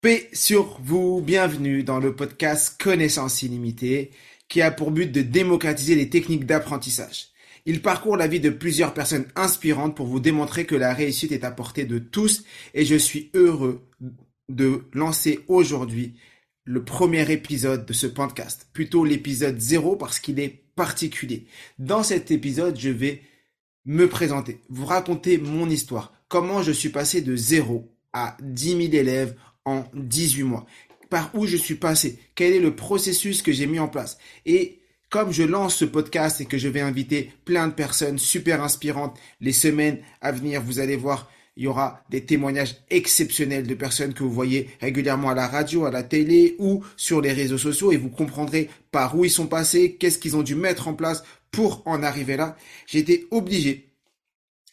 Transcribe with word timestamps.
Paix 0.00 0.30
sur 0.32 0.78
vous, 0.80 1.20
bienvenue 1.20 1.82
dans 1.82 1.98
le 1.98 2.14
podcast 2.14 2.80
Connaissance 2.80 3.42
illimitée 3.42 4.12
qui 4.46 4.62
a 4.62 4.70
pour 4.70 4.92
but 4.92 5.10
de 5.10 5.22
démocratiser 5.22 5.96
les 5.96 6.08
techniques 6.08 6.46
d'apprentissage. 6.46 7.30
Il 7.66 7.82
parcourt 7.82 8.16
la 8.16 8.28
vie 8.28 8.38
de 8.38 8.50
plusieurs 8.50 8.94
personnes 8.94 9.26
inspirantes 9.34 9.96
pour 9.96 10.06
vous 10.06 10.20
démontrer 10.20 10.66
que 10.66 10.76
la 10.76 10.94
réussite 10.94 11.32
est 11.32 11.42
à 11.42 11.50
portée 11.50 11.84
de 11.84 11.98
tous 11.98 12.44
et 12.74 12.84
je 12.84 12.94
suis 12.94 13.32
heureux 13.34 13.88
de 14.48 14.84
lancer 14.92 15.40
aujourd'hui 15.48 16.14
le 16.62 16.84
premier 16.84 17.32
épisode 17.32 17.84
de 17.84 17.92
ce 17.92 18.06
podcast, 18.06 18.68
plutôt 18.72 19.04
l'épisode 19.04 19.58
0 19.58 19.96
parce 19.96 20.20
qu'il 20.20 20.38
est 20.38 20.62
particulier. 20.76 21.48
Dans 21.80 22.04
cet 22.04 22.30
épisode, 22.30 22.78
je 22.78 22.90
vais 22.90 23.22
me 23.84 24.08
présenter, 24.08 24.60
vous 24.68 24.86
raconter 24.86 25.38
mon 25.38 25.68
histoire, 25.68 26.12
comment 26.28 26.62
je 26.62 26.70
suis 26.70 26.90
passé 26.90 27.20
de 27.20 27.34
0 27.34 27.92
à 28.12 28.36
10 28.40 28.68
000 28.68 28.80
élèves 28.94 29.34
en 29.68 29.90
18 29.94 30.42
mois, 30.44 30.66
par 31.10 31.30
où 31.34 31.46
je 31.46 31.56
suis 31.56 31.74
passé, 31.74 32.18
quel 32.34 32.52
est 32.52 32.60
le 32.60 32.74
processus 32.74 33.42
que 33.42 33.52
j'ai 33.52 33.66
mis 33.66 33.78
en 33.78 33.88
place? 33.88 34.18
Et 34.46 34.80
comme 35.10 35.32
je 35.32 35.42
lance 35.42 35.76
ce 35.76 35.84
podcast 35.84 36.40
et 36.40 36.46
que 36.46 36.58
je 36.58 36.68
vais 36.68 36.80
inviter 36.80 37.32
plein 37.44 37.68
de 37.68 37.72
personnes 37.72 38.18
super 38.18 38.62
inspirantes 38.62 39.18
les 39.40 39.52
semaines 39.52 40.00
à 40.20 40.32
venir, 40.32 40.62
vous 40.62 40.80
allez 40.80 40.96
voir 40.96 41.30
il 41.56 41.64
y 41.64 41.66
aura 41.66 42.04
des 42.08 42.24
témoignages 42.24 42.76
exceptionnels 42.88 43.66
de 43.66 43.74
personnes 43.74 44.14
que 44.14 44.22
vous 44.22 44.30
voyez 44.30 44.68
régulièrement 44.80 45.30
à 45.30 45.34
la 45.34 45.48
radio, 45.48 45.86
à 45.86 45.90
la 45.90 46.04
télé 46.04 46.54
ou 46.60 46.84
sur 46.96 47.20
les 47.20 47.32
réseaux 47.32 47.58
sociaux 47.58 47.90
et 47.90 47.96
vous 47.96 48.10
comprendrez 48.10 48.70
par 48.92 49.16
où 49.16 49.24
ils 49.24 49.30
sont 49.30 49.48
passés, 49.48 49.96
qu'est-ce 49.96 50.18
qu'ils 50.18 50.36
ont 50.36 50.44
dû 50.44 50.54
mettre 50.54 50.86
en 50.86 50.94
place 50.94 51.24
pour 51.50 51.82
en 51.84 52.04
arriver 52.04 52.36
là. 52.36 52.56
J'ai 52.86 53.00
été 53.00 53.26
obligé 53.32 53.90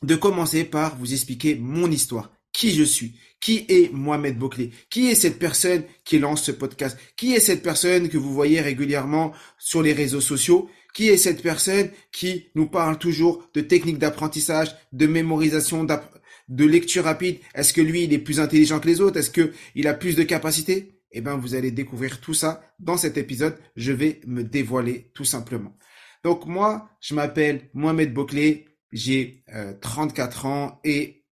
de 0.04 0.16
commencer 0.16 0.64
par 0.64 0.96
vous 0.98 1.12
expliquer 1.12 1.56
mon 1.56 1.90
histoire, 1.90 2.32
qui 2.54 2.72
je 2.72 2.84
suis, 2.84 3.16
qui 3.46 3.64
est 3.70 3.94
Mohamed 3.94 4.40
Bouclé, 4.40 4.72
qui 4.90 5.12
est 5.12 5.14
cette 5.14 5.38
personne 5.38 5.84
qui 6.04 6.18
lance 6.18 6.42
ce 6.46 6.52
podcast, 6.52 6.98
qui 7.16 7.36
est 7.36 7.40
cette 7.40 7.62
personne 7.62 8.10
que 8.10 8.18
vous 8.18 8.34
voyez 8.34 8.60
régulièrement 8.60 9.34
sur 9.60 9.84
les 9.84 9.94
réseaux 9.94 10.20
sociaux, 10.20 10.68
qui 10.96 11.10
est 11.10 11.18
cette 11.18 11.44
personne 11.44 11.92
qui 12.12 12.48
nous 12.56 12.66
parle 12.66 12.98
toujours 12.98 13.48
de 13.54 13.62
techniques 13.62 14.00
d'apprentissage, 14.00 14.76
de 14.94 15.06
mémorisation, 15.06 15.84
de 15.84 16.66
lecture 16.66 17.04
rapide? 17.04 17.38
Est-ce 17.54 17.72
que 17.72 17.82
lui, 17.82 18.06
il 18.06 18.14
est 18.14 18.18
plus 18.18 18.40
intelligent 18.40 18.80
que 18.80 18.88
les 18.88 19.00
autres? 19.00 19.20
Est-ce 19.20 19.30
qu'il 19.30 19.88
a 19.88 19.94
plus 19.94 20.16
de 20.16 20.24
capacités? 20.24 21.00
Eh 21.12 21.22
bien, 21.22 21.38
vous 21.38 21.54
allez 21.54 21.70
découvrir 21.70 22.22
tout 22.22 22.34
ça 22.34 22.64
dans 22.80 22.98
cet 22.98 23.16
épisode. 23.16 23.60
Je 23.76 23.92
vais 23.92 24.22
me 24.26 24.44
dévoiler 24.44 25.12
tout 25.14 25.24
simplement. 25.24 25.78
Donc 26.24 26.48
moi, 26.48 26.90
je 27.00 27.14
m'appelle 27.14 27.70
Mohamed 27.76 28.12
Bouclé, 28.12 28.66
j'ai 28.92 29.44
34 29.82 30.46
euh, 30.46 30.50
ans 30.50 30.80
et 30.84 31.26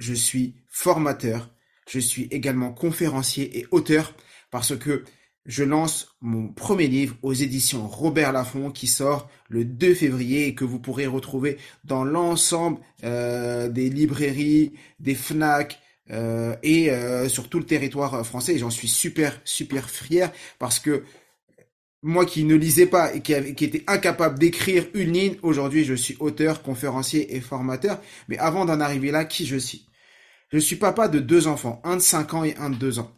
je 0.00 0.12
suis 0.12 0.59
formateur. 0.70 1.50
Je 1.88 1.98
suis 1.98 2.28
également 2.30 2.72
conférencier 2.72 3.58
et 3.58 3.66
auteur 3.70 4.14
parce 4.50 4.76
que 4.76 5.04
je 5.46 5.64
lance 5.64 6.16
mon 6.20 6.48
premier 6.48 6.86
livre 6.86 7.16
aux 7.22 7.32
éditions 7.32 7.88
Robert 7.88 8.32
Laffont 8.32 8.70
qui 8.70 8.86
sort 8.86 9.28
le 9.48 9.64
2 9.64 9.94
février 9.94 10.46
et 10.46 10.54
que 10.54 10.64
vous 10.64 10.78
pourrez 10.78 11.06
retrouver 11.06 11.58
dans 11.84 12.04
l'ensemble 12.04 12.78
euh, 13.04 13.68
des 13.68 13.90
librairies, 13.90 14.74
des 15.00 15.14
FNAC 15.14 15.80
euh, 16.10 16.54
et 16.62 16.90
euh, 16.90 17.28
sur 17.28 17.48
tout 17.48 17.58
le 17.58 17.66
territoire 17.66 18.24
français. 18.24 18.58
J'en 18.58 18.70
suis 18.70 18.88
super, 18.88 19.40
super 19.44 19.90
fier 19.90 20.30
parce 20.58 20.78
que 20.78 21.04
moi 22.02 22.24
qui 22.26 22.44
ne 22.44 22.54
lisais 22.54 22.86
pas 22.86 23.14
et 23.14 23.20
qui, 23.20 23.54
qui 23.54 23.64
était 23.64 23.84
incapable 23.86 24.38
d'écrire 24.38 24.86
une 24.94 25.12
ligne, 25.12 25.36
aujourd'hui 25.42 25.84
je 25.84 25.94
suis 25.94 26.16
auteur, 26.20 26.62
conférencier 26.62 27.34
et 27.34 27.40
formateur. 27.40 28.00
Mais 28.28 28.38
avant 28.38 28.64
d'en 28.66 28.80
arriver 28.80 29.10
là, 29.10 29.24
qui 29.24 29.46
je 29.46 29.56
suis? 29.56 29.89
Je 30.52 30.58
suis 30.58 30.76
papa 30.76 31.06
de 31.06 31.20
deux 31.20 31.46
enfants, 31.46 31.80
un 31.84 31.96
de 31.96 32.02
5 32.02 32.34
ans 32.34 32.44
et 32.44 32.56
un 32.56 32.70
de 32.70 32.76
2 32.76 32.98
ans. 32.98 33.12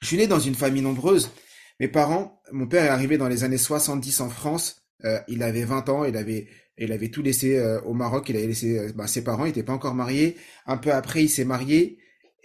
Je 0.00 0.06
suis 0.06 0.16
né 0.16 0.26
dans 0.26 0.38
une 0.38 0.54
famille 0.54 0.82
nombreuse. 0.82 1.30
Mes 1.78 1.88
parents, 1.88 2.40
mon 2.52 2.66
père 2.66 2.84
est 2.84 2.88
arrivé 2.88 3.18
dans 3.18 3.28
les 3.28 3.44
années 3.44 3.58
70 3.58 4.20
en 4.22 4.30
France. 4.30 4.82
Euh, 5.04 5.20
il 5.28 5.42
avait 5.42 5.64
20 5.64 5.88
ans, 5.90 6.04
il 6.04 6.16
avait, 6.16 6.48
il 6.78 6.90
avait 6.90 7.10
tout 7.10 7.22
laissé 7.22 7.58
euh, 7.58 7.80
au 7.82 7.92
Maroc. 7.92 8.28
Il 8.30 8.36
avait 8.36 8.46
laissé 8.46 8.78
euh, 8.78 8.92
bah, 8.94 9.06
ses 9.06 9.22
parents, 9.22 9.44
il 9.44 9.48
n'était 9.48 9.62
pas 9.62 9.74
encore 9.74 9.94
marié. 9.94 10.36
Un 10.66 10.78
peu 10.78 10.90
après, 10.90 11.24
il 11.24 11.28
s'est 11.28 11.44
marié. 11.44 11.98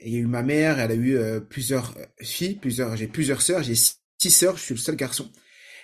Il 0.06 0.14
y 0.14 0.18
a 0.18 0.20
eu 0.20 0.26
ma 0.26 0.44
mère, 0.44 0.80
elle 0.80 0.92
a 0.92 0.96
eu 0.96 1.18
plusieurs 1.48 1.96
filles, 2.20 2.56
plusieurs, 2.56 2.98
j'ai 2.98 3.08
plusieurs 3.08 3.42
sœurs, 3.42 3.64
j'ai 3.64 3.76
six 3.76 4.32
sœurs, 4.32 4.58
je 4.58 4.64
suis 4.64 4.74
le 4.74 4.80
seul 4.80 4.98
garçon. 4.98 5.32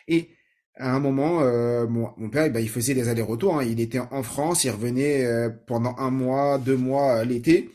Et 0.10 0.32
à 0.76 0.94
un 0.94 1.00
moment, 1.00 1.40
mon, 1.88 2.12
mon, 2.18 2.30
père, 2.30 2.52
bah, 2.52 2.60
il 2.60 2.68
faisait 2.68 2.94
des 2.94 3.08
allers-retours. 3.08 3.58
Hein. 3.58 3.64
Il 3.64 3.80
était 3.80 4.00
en 4.00 4.24
France, 4.24 4.66
il 4.66 4.72
revenait 4.72 5.26
pendant 5.68 5.96
un 6.00 6.12
mois, 6.12 6.58
deux 6.58 6.76
mois 6.76 7.24
l'été. 7.24 7.70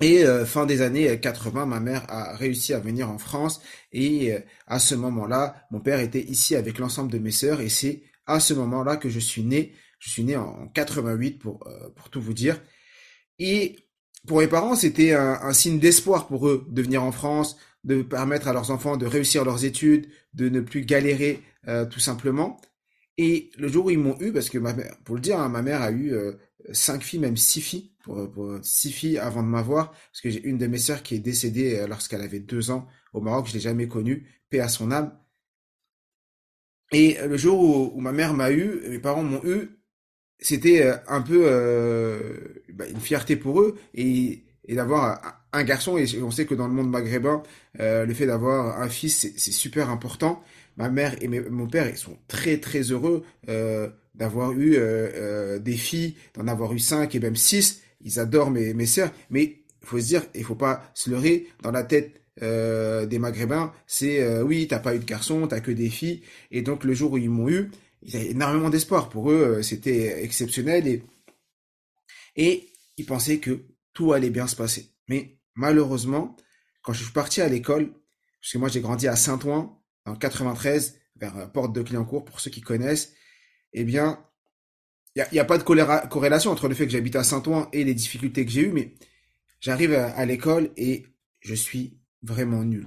Et 0.00 0.24
euh, 0.24 0.46
fin 0.46 0.64
des 0.64 0.80
années 0.80 1.20
80, 1.20 1.66
ma 1.66 1.78
mère 1.78 2.04
a 2.08 2.34
réussi 2.34 2.72
à 2.72 2.80
venir 2.80 3.10
en 3.10 3.18
France 3.18 3.60
et 3.92 4.32
euh, 4.32 4.40
à 4.66 4.78
ce 4.78 4.94
moment-là, 4.94 5.66
mon 5.70 5.80
père 5.80 6.00
était 6.00 6.22
ici 6.22 6.56
avec 6.56 6.78
l'ensemble 6.78 7.12
de 7.12 7.18
mes 7.18 7.30
sœurs 7.30 7.60
et 7.60 7.68
c'est 7.68 8.02
à 8.26 8.40
ce 8.40 8.54
moment-là 8.54 8.96
que 8.96 9.10
je 9.10 9.20
suis 9.20 9.42
né. 9.42 9.74
Je 9.98 10.08
suis 10.08 10.24
né 10.24 10.36
en 10.36 10.68
88 10.68 11.38
pour 11.38 11.66
euh, 11.66 11.90
pour 11.94 12.08
tout 12.08 12.22
vous 12.22 12.32
dire. 12.32 12.62
Et 13.38 13.76
pour 14.26 14.38
mes 14.38 14.48
parents, 14.48 14.74
c'était 14.74 15.12
un, 15.12 15.38
un, 15.42 15.52
signe 15.52 15.78
d'espoir 15.78 16.28
pour 16.28 16.48
eux 16.48 16.66
de 16.70 16.82
venir 16.82 17.02
en 17.02 17.12
France, 17.12 17.58
de 17.84 18.00
permettre 18.00 18.48
à 18.48 18.54
leurs 18.54 18.70
enfants 18.70 18.96
de 18.96 19.06
réussir 19.06 19.44
leurs 19.44 19.66
études, 19.66 20.08
de 20.32 20.48
ne 20.48 20.60
plus 20.60 20.82
galérer 20.84 21.42
tout 21.90 22.00
simplement. 22.00 22.60
Et 23.18 23.50
le 23.58 23.68
jour 23.68 23.86
où 23.86 23.90
ils 23.90 23.98
m'ont 23.98 24.18
eu, 24.20 24.32
parce 24.32 24.48
que 24.48 24.58
ma 24.58 24.72
mère, 24.72 24.96
pour 25.04 25.14
le 25.14 25.20
dire, 25.20 25.38
hein, 25.38 25.48
ma 25.48 25.62
mère 25.62 25.82
a 25.82 25.92
eu 25.92 26.14
cinq 26.72 27.02
filles, 27.02 27.20
même 27.20 27.36
six 27.36 27.60
filles, 27.60 27.92
pour, 28.04 28.58
six 28.62 28.92
filles 28.92 29.18
avant 29.18 29.42
de 29.42 29.48
m'avoir, 29.48 29.90
parce 29.90 30.20
que 30.22 30.30
j'ai 30.30 30.42
une 30.42 30.58
de 30.58 30.66
mes 30.66 30.78
sœurs 30.78 31.02
qui 31.02 31.14
est 31.14 31.18
décédée 31.20 31.76
euh, 31.78 31.86
lorsqu'elle 31.86 32.22
avait 32.22 32.40
deux 32.40 32.70
ans 32.70 32.86
au 33.12 33.20
Maroc, 33.20 33.46
je 33.48 33.54
l'ai 33.54 33.60
jamais 33.60 33.88
connue, 33.88 34.26
paix 34.50 34.60
à 34.60 34.68
son 34.68 34.90
âme. 34.90 35.16
Et 36.92 37.18
le 37.24 37.36
jour 37.36 37.94
où, 37.94 38.00
ma 38.00 38.12
mère 38.12 38.34
m'a 38.34 38.50
eu, 38.50 38.80
mes 38.88 38.98
parents 38.98 39.22
m'ont 39.22 39.44
eu, 39.44 39.80
c'était 40.38 40.82
euh, 40.82 40.96
un 41.06 41.22
peu 41.22 41.42
euh, 41.44 42.64
bah, 42.72 42.86
une 42.88 43.00
fierté 43.00 43.36
pour 43.36 43.60
eux 43.60 43.78
et, 43.94 44.44
et 44.70 44.74
d'avoir 44.74 45.42
un, 45.52 45.64
garçon. 45.64 45.98
Et 45.98 46.06
on 46.22 46.30
sait 46.30 46.46
que 46.46 46.54
dans 46.54 46.68
le 46.68 46.74
monde 46.74 46.90
maghrébin, 46.90 47.42
euh, 47.80 48.06
le 48.06 48.14
fait 48.14 48.26
d'avoir 48.26 48.80
un 48.80 48.88
fils, 48.88 49.32
c'est 49.36 49.52
super 49.52 49.90
important. 49.90 50.42
Ma 50.76 50.88
mère 50.88 51.16
et 51.20 51.28
mon 51.28 51.66
père, 51.66 51.88
ils 51.88 51.96
sont 51.96 52.16
très 52.28 52.58
très 52.58 52.82
heureux 52.82 53.24
euh, 53.48 53.90
d'avoir 54.14 54.52
eu 54.52 54.74
euh, 54.74 54.78
euh, 55.14 55.58
des 55.58 55.76
filles, 55.76 56.16
d'en 56.34 56.46
avoir 56.48 56.72
eu 56.72 56.78
cinq 56.78 57.14
et 57.14 57.20
même 57.20 57.36
six. 57.36 57.82
Ils 58.02 58.18
adorent 58.18 58.50
mes, 58.50 58.74
mes 58.74 58.86
sœurs, 58.86 59.12
mais 59.30 59.62
il 59.82 59.86
faut 59.86 60.00
se 60.00 60.06
dire, 60.06 60.24
il 60.34 60.44
faut 60.44 60.54
pas 60.54 60.90
se 60.94 61.10
leurrer 61.10 61.46
dans 61.62 61.70
la 61.70 61.84
tête 61.84 62.20
euh, 62.42 63.06
des 63.06 63.18
Maghrébins. 63.18 63.72
C'est 63.86 64.22
euh, 64.22 64.42
oui, 64.42 64.66
t'as 64.68 64.78
pas 64.78 64.94
eu 64.94 64.98
de 64.98 65.04
garçon, 65.04 65.46
t'as 65.46 65.60
que 65.60 65.70
des 65.70 65.90
filles. 65.90 66.22
Et 66.50 66.62
donc 66.62 66.84
le 66.84 66.94
jour 66.94 67.12
où 67.12 67.18
ils 67.18 67.30
m'ont 67.30 67.48
eu, 67.48 67.70
il 68.02 68.14
y 68.14 68.16
a 68.16 68.22
énormément 68.22 68.70
d'espoir 68.70 69.08
pour 69.08 69.30
eux. 69.30 69.62
C'était 69.62 70.24
exceptionnel 70.24 70.86
et 70.86 71.02
et 72.36 72.68
ils 72.96 73.06
pensaient 73.06 73.38
que 73.38 73.60
tout 73.92 74.12
allait 74.12 74.30
bien 74.30 74.46
se 74.46 74.56
passer. 74.56 74.92
Mais 75.08 75.38
malheureusement, 75.54 76.36
quand 76.82 76.92
je 76.92 77.02
suis 77.02 77.12
parti 77.12 77.42
à 77.42 77.48
l'école, 77.48 77.92
parce 78.40 78.52
que 78.52 78.58
moi 78.58 78.68
j'ai 78.68 78.80
grandi 78.80 79.08
à 79.08 79.16
Saint-Ouen 79.16 79.78
en 80.06 80.14
93 80.14 80.98
vers 81.16 81.52
Porte 81.52 81.74
de 81.74 81.82
Clignancourt 81.82 82.24
pour 82.24 82.40
ceux 82.40 82.50
qui 82.50 82.62
connaissent 82.62 83.12
eh 83.72 83.84
bien, 83.84 84.24
il 85.16 85.24
n'y 85.32 85.38
a, 85.38 85.44
pas 85.44 85.58
de 85.58 85.64
corrélation 85.64 86.50
entre 86.50 86.68
le 86.68 86.74
fait 86.74 86.86
que 86.86 86.92
j'habite 86.92 87.16
à 87.16 87.24
Saint-Ouen 87.24 87.68
et 87.72 87.84
les 87.84 87.94
difficultés 87.94 88.44
que 88.44 88.50
j'ai 88.50 88.62
eues, 88.62 88.72
mais 88.72 88.94
j'arrive 89.60 89.92
à, 89.92 90.24
l'école 90.24 90.70
et 90.76 91.06
je 91.40 91.54
suis 91.54 91.98
vraiment 92.22 92.62
nul. 92.62 92.86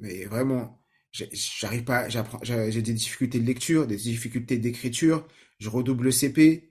Mais 0.00 0.24
vraiment, 0.24 0.80
j'arrive 1.12 1.84
pas, 1.84 2.08
j'ai 2.08 2.82
des 2.82 2.92
difficultés 2.92 3.40
de 3.40 3.46
lecture, 3.46 3.86
des 3.86 3.96
difficultés 3.96 4.58
d'écriture, 4.58 5.26
je 5.58 5.68
redouble 5.68 6.04
le 6.04 6.12
CP, 6.12 6.70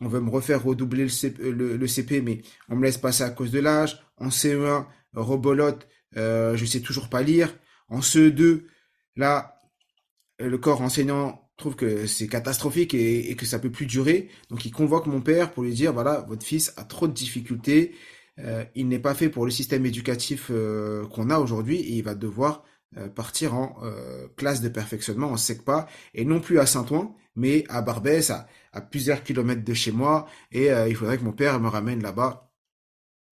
on 0.00 0.08
veut 0.08 0.20
me 0.20 0.30
refaire 0.30 0.62
redoubler 0.62 1.02
le 1.02 1.08
CP, 1.08 1.50
le, 1.50 1.76
le 1.76 1.86
CP 1.86 2.22
mais 2.22 2.40
on 2.68 2.76
me 2.76 2.84
laisse 2.84 2.98
passer 2.98 3.22
à 3.22 3.30
cause 3.30 3.50
de 3.50 3.58
l'âge. 3.58 4.02
En 4.16 4.28
CE1, 4.28 4.86
rebolote, 5.12 5.86
euh, 6.16 6.56
je 6.56 6.64
sais 6.64 6.80
toujours 6.80 7.08
pas 7.08 7.22
lire. 7.22 7.54
En 7.88 8.00
CE2, 8.00 8.64
là, 9.16 9.58
le 10.38 10.56
corps 10.58 10.80
enseignant 10.80 11.39
trouve 11.60 11.76
que 11.76 12.06
c'est 12.06 12.26
catastrophique 12.26 12.94
et, 12.94 13.34
que 13.36 13.46
ça 13.46 13.58
peut 13.58 13.70
plus 13.70 13.86
durer. 13.86 14.28
Donc 14.48 14.64
il 14.64 14.72
convoque 14.72 15.06
mon 15.06 15.20
père 15.20 15.52
pour 15.52 15.62
lui 15.62 15.72
dire 15.72 15.92
voilà 15.92 16.24
votre 16.28 16.44
fils 16.44 16.72
a 16.76 16.84
trop 16.84 17.06
de 17.06 17.12
difficultés, 17.12 17.94
euh, 18.38 18.64
il 18.74 18.88
n'est 18.88 18.98
pas 18.98 19.14
fait 19.14 19.28
pour 19.28 19.44
le 19.44 19.50
système 19.50 19.86
éducatif 19.86 20.50
qu'on 21.12 21.30
a 21.30 21.38
aujourd'hui 21.38 21.76
et 21.76 21.92
il 21.92 22.02
va 22.02 22.14
devoir 22.14 22.64
partir 23.14 23.54
en 23.54 23.76
classe 24.36 24.60
de 24.60 24.68
perfectionnement 24.68 25.30
en 25.30 25.36
SECPA 25.36 25.86
et 26.14 26.24
non 26.24 26.40
plus 26.40 26.58
à 26.58 26.66
Saint-Ouen, 26.66 27.14
mais 27.36 27.64
à 27.68 27.82
Barbès, 27.82 28.30
à, 28.30 28.48
à, 28.72 28.80
plusieurs 28.80 29.22
kilomètres 29.22 29.62
de 29.62 29.74
chez 29.74 29.92
moi 29.92 30.26
et 30.50 30.70
il 30.88 30.96
faudrait 30.96 31.18
que 31.18 31.24
mon 31.24 31.32
père 31.32 31.60
me 31.60 31.68
ramène 31.68 32.02
là-bas. 32.02 32.50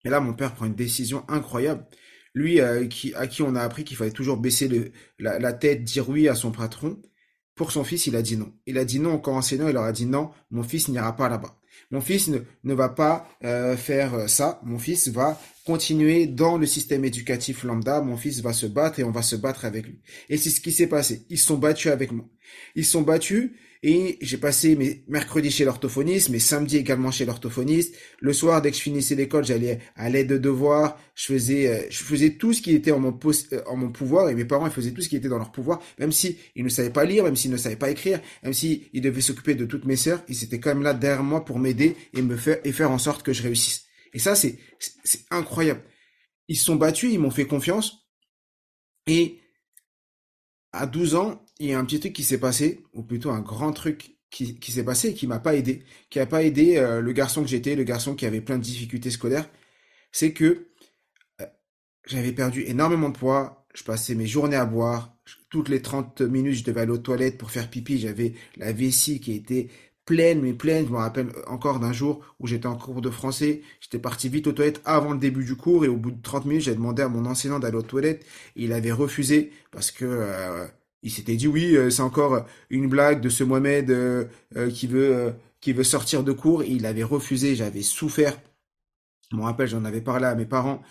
Et 0.05 0.09
là, 0.09 0.21
mon 0.21 0.33
père 0.33 0.53
prend 0.53 0.65
une 0.65 0.75
décision 0.75 1.25
incroyable. 1.27 1.85
Lui, 2.33 2.61
qui, 2.89 3.13
à 3.15 3.27
qui 3.27 3.41
on 3.41 3.55
a 3.55 3.61
appris 3.61 3.83
qu'il 3.83 3.97
fallait 3.97 4.11
toujours 4.11 4.37
baisser 4.37 4.69
le, 4.69 4.91
la 5.17 5.51
tête, 5.51 5.83
dire 5.83 6.07
oui 6.07 6.29
à 6.29 6.35
son 6.35 6.51
patron, 6.51 7.01
pour 7.59 7.73
son 7.73 7.83
fils, 7.83 8.07
il 8.07 8.15
a 8.15 8.21
dit 8.21 8.37
non. 8.37 8.53
Il 8.67 8.77
a 8.77 8.85
dit 8.85 9.01
non 9.01 9.15
encore 9.15 9.35
enseignant, 9.35 9.67
il 9.67 9.73
leur 9.73 9.83
a 9.83 9.91
dit 9.91 10.05
non, 10.05 10.31
mon 10.49 10.63
fils 10.63 10.87
n'ira 10.87 11.13
pas 11.17 11.27
là-bas. 11.27 11.59
Mon 11.91 11.99
fils 11.99 12.29
ne, 12.29 12.39
ne 12.63 12.73
va 12.73 12.87
pas 12.87 13.27
euh, 13.43 13.75
faire 13.75 14.13
euh, 14.13 14.27
ça. 14.27 14.61
Mon 14.63 14.79
fils 14.79 15.09
va 15.09 15.37
continuer 15.65 16.25
dans 16.25 16.57
le 16.57 16.65
système 16.65 17.03
éducatif 17.03 17.65
lambda. 17.65 17.99
Mon 17.99 18.15
fils 18.15 18.39
va 18.39 18.53
se 18.53 18.65
battre 18.65 19.01
et 19.01 19.03
on 19.03 19.11
va 19.11 19.23
se 19.23 19.35
battre 19.35 19.65
avec 19.65 19.87
lui. 19.87 19.99
Et 20.29 20.37
c'est 20.37 20.51
ce 20.51 20.61
qui 20.61 20.71
s'est 20.71 20.87
passé. 20.87 21.25
Ils 21.29 21.37
sont 21.37 21.57
battus 21.57 21.91
avec 21.91 22.13
moi. 22.13 22.25
Ils 22.75 22.85
sont 22.85 23.01
battus 23.01 23.51
et 23.81 24.17
j'ai 24.21 24.37
passé 24.37 24.75
mes 24.75 25.05
mercredis 25.07 25.51
chez 25.51 25.63
l'orthophoniste, 25.63 26.29
mes 26.29 26.39
samedis 26.39 26.77
également 26.77 27.11
chez 27.11 27.23
l'orthophoniste. 27.23 27.95
Le 28.19 28.33
soir, 28.33 28.61
dès 28.61 28.71
que 28.71 28.77
je 28.77 28.81
finissais 28.81 29.15
l'école, 29.15 29.45
j'allais 29.45 29.79
à 29.95 30.09
l'aide 30.09 30.27
de 30.27 30.37
devoirs. 30.37 30.99
Je 31.15 31.27
faisais, 31.27 31.67
euh, 31.67 31.87
je 31.89 32.03
faisais 32.03 32.31
tout 32.31 32.51
ce 32.51 32.61
qui 32.61 32.75
était 32.75 32.91
en 32.91 32.99
mon, 32.99 33.17
euh, 33.25 33.61
en 33.67 33.77
mon 33.77 33.89
pouvoir 33.89 34.29
et 34.29 34.35
mes 34.35 34.43
parents 34.43 34.67
ils 34.67 34.73
faisaient 34.73 34.91
tout 34.91 35.01
ce 35.01 35.07
qui 35.07 35.15
était 35.15 35.29
dans 35.29 35.37
leur 35.37 35.53
pouvoir, 35.53 35.81
même 35.97 36.11
si 36.11 36.37
ils 36.55 36.63
ne 36.63 36.69
savaient 36.69 36.89
pas 36.89 37.05
lire, 37.05 37.23
même 37.23 37.37
s'ils 37.37 37.51
ne 37.51 37.57
savaient 37.57 37.77
pas 37.77 37.89
écrire, 37.89 38.19
même 38.43 38.53
s'ils 38.53 38.89
ils 38.91 39.01
devaient 39.01 39.21
s'occuper 39.21 39.55
de 39.55 39.65
toutes 39.65 39.85
mes 39.85 39.95
sœurs, 39.95 40.23
ils 40.27 40.43
étaient 40.43 40.59
quand 40.59 40.69
même 40.69 40.83
là 40.83 40.93
derrière 40.93 41.23
moi 41.23 41.45
pour 41.45 41.57
m'aider 41.57 41.95
et 42.13 42.21
me 42.21 42.35
faire 42.35 42.59
et 42.65 42.73
faire 42.73 42.91
en 42.91 42.97
sorte 42.97 43.23
que 43.23 43.31
je 43.31 43.43
réussisse. 43.43 43.85
Et 44.13 44.19
ça, 44.19 44.35
c'est 44.35 44.59
c'est 45.05 45.21
incroyable. 45.31 45.83
Ils 46.49 46.57
se 46.57 46.65
sont 46.65 46.75
battus, 46.75 47.13
ils 47.13 47.19
m'ont 47.19 47.31
fait 47.31 47.47
confiance 47.47 48.09
et 49.07 49.39
à 50.73 50.85
12 50.85 51.15
ans, 51.15 51.45
il 51.59 51.67
y 51.67 51.73
a 51.73 51.79
un 51.79 51.85
petit 51.85 51.99
truc 51.99 52.13
qui 52.13 52.23
s'est 52.23 52.39
passé, 52.39 52.83
ou 52.93 53.03
plutôt 53.03 53.31
un 53.31 53.41
grand 53.41 53.73
truc 53.73 54.17
qui, 54.29 54.59
qui 54.59 54.71
s'est 54.71 54.83
passé 54.83 55.09
et 55.09 55.13
qui 55.13 55.27
m'a 55.27 55.39
pas 55.39 55.55
aidé, 55.55 55.83
qui 56.09 56.19
a 56.19 56.25
pas 56.25 56.43
aidé 56.43 56.77
euh, 56.77 57.01
le 57.01 57.11
garçon 57.13 57.41
que 57.41 57.49
j'étais, 57.49 57.75
le 57.75 57.83
garçon 57.83 58.15
qui 58.15 58.25
avait 58.25 58.41
plein 58.41 58.57
de 58.57 58.63
difficultés 58.63 59.11
scolaires, 59.11 59.49
c'est 60.11 60.33
que 60.33 60.69
euh, 61.41 61.45
j'avais 62.05 62.31
perdu 62.31 62.63
énormément 62.63 63.09
de 63.09 63.17
poids, 63.17 63.65
je 63.75 63.83
passais 63.83 64.15
mes 64.15 64.27
journées 64.27 64.55
à 64.55 64.65
boire, 64.65 65.15
toutes 65.49 65.69
les 65.69 65.81
30 65.81 66.21
minutes 66.21 66.55
je 66.55 66.63
devais 66.63 66.81
aller 66.81 66.91
aux 66.91 66.97
toilettes 66.97 67.37
pour 67.37 67.51
faire 67.51 67.69
pipi, 67.69 67.99
j'avais 67.99 68.33
la 68.57 68.71
vessie 68.71 69.19
qui 69.19 69.33
était 69.33 69.69
pleine, 70.05 70.41
mais 70.41 70.53
pleine, 70.53 70.87
je 70.87 70.91
me 70.91 70.97
rappelle 70.97 71.29
encore 71.47 71.79
d'un 71.79 71.93
jour 71.93 72.23
où 72.39 72.47
j'étais 72.47 72.67
en 72.67 72.75
cours 72.77 73.01
de 73.01 73.09
français, 73.09 73.61
j'étais 73.81 73.99
parti 73.99 74.29
vite 74.29 74.47
aux 74.47 74.53
toilettes 74.53 74.81
avant 74.85 75.13
le 75.13 75.19
début 75.19 75.43
du 75.45 75.55
cours 75.55 75.85
et 75.85 75.87
au 75.87 75.97
bout 75.97 76.11
de 76.11 76.21
30 76.21 76.45
minutes 76.45 76.63
j'ai 76.63 76.75
demandé 76.75 77.01
à 77.03 77.09
mon 77.09 77.25
enseignant 77.25 77.59
d'aller 77.59 77.77
aux 77.77 77.83
toilettes, 77.83 78.25
et 78.55 78.63
il 78.63 78.73
avait 78.73 78.91
refusé 78.91 79.51
parce 79.71 79.91
que... 79.91 80.05
Euh, 80.05 80.67
il 81.01 81.11
s'était 81.11 81.35
dit 81.35 81.47
oui, 81.47 81.75
euh, 81.75 81.89
c'est 81.89 82.01
encore 82.01 82.45
une 82.69 82.87
blague 82.87 83.21
de 83.21 83.29
ce 83.29 83.43
Mohamed 83.43 83.89
euh, 83.91 84.25
euh, 84.55 84.69
qui 84.69 84.87
veut 84.87 85.35
qui 85.61 85.73
veut 85.73 85.83
sortir 85.83 86.23
de 86.23 86.31
cours. 86.31 86.63
il 86.63 86.85
avait 86.85 87.03
refusé, 87.03 87.55
j'avais 87.55 87.81
souffert. 87.81 88.39
Je 89.31 89.35
me 89.35 89.41
rappelle, 89.43 89.67
j'en 89.67 89.83
avais 89.85 90.01
parlé 90.01 90.25
à 90.25 90.35
mes 90.35 90.45
parents. 90.45 90.81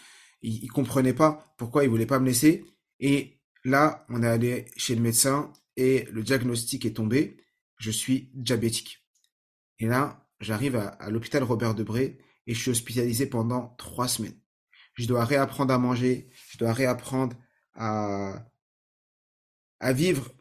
Ils, 0.43 0.63
ils 0.65 0.69
comprenaient 0.71 1.15
pas 1.15 1.55
pourquoi 1.57 1.85
ils 1.85 1.91
voulaient 1.91 2.07
pas 2.07 2.21
me 2.21 2.27
laisser. 2.27 2.65
Et 3.01 3.41
là, 3.65 4.05
on 4.11 4.23
est 4.23 4.27
allé 4.27 4.67
chez 4.77 4.95
le 4.95 5.01
médecin 5.01 5.53
et 5.77 6.07
le 6.13 6.23
diagnostic 6.23 6.85
est 6.85 6.97
tombé. 6.97 7.39
Je 7.79 7.91
suis 7.91 8.31
diabétique. 8.35 9.07
Et 9.79 9.87
là, 9.87 10.29
j'arrive 10.41 10.77
à 10.77 11.11
l'hôpital 11.11 11.43
Robert 11.43 11.75
Debré 11.75 12.19
et 12.47 12.55
je 12.55 12.61
suis 12.61 12.71
hospitalisé 12.71 13.27
pendant 13.27 13.75
trois 13.79 14.09
semaines. 14.09 14.39
Je 14.95 15.07
dois 15.07 15.25
réapprendre 15.25 15.73
à 15.73 15.79
manger, 15.79 16.29
je 16.51 16.59
dois 16.59 16.73
réapprendre 16.73 17.37
à, 17.75 18.45
à 19.81 19.93
vivre. 19.93 20.33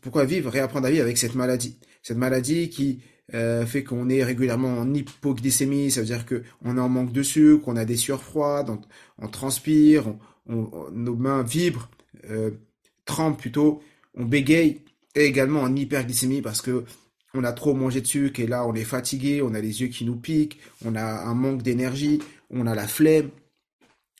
Pourquoi 0.00 0.24
vivre 0.24 0.50
Réapprendre 0.50 0.86
à 0.86 0.90
vivre 0.90 1.02
avec 1.02 1.18
cette 1.18 1.34
maladie. 1.34 1.78
Cette 2.02 2.16
maladie 2.16 2.70
qui 2.70 3.02
euh, 3.34 3.66
fait 3.66 3.84
qu'on 3.84 4.08
est 4.08 4.24
régulièrement 4.24 4.78
en 4.78 4.94
hypoglycémie, 4.94 5.90
ça 5.90 6.00
veut 6.00 6.06
dire 6.06 6.24
qu'on 6.24 6.76
est 6.76 6.80
en 6.80 6.88
manque 6.88 7.12
de 7.12 7.22
sucre, 7.22 7.64
qu'on 7.64 7.76
a 7.76 7.84
des 7.84 7.96
sueurs 7.96 8.22
froides, 8.22 8.70
on, 9.18 9.28
transpire, 9.28 10.14
on, 10.46 10.88
nos 10.92 11.14
mains 11.14 11.42
vibrent, 11.42 11.90
euh, 12.30 12.52
trempent 13.04 13.38
plutôt, 13.38 13.82
on 14.14 14.24
bégaye, 14.24 14.80
et 15.14 15.24
également 15.24 15.60
en 15.60 15.74
hyperglycémie 15.74 16.40
parce 16.40 16.62
que 16.62 16.84
on 17.34 17.44
a 17.44 17.52
trop 17.52 17.74
mangé 17.74 18.00
de 18.00 18.06
sucre 18.06 18.40
et 18.40 18.46
là 18.46 18.66
on 18.66 18.74
est 18.74 18.84
fatigué, 18.84 19.42
on 19.42 19.52
a 19.52 19.60
les 19.60 19.82
yeux 19.82 19.88
qui 19.88 20.04
nous 20.04 20.16
piquent, 20.16 20.58
on 20.84 20.94
a 20.94 21.04
un 21.04 21.34
manque 21.34 21.62
d'énergie, 21.62 22.20
on 22.50 22.66
a 22.66 22.74
la 22.74 22.88
flemme, 22.88 23.30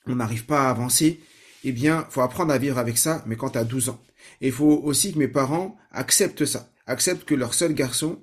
on 0.05 0.15
n'arrive 0.15 0.45
pas 0.45 0.67
à 0.67 0.69
avancer 0.69 1.19
eh 1.63 1.71
bien, 1.71 2.05
faut 2.09 2.21
apprendre 2.21 2.53
à 2.53 2.57
vivre 2.57 2.77
avec 2.77 2.97
ça, 2.97 3.23
mais 3.25 3.35
quand 3.35 3.51
tu 3.51 3.57
as 3.57 3.63
12 3.63 3.89
ans. 3.89 3.99
Et 4.41 4.47
il 4.47 4.53
faut 4.53 4.81
aussi 4.83 5.13
que 5.13 5.19
mes 5.19 5.27
parents 5.27 5.77
acceptent 5.91 6.45
ça, 6.45 6.69
acceptent 6.85 7.25
que 7.25 7.35
leur 7.35 7.53
seul 7.53 7.73
garçon 7.73 8.21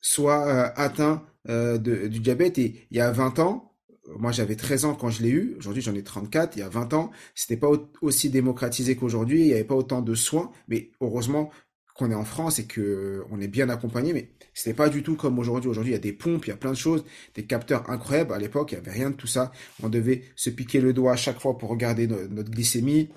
soit 0.00 0.46
euh, 0.46 0.68
atteint 0.76 1.24
euh, 1.48 1.78
du 1.78 2.20
diabète. 2.20 2.58
Et 2.58 2.86
il 2.90 2.96
y 2.96 3.00
a 3.00 3.10
20 3.10 3.38
ans, 3.40 3.72
moi 4.18 4.32
j'avais 4.32 4.56
13 4.56 4.84
ans 4.84 4.94
quand 4.94 5.10
je 5.10 5.22
l'ai 5.22 5.30
eu, 5.30 5.56
aujourd'hui 5.58 5.82
j'en 5.82 5.94
ai 5.94 6.02
34, 6.02 6.56
il 6.56 6.60
y 6.60 6.62
a 6.62 6.68
20 6.68 6.94
ans, 6.94 7.10
c'était 7.34 7.56
pas 7.56 7.68
aussi 8.02 8.30
démocratisé 8.30 8.96
qu'aujourd'hui, 8.96 9.40
il 9.40 9.46
n'y 9.46 9.54
avait 9.54 9.64
pas 9.64 9.74
autant 9.74 10.02
de 10.02 10.14
soins, 10.14 10.52
mais 10.68 10.90
heureusement 11.00 11.50
qu'on 11.96 12.10
est 12.10 12.14
en 12.14 12.24
France 12.24 12.58
et 12.58 12.66
que 12.66 13.24
on 13.30 13.40
est 13.40 13.48
bien 13.48 13.68
accompagné, 13.68 14.12
mais 14.12 14.30
c'était 14.54 14.74
pas 14.74 14.88
du 14.88 15.02
tout 15.02 15.16
comme 15.16 15.38
aujourd'hui. 15.38 15.70
Aujourd'hui, 15.70 15.92
il 15.92 15.96
y 15.96 15.98
a 15.98 16.00
des 16.00 16.12
pompes, 16.12 16.46
il 16.46 16.50
y 16.50 16.52
a 16.52 16.56
plein 16.56 16.72
de 16.72 16.76
choses, 16.76 17.04
des 17.34 17.44
capteurs 17.44 17.88
incroyables. 17.90 18.32
À 18.32 18.38
l'époque, 18.38 18.72
il 18.72 18.74
y 18.76 18.78
avait 18.78 18.92
rien 18.92 19.10
de 19.10 19.16
tout 19.16 19.26
ça. 19.26 19.52
On 19.82 19.88
devait 19.88 20.22
se 20.34 20.50
piquer 20.50 20.80
le 20.80 20.92
doigt 20.92 21.12
à 21.12 21.16
chaque 21.16 21.40
fois 21.40 21.58
pour 21.58 21.70
regarder 21.70 22.06
notre 22.06 22.50
glycémie. 22.50 23.10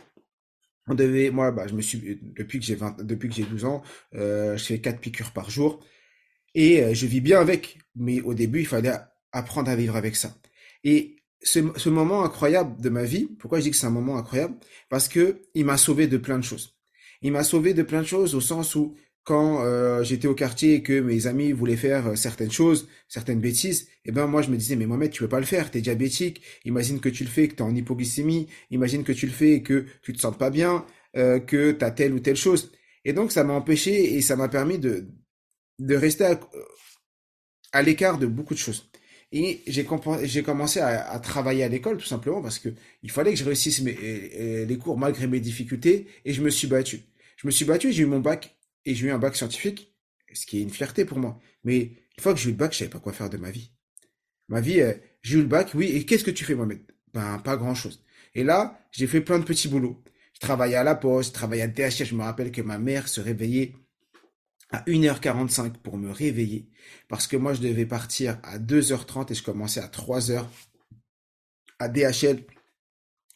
On 0.88 0.96
devait, 0.96 1.30
moi, 1.30 1.52
bah, 1.52 1.68
je 1.68 1.76
me 1.76 1.82
suis, 1.82 2.20
depuis 2.36 2.60
que 2.60 2.66
j'ai 2.66 2.76
20, 2.76 3.04
depuis 3.04 3.30
que 3.30 3.36
j'ai 3.36 3.44
12 3.44 3.66
ans, 3.66 3.84
euh, 4.16 4.58
je 4.58 4.64
fais 4.64 4.80
quatre 4.80 5.00
piqûres 5.00 5.32
par 5.32 5.50
jour 5.50 5.80
et 6.56 6.84
euh, 6.84 6.94
je 6.94 7.06
vis 7.06 7.22
bien 7.22 7.40
avec. 7.40 7.78
Mais 7.96 8.22
au 8.22 8.34
début, 8.34 8.62
il 8.62 8.68
fallait 8.68 8.94
apprendre 9.32 9.70
à 9.70 9.76
vivre 9.76 9.96
avec 9.96 10.16
ça. 10.16 10.36
Et 10.84 11.18
ce, 11.44 11.60
ce 11.76 11.90
moment 11.90 12.24
incroyable 12.24 12.82
de 12.82 12.90
ma 12.90 13.04
vie, 13.04 13.28
pourquoi 13.40 13.60
je 13.60 13.66
dis 13.66 13.72
que 13.72 13.78
c'est 13.78 13.88
un 13.88 13.92
moment 13.92 14.18
incroyable? 14.18 14.56
Parce 14.90 15.08
que 15.08 15.42
il 15.54 15.66
m'a 15.66 15.78
sauvé 15.78 16.08
de 16.08 16.18
plein 16.18 16.38
de 16.38 16.44
choses. 16.44 16.79
Il 17.22 17.32
m'a 17.32 17.44
sauvé 17.44 17.74
de 17.74 17.84
plein 17.84 18.02
de 18.02 18.08
choses 18.08 18.36
au 18.36 18.42
sens 18.42 18.76
où 18.76 18.96
quand 19.24 19.62
euh, 19.64 20.04
j'étais 20.04 20.28
au 20.28 20.34
quartier 20.36 20.76
et 20.76 20.84
que 20.84 21.00
mes 21.02 21.28
amis 21.28 21.52
voulaient 21.52 21.76
faire 21.76 22.08
euh, 22.08 22.16
certaines 22.16 22.52
choses, 22.52 22.88
certaines 23.08 23.40
bêtises, 23.42 23.88
eh 24.06 24.12
ben 24.12 24.26
moi 24.28 24.42
je 24.42 24.50
me 24.50 24.58
disais 24.58 24.76
mais 24.76 24.86
Mohamed 24.88 25.12
tu 25.12 25.22
peux 25.22 25.30
pas 25.30 25.40
le 25.40 25.46
faire, 25.46 25.70
t'es 25.70 25.82
diabétique, 25.82 26.42
imagine 26.66 27.00
que 27.00 27.10
tu 27.10 27.24
le 27.24 27.30
fais 27.30 27.48
que 27.48 27.56
t'es 27.56 27.62
en 27.62 27.76
hypoglycémie, 27.76 28.48
imagine 28.72 29.04
que 29.04 29.12
tu 29.12 29.26
le 29.28 29.32
fais 29.32 29.52
et 29.54 29.64
que 29.64 29.86
tu 30.02 30.14
te 30.14 30.20
sens 30.20 30.36
pas 30.38 30.50
bien, 30.50 30.86
euh, 31.18 31.40
que 31.40 31.72
t'as 31.72 31.92
telle 31.92 32.14
ou 32.14 32.20
telle 32.20 32.38
chose. 32.38 32.72
Et 33.06 33.14
donc 33.14 33.32
ça 33.32 33.44
m'a 33.44 33.54
empêché 33.54 34.16
et 34.16 34.22
ça 34.22 34.36
m'a 34.36 34.48
permis 34.50 34.80
de 34.80 35.08
de 35.80 35.96
rester 35.96 36.26
à, 36.26 36.40
à 37.72 37.82
l'écart 37.82 38.18
de 38.18 38.26
beaucoup 38.28 38.54
de 38.54 38.60
choses. 38.60 38.90
Et 39.32 39.62
j'ai 39.68 39.86
j'ai 40.24 40.44
commencé 40.44 40.80
à, 40.80 41.08
à, 41.12 41.20
travailler 41.20 41.64
à 41.64 41.68
l'école 41.68 41.98
tout 41.98 42.06
simplement 42.06 42.42
parce 42.42 42.58
que 42.60 42.70
il 43.04 43.12
fallait 43.12 43.32
que 43.34 43.38
je 43.40 43.46
réussisse 43.46 43.82
mes, 43.82 44.66
les 44.66 44.78
cours 44.78 44.98
malgré 44.98 45.28
mes 45.28 45.40
difficultés 45.40 46.08
et 46.26 46.34
je 46.34 46.42
me 46.42 46.50
suis 46.50 46.68
battu. 46.68 47.02
Je 47.40 47.48
me 47.48 47.52
suis 47.52 47.64
battu, 47.64 47.94
j'ai 47.94 48.04
eu 48.04 48.06
mon 48.06 48.20
bac 48.20 48.58
et 48.84 48.94
j'ai 48.94 49.08
eu 49.08 49.12
un 49.12 49.18
bac 49.18 49.34
scientifique, 49.34 49.96
ce 50.34 50.46
qui 50.46 50.60
est 50.60 50.62
une 50.62 50.70
fierté 50.70 51.06
pour 51.06 51.20
moi. 51.20 51.40
Mais 51.64 51.78
une 51.78 52.22
fois 52.22 52.34
que 52.34 52.40
j'ai 52.40 52.50
eu 52.50 52.52
le 52.52 52.58
bac, 52.58 52.74
je 52.74 52.80
savais 52.80 52.90
pas 52.90 53.00
quoi 53.00 53.14
faire 53.14 53.30
de 53.30 53.38
ma 53.38 53.50
vie. 53.50 53.72
Ma 54.50 54.60
vie, 54.60 54.82
euh, 54.82 54.94
j'ai 55.22 55.38
eu 55.38 55.42
le 55.42 55.48
bac, 55.48 55.72
oui, 55.74 55.86
et 55.86 56.06
qu'est-ce 56.06 56.26
que 56.26 56.32
tu 56.32 56.44
fais, 56.44 56.54
Mohamed? 56.54 56.82
Ben, 57.14 57.40
pas 57.40 57.56
grand-chose. 57.56 58.04
Et 58.36 58.44
là, 58.44 58.78
j'ai 58.92 59.08
fait 59.08 59.22
plein 59.22 59.40
de 59.40 59.46
petits 59.46 59.70
boulots. 59.70 60.04
Je 60.34 60.40
travaillais 60.42 60.76
à 60.76 60.84
la 60.84 60.96
poste, 60.96 61.30
je 61.30 61.34
travaillais 61.34 61.64
à 61.64 61.68
DHL. 61.68 62.06
Je 62.06 62.16
me 62.16 62.24
rappelle 62.24 62.52
que 62.52 62.62
ma 62.62 62.78
mère 62.78 63.08
se 63.08 63.22
réveillait 63.22 63.74
à 64.70 64.82
1h45 64.82 65.78
pour 65.78 65.98
me 65.98 66.12
réveiller 66.12 66.70
parce 67.08 67.26
que 67.26 67.36
moi 67.36 67.54
je 67.54 67.62
devais 67.62 67.86
partir 67.88 68.38
à 68.44 68.60
2h30 68.60 69.32
et 69.32 69.36
je 69.36 69.42
commençais 69.42 69.80
à 69.80 69.88
3h 69.88 70.46
à 71.80 71.88
DHL 71.88 72.44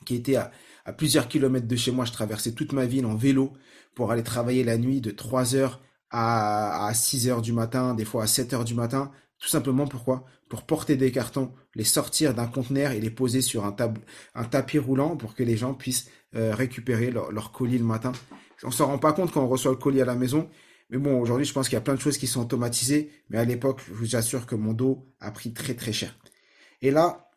qui 0.06 0.16
était 0.16 0.36
à, 0.36 0.52
à, 0.86 0.94
plusieurs 0.94 1.28
kilomètres 1.28 1.68
de 1.68 1.76
chez 1.76 1.92
moi. 1.92 2.06
Je 2.06 2.12
traversais 2.12 2.54
toute 2.54 2.74
ma 2.74 2.86
ville 2.86 3.06
en 3.06 3.16
vélo 3.16 3.54
pour 3.96 4.12
aller 4.12 4.24
travailler 4.24 4.64
la 4.64 4.78
nuit 4.78 5.02
de 5.02 5.12
3h 5.12 5.78
à, 6.10 6.88
à 6.88 6.92
6h 6.94 7.42
du 7.42 7.54
matin, 7.54 7.94
des 7.94 8.06
fois 8.06 8.24
à 8.24 8.26
7h 8.26 8.64
du 8.64 8.74
matin. 8.74 9.12
Tout 9.40 9.50
simplement 9.50 9.88
pourquoi? 9.88 10.26
Pour 10.50 10.64
porter 10.64 10.96
des 10.96 11.12
cartons, 11.12 11.54
les 11.76 11.84
sortir 11.84 12.34
d'un 12.34 12.48
conteneur 12.48 12.92
et 12.92 13.02
les 13.02 13.10
poser 13.10 13.42
sur 13.42 13.66
un, 13.66 13.72
tapis 13.72 14.80
roulant 14.80 15.18
pour 15.18 15.36
que 15.36 15.44
les 15.44 15.58
gens 15.58 15.74
puissent 15.74 16.10
euh, 16.36 16.56
récupérer 16.56 17.12
leur, 17.12 17.52
colis 17.52 17.78
le 17.78 17.84
matin. 17.84 18.14
On 18.64 18.72
s'en 18.72 18.88
rend 18.88 19.00
pas 19.00 19.14
compte 19.14 19.32
quand 19.32 19.44
on 19.44 19.48
reçoit 19.48 19.72
le 19.72 19.78
colis 19.78 20.02
à 20.02 20.06
la 20.06 20.16
maison, 20.16 20.50
mais 20.90 20.98
bon, 20.98 21.20
aujourd'hui, 21.20 21.46
je 21.46 21.54
pense 21.54 21.68
qu'il 21.68 21.76
y 21.76 21.78
a 21.78 21.82
plein 21.82 21.96
de 21.96 22.00
choses 22.00 22.18
qui 22.18 22.28
sont 22.28 22.42
automatisées. 22.42 23.12
Mais 23.30 23.40
à 23.40 23.46
l'époque, 23.46 23.82
je 23.88 23.94
vous 23.94 24.16
assure 24.16 24.46
que 24.46 24.56
mon 24.56 24.74
dos 24.74 25.12
a 25.20 25.32
pris 25.32 25.52
très 25.52 25.74
très 25.74 25.92
cher. 25.92 26.18
Et 26.82 26.92
là, 26.92 27.32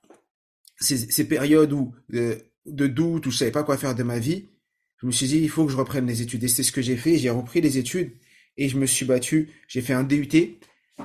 ces, 0.78 0.98
ces 0.98 1.26
périodes 1.26 1.72
où, 1.72 1.94
euh, 2.14 2.36
de 2.66 2.86
doute, 2.86 3.26
où 3.26 3.30
je 3.30 3.36
savais 3.36 3.50
pas 3.50 3.64
quoi 3.64 3.76
faire 3.76 3.94
de 3.94 4.02
ma 4.02 4.18
vie, 4.18 4.46
je 5.00 5.06
me 5.06 5.12
suis 5.12 5.26
dit, 5.26 5.38
il 5.38 5.50
faut 5.50 5.66
que 5.66 5.72
je 5.72 5.76
reprenne 5.76 6.06
les 6.06 6.22
études. 6.22 6.42
Et 6.44 6.48
c'est 6.48 6.62
ce 6.62 6.72
que 6.72 6.82
j'ai 6.82 6.96
fait. 6.96 7.18
J'ai 7.18 7.30
repris 7.30 7.60
les 7.60 7.78
études 7.78 8.12
et 8.56 8.68
je 8.68 8.78
me 8.78 8.86
suis 8.86 9.04
battu. 9.04 9.50
J'ai 9.68 9.82
fait 9.82 9.92
un 9.92 10.04
DUT 10.04 10.58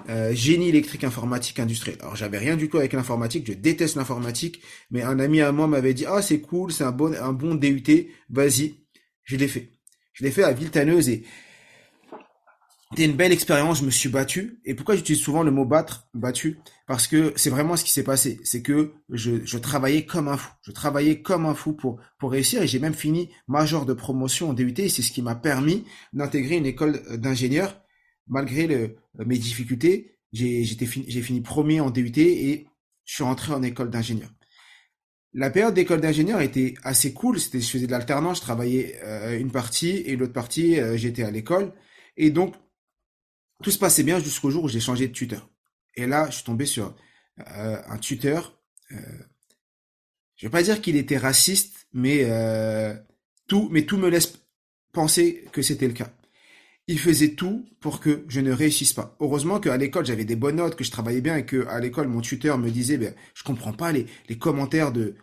euh, 0.10 0.34
génie 0.34 0.70
électrique 0.70 1.03
informatique 1.03 1.60
industriel. 1.60 1.98
Alors 2.01 2.15
j'avais 2.15 2.38
rien 2.38 2.56
du 2.56 2.70
tout 2.70 2.77
avec 2.77 2.94
l'informatique, 2.94 3.46
je 3.48 3.53
déteste 3.53 3.98
l'informatique, 3.98 4.62
mais 4.89 5.01
un 5.01 5.20
ami 5.20 5.41
à 5.41 5.51
moi 5.51 5.68
m'avait 5.68 5.94
dit 5.94 6.06
ah 6.08 6.22
c'est 6.22 6.39
cool, 6.39 6.72
c'est 6.72 6.86
un 6.86 6.94
bon 6.94 7.13
un 7.13 7.34
bon 7.34 7.56
DUT, 7.56 8.08
vas-y, 8.30 8.75
je 9.25 9.36
l'ai 9.36 9.50
fait. 9.50 9.70
Je 10.13 10.24
l'ai 10.24 10.32
fait 10.32 10.44
à 10.44 10.53
Viltaneuse 10.53 11.10
et 11.10 11.24
c'était 12.92 13.06
une 13.06 13.16
belle 13.16 13.32
expérience, 13.32 13.80
je 13.80 13.86
me 13.86 13.90
suis 13.90 14.10
battu. 14.10 14.60
Et 14.66 14.76
pourquoi 14.76 14.98
j'utilise 14.98 15.22
souvent 15.22 15.44
le 15.44 15.52
mot 15.52 15.64
battre, 15.64 16.10
battu? 16.14 16.60
Parce 16.88 17.08
que 17.08 17.32
c'est 17.38 17.50
vraiment 17.50 17.78
ce 17.78 17.86
qui 17.86 17.92
s'est 17.92 18.04
passé. 18.04 18.42
C'est 18.44 18.62
que 18.62 18.92
je, 19.10 19.46
je, 19.46 19.58
travaillais 19.58 20.06
comme 20.06 20.28
un 20.28 20.36
fou. 20.36 20.52
Je 20.64 20.72
travaillais 20.72 21.22
comme 21.22 21.46
un 21.46 21.54
fou 21.54 21.72
pour, 21.72 22.02
pour 22.20 22.32
réussir 22.32 22.62
et 22.62 22.68
j'ai 22.68 22.80
même 22.80 22.94
fini 22.94 23.30
major 23.48 23.86
de 23.86 23.94
promotion 23.94 24.50
en 24.50 24.54
DUT 24.54 24.74
c'est 24.76 25.02
ce 25.02 25.12
qui 25.14 25.22
m'a 25.22 25.36
permis 25.36 25.86
d'intégrer 26.12 26.58
une 26.58 26.66
école 26.66 27.02
d'ingénieur 27.18 27.82
malgré 28.28 28.68
le, 28.68 28.98
mes 29.26 29.38
difficultés. 29.38 30.18
J'ai 30.34 30.66
fini, 30.66 31.10
fini 31.10 31.40
premier 31.40 31.80
en 31.80 31.92
DUT 31.92 32.12
et 32.18 32.68
je 33.06 33.14
suis 33.14 33.24
rentré 33.24 33.54
en 33.54 33.64
école 33.64 33.90
d'ingénieur. 33.90 34.30
La 35.34 35.50
période 35.50 35.74
d'école 35.74 36.02
d'ingénieur 36.02 36.42
était 36.42 36.74
assez 36.84 37.14
cool. 37.14 37.40
C'était, 37.40 37.62
je 37.62 37.70
faisais 37.70 37.88
de 37.88 37.92
l'alternance, 37.92 38.38
je 38.38 38.42
travaillais 38.42 39.00
euh, 39.06 39.40
une 39.40 39.52
partie 39.52 40.04
et 40.06 40.18
l'autre 40.18 40.34
partie, 40.34 40.78
euh, 40.78 40.98
j'étais 40.98 41.24
à 41.24 41.32
l'école. 41.32 41.72
Et 42.18 42.32
donc, 42.32 42.54
tout 43.62 43.72
se 43.72 43.80
passait 43.80 44.03
bien 44.03 44.20
jusqu'au 44.20 44.50
jour 44.50 44.63
où 44.63 44.68
j'ai 44.68 44.80
changé 44.80 45.08
de 45.08 45.13
tuteur. 45.13 45.50
Et 45.96 46.08
là, 46.08 46.27
je 46.30 46.36
suis 46.36 46.44
tombé 46.44 46.65
sur 46.65 46.96
euh, 47.39 47.77
un 47.88 47.98
tuteur. 47.98 48.58
Euh, 48.91 48.98
je 50.36 50.48
vais 50.48 50.51
pas 50.51 50.63
dire 50.63 50.82
qu'il 50.82 50.96
était 50.96 51.18
raciste, 51.18 51.88
mais 51.94 52.24
euh, 52.24 52.96
tout, 53.48 53.70
mais 53.72 53.84
tout 53.84 53.98
me 53.98 54.10
laisse 54.10 54.39
penser 54.91 55.46
que 55.51 55.62
c'était 55.62 55.88
le 55.88 55.94
cas. 55.94 56.10
Il 56.88 57.00
faisait 57.00 57.36
tout 57.36 57.65
pour 57.80 58.00
que 58.00 58.25
je 58.27 58.41
ne 58.41 58.51
réussisse 58.51 58.91
pas. 58.91 59.15
Heureusement 59.20 59.60
qu'à 59.60 59.77
l'école 59.77 60.06
j'avais 60.06 60.25
des 60.25 60.36
bonnes 60.36 60.56
notes, 60.56 60.75
que 60.75 60.84
je 60.84 60.91
travaillais 60.91 61.22
bien 61.22 61.38
et 61.38 61.46
que 61.46 61.68
à 61.68 61.80
l'école 61.80 62.08
mon 62.08 62.22
tuteur 62.22 62.58
me 62.58 62.70
disait 62.70 62.98
ben 62.98 63.13
je 63.34 63.44
comprends 63.44 63.72
pas 63.72 63.91
les, 63.91 64.08
commentaires 64.39 64.91
de 64.91 65.15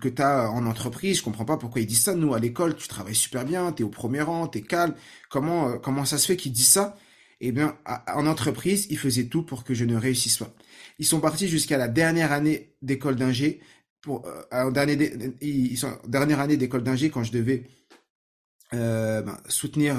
que 0.00 0.08
tu 0.08 0.20
as 0.20 0.50
en 0.50 0.66
entreprise, 0.66 1.18
je 1.18 1.22
comprends 1.22 1.44
pas 1.44 1.56
pourquoi 1.56 1.80
ils 1.80 1.86
disent 1.86 2.02
ça. 2.02 2.14
Nous 2.14 2.34
à 2.34 2.40
l'école 2.40 2.74
tu 2.74 2.88
travailles 2.88 3.14
super 3.14 3.44
bien, 3.44 3.72
tu 3.72 3.82
es 3.82 3.86
au 3.86 3.90
premier 3.90 4.22
rang, 4.22 4.48
tu 4.48 4.58
es 4.58 4.62
calme. 4.62 4.94
Comment 5.30 5.68
euh, 5.68 5.76
comment 5.78 6.04
ça 6.04 6.18
se 6.18 6.26
fait 6.26 6.36
qu'ils 6.36 6.52
disent 6.52 6.68
ça? 6.72 6.98
Eh 7.40 7.52
bien, 7.52 7.76
en 8.06 8.26
entreprise, 8.26 8.86
ils 8.90 8.98
faisaient 8.98 9.26
tout 9.26 9.42
pour 9.42 9.64
que 9.64 9.74
je 9.74 9.84
ne 9.84 9.96
réussisse 9.96 10.38
pas. 10.38 10.54
Ils 10.98 11.06
sont 11.06 11.20
partis 11.20 11.48
jusqu'à 11.48 11.78
la 11.78 11.88
dernière 11.88 12.32
année 12.32 12.74
d'école 12.82 13.16
d'ingé, 13.16 13.60
pour 14.00 14.26
euh, 14.52 14.70
dernière 14.70 16.40
année 16.40 16.56
d'école 16.56 16.82
d'ingé 16.82 17.10
quand 17.10 17.24
je 17.24 17.32
devais 17.32 17.64
euh, 18.74 19.22
ben, 19.22 19.38
soutenir 19.48 19.96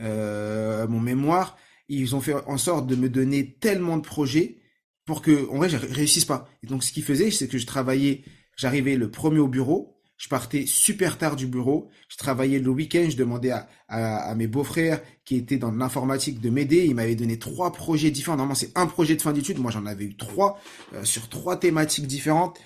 euh, 0.00 0.86
mon 0.88 1.00
mémoire. 1.00 1.58
Ils 1.88 2.16
ont 2.16 2.20
fait 2.20 2.34
en 2.46 2.56
sorte 2.56 2.86
de 2.86 2.96
me 2.96 3.08
donner 3.08 3.54
tellement 3.60 3.98
de 3.98 4.02
projets 4.02 4.62
pour 5.04 5.20
que, 5.20 5.48
en 5.50 5.58
vrai, 5.58 5.68
je 5.68 5.76
réussisse 5.76 6.24
pas. 6.24 6.48
Et 6.62 6.66
donc, 6.66 6.82
ce 6.82 6.92
qu'ils 6.92 7.04
faisaient, 7.04 7.30
c'est 7.30 7.46
que 7.46 7.58
je 7.58 7.66
travaillais, 7.66 8.24
j'arrivais 8.56 8.96
le 8.96 9.10
premier 9.10 9.40
au 9.40 9.48
bureau, 9.48 9.93
je 10.16 10.28
partais 10.28 10.64
super 10.66 11.18
tard 11.18 11.36
du 11.36 11.46
bureau. 11.46 11.90
Je 12.08 12.16
travaillais 12.16 12.58
le 12.58 12.70
week-end. 12.70 13.06
Je 13.10 13.16
demandais 13.16 13.52
à, 13.88 14.34
mes 14.36 14.46
beaux-frères 14.46 15.00
qui 15.24 15.36
étaient 15.36 15.56
dans 15.56 15.72
l'informatique 15.72 16.40
de 16.40 16.50
m'aider. 16.50 16.84
Ils 16.84 16.94
m'avaient 16.94 17.16
donné 17.16 17.38
trois 17.38 17.72
projets 17.72 18.10
différents. 18.10 18.36
Normalement, 18.36 18.54
c'est 18.54 18.76
un 18.78 18.86
projet 18.86 19.16
de 19.16 19.22
fin 19.22 19.32
d'études. 19.32 19.58
Moi, 19.58 19.70
j'en 19.70 19.86
avais 19.86 20.04
eu 20.04 20.16
trois 20.16 20.60
euh, 20.94 21.04
sur 21.04 21.28
trois 21.28 21.56
thématiques 21.58 22.06
différentes. 22.06 22.58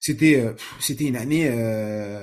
C'était 0.00 0.40
euh, 0.40 0.54
c'était 0.80 1.04
une 1.04 1.16
année. 1.16 1.48
Euh, 1.48 2.22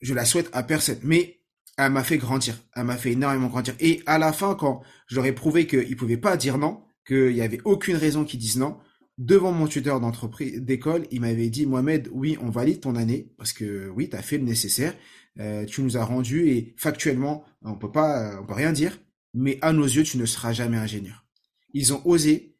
je 0.00 0.14
la 0.14 0.24
souhaite 0.24 0.48
à 0.52 0.62
personne, 0.62 0.98
mais 1.02 1.40
elle 1.76 1.92
m'a 1.92 2.04
fait 2.04 2.18
grandir. 2.18 2.58
Elle 2.74 2.84
m'a 2.84 2.96
fait 2.96 3.12
énormément 3.12 3.48
grandir. 3.48 3.74
Et 3.80 4.02
à 4.06 4.18
la 4.18 4.32
fin, 4.32 4.54
quand 4.54 4.82
je 5.08 5.16
leur 5.16 5.26
ai 5.26 5.32
prouvé 5.32 5.66
qu'ils 5.66 5.96
pouvaient 5.96 6.16
pas 6.16 6.36
dire 6.36 6.58
non, 6.58 6.82
qu'il 7.06 7.32
y 7.32 7.42
avait 7.42 7.60
aucune 7.64 7.96
raison 7.96 8.24
qu'ils 8.24 8.40
disent 8.40 8.56
non, 8.56 8.78
devant 9.18 9.52
mon 9.52 9.66
tuteur 9.66 10.00
d'entreprise 10.00 10.60
d'école, 10.60 11.06
il 11.10 11.20
m'avait 11.20 11.50
dit 11.50 11.66
Mohamed, 11.66 12.08
oui, 12.12 12.36
on 12.40 12.50
valide 12.50 12.80
ton 12.80 12.96
année 12.96 13.32
parce 13.36 13.52
que 13.52 13.88
oui, 13.90 14.08
tu 14.08 14.16
as 14.16 14.22
fait 14.22 14.38
le 14.38 14.44
nécessaire, 14.44 14.94
euh, 15.38 15.64
tu 15.64 15.82
nous 15.82 15.96
as 15.96 16.04
rendu 16.04 16.48
et 16.48 16.74
factuellement, 16.76 17.44
on 17.62 17.76
peut 17.76 17.92
pas 17.92 18.40
on 18.40 18.46
peut 18.46 18.54
rien 18.54 18.72
dire, 18.72 18.98
mais 19.34 19.58
à 19.62 19.72
nos 19.72 19.84
yeux, 19.84 20.02
tu 20.02 20.18
ne 20.18 20.26
seras 20.26 20.52
jamais 20.52 20.76
ingénieur. 20.76 21.24
Ils 21.72 21.92
ont 21.92 22.02
osé 22.06 22.56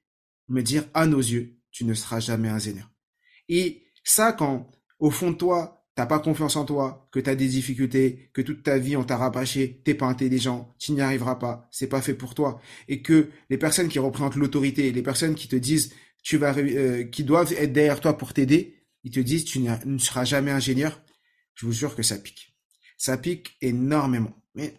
me 0.49 0.63
dire 0.63 0.85
à 0.95 1.07
nos 1.07 1.21
yeux, 1.21 1.59
tu 1.71 1.85
ne 1.85 1.95
seras 1.95 2.21
jamais 2.21 2.49
ingénieur. 2.49 2.91
Et 3.49 3.83
ça 4.05 4.33
quand 4.33 4.71
au 4.99 5.11
fond 5.11 5.33
de 5.33 5.37
toi, 5.37 5.85
t'as 5.95 6.07
pas 6.07 6.19
confiance 6.19 6.57
en 6.57 6.65
toi, 6.65 7.09
que 7.13 7.21
tu 7.21 7.31
as 7.31 7.35
des 7.35 7.47
difficultés, 7.47 8.31
que 8.33 8.43
toute 8.43 8.63
ta 8.63 8.79
vie 8.79 8.97
on 8.97 9.05
t'a 9.05 9.17
rabâché, 9.17 9.81
t'es 9.85 9.95
pas 9.95 10.07
intelligent, 10.07 10.75
tu 10.79 10.93
n'y 10.93 11.01
arriveras 11.01 11.37
pas, 11.37 11.69
c'est 11.71 11.87
pas 11.87 12.01
fait 12.01 12.15
pour 12.15 12.35
toi, 12.35 12.61
et 12.89 13.03
que 13.03 13.31
les 13.51 13.59
personnes 13.59 13.89
qui 13.89 13.99
représentent 13.99 14.37
l'autorité, 14.37 14.91
les 14.93 15.03
personnes 15.03 15.35
qui 15.35 15.47
te 15.47 15.57
disent 15.57 15.93
tu 16.25 16.39
vas, 16.39 16.57
euh, 16.57 17.05
qui 17.05 17.23
doivent 17.23 17.53
être 17.53 17.73
derrière 17.73 18.01
toi 18.01 18.19
pour 18.19 18.33
t'aider, 18.33 18.83
ils 19.05 19.13
te 19.13 19.21
disent 19.21 19.45
tu 19.45 19.61
ne 19.61 19.99
seras 19.99 20.25
jamais 20.25 20.51
ingénieur. 20.51 21.01
Je 21.55 21.67
vous 21.67 21.73
jure 21.73 21.95
que 21.95 22.03
ça 22.03 22.19
pique. 22.19 22.57
Ça 22.97 23.17
pique 23.19 23.57
énormément. 23.61 24.35
Mais 24.55 24.75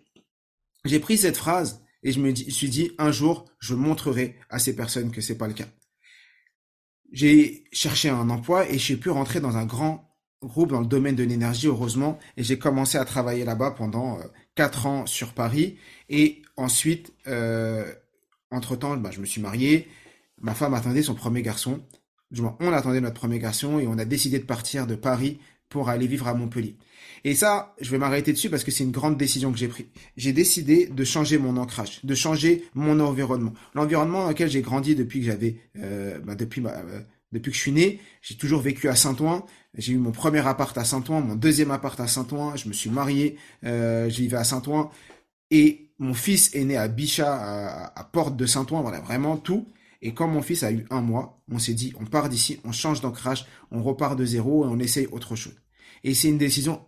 j'ai 0.84 1.00
pris 1.00 1.18
cette 1.18 1.38
phrase 1.38 1.82
et 2.04 2.12
je 2.12 2.20
me 2.20 2.34
suis 2.36 2.70
dit 2.70 2.92
un 2.98 3.12
jour 3.12 3.46
je 3.60 3.76
montrerai 3.76 4.36
à 4.50 4.60
ces 4.60 4.76
personnes 4.76 5.12
que 5.12 5.22
c'est 5.22 5.38
pas 5.38 5.48
le 5.48 5.54
cas. 5.54 5.68
J'ai 7.12 7.64
cherché 7.72 8.10
un 8.10 8.30
emploi 8.30 8.70
et 8.70 8.80
j'ai 8.80 8.98
pu 8.98 9.12
rentrer 9.12 9.40
dans 9.40 9.56
un 9.56 9.66
grand 9.66 10.18
groupe 10.42 10.72
dans 10.72 10.82
le 10.82 10.88
domaine 10.88 11.16
de 11.16 11.24
l'énergie, 11.24 11.68
heureusement, 11.68 12.20
et 12.38 12.44
j'ai 12.44 12.58
commencé 12.60 12.98
à 12.98 13.06
travailler 13.06 13.46
là-bas 13.46 13.72
pendant 13.72 14.20
euh, 14.20 14.24
quatre 14.56 14.86
ans 14.86 15.06
sur 15.06 15.34
Paris. 15.34 15.78
Et 16.10 16.42
ensuite, 16.58 17.14
euh, 17.28 17.92
entre-temps, 18.52 18.98
bah, 18.98 19.12
je 19.12 19.22
me 19.22 19.26
suis 19.26 19.42
marié, 19.42 19.88
ma 20.42 20.54
femme 20.54 20.74
attendait 20.74 21.04
son 21.04 21.16
premier 21.16 21.42
garçon. 21.42 21.82
On 22.60 22.74
attendait 22.74 23.02
notre 23.02 23.16
premier 23.20 23.40
garçon 23.40 23.80
et 23.80 23.88
on 23.88 23.98
a 23.98 24.06
décidé 24.06 24.40
de 24.40 24.46
partir 24.46 24.88
de 24.88 24.96
Paris 24.96 25.40
pour 25.70 25.90
aller 25.90 26.08
vivre 26.08 26.28
à 26.28 26.34
Montpellier. 26.34 26.78
Et 27.24 27.34
ça, 27.34 27.74
je 27.82 27.90
vais 27.90 27.98
m'arrêter 27.98 28.34
dessus 28.34 28.50
parce 28.50 28.64
que 28.64 28.72
c'est 28.72 28.84
une 28.84 28.92
grande 28.92 29.18
décision 29.18 29.52
que 29.52 29.58
j'ai 29.58 29.68
prise. 29.68 29.88
J'ai 30.16 30.32
décidé 30.32 30.86
de 30.86 31.04
changer 31.04 31.38
mon 31.38 31.58
ancrage, 31.58 32.00
de 32.04 32.16
changer 32.16 32.66
mon 32.76 33.00
environnement. 33.00 33.54
L'environnement 33.74 34.24
dans 34.24 34.30
lequel 34.30 34.50
j'ai 34.50 34.62
grandi 34.62 34.96
depuis 34.96 35.22
que 35.22 35.26
j'avais, 35.26 35.56
euh, 35.80 36.20
bah, 36.20 36.34
euh, 36.40 37.00
depuis 37.32 37.52
que 37.52 37.58
je 37.58 37.62
suis 37.62 37.72
né, 37.72 38.00
j'ai 38.22 38.36
toujours 38.36 38.62
vécu 38.62 38.90
à 38.90 38.96
Saint-Ouen. 38.96 39.46
J'ai 39.76 39.94
eu 39.94 39.98
mon 39.98 40.12
premier 40.12 40.46
appart 40.46 40.78
à 40.78 40.86
Saint-Ouen, 40.86 41.22
mon 41.22 41.36
deuxième 41.36 41.72
appart 41.72 42.00
à 42.00 42.08
Saint-Ouen. 42.08 42.56
Je 42.56 42.68
me 42.68 42.74
suis 42.74 42.90
marié, 42.90 43.38
euh, 43.66 44.10
je 44.10 44.36
à 44.36 44.44
Saint-Ouen. 44.44 44.92
Et 45.52 45.90
mon 45.98 46.14
fils 46.14 46.54
est 46.54 46.64
né 46.64 46.78
à 46.78 46.88
Bichat, 46.88 47.92
à 47.96 48.04
Porte 48.04 48.36
de 48.36 48.46
Saint-Ouen. 48.46 48.82
Voilà, 48.82 49.00
vraiment 49.00 49.38
tout. 49.38 49.68
Et 50.06 50.14
quand 50.14 50.28
mon 50.28 50.44
fils 50.44 50.62
a 50.62 50.72
eu 50.72 50.86
un 50.92 51.02
mois, 51.02 51.42
on 51.50 51.58
s'est 51.58 51.74
dit, 51.74 51.92
on 52.00 52.06
part 52.06 52.30
d'ici, 52.30 52.60
on 52.64 52.72
change 52.72 53.02
d'ancrage, 53.02 53.48
on 53.72 53.82
repart 53.82 54.16
de 54.16 54.24
zéro 54.24 54.64
et 54.64 54.68
on 54.68 54.78
essaye 54.78 55.08
autre 55.08 55.36
chose. 55.36 55.56
Et 56.04 56.14
c'est 56.14 56.28
une 56.28 56.38
décision 56.38 56.86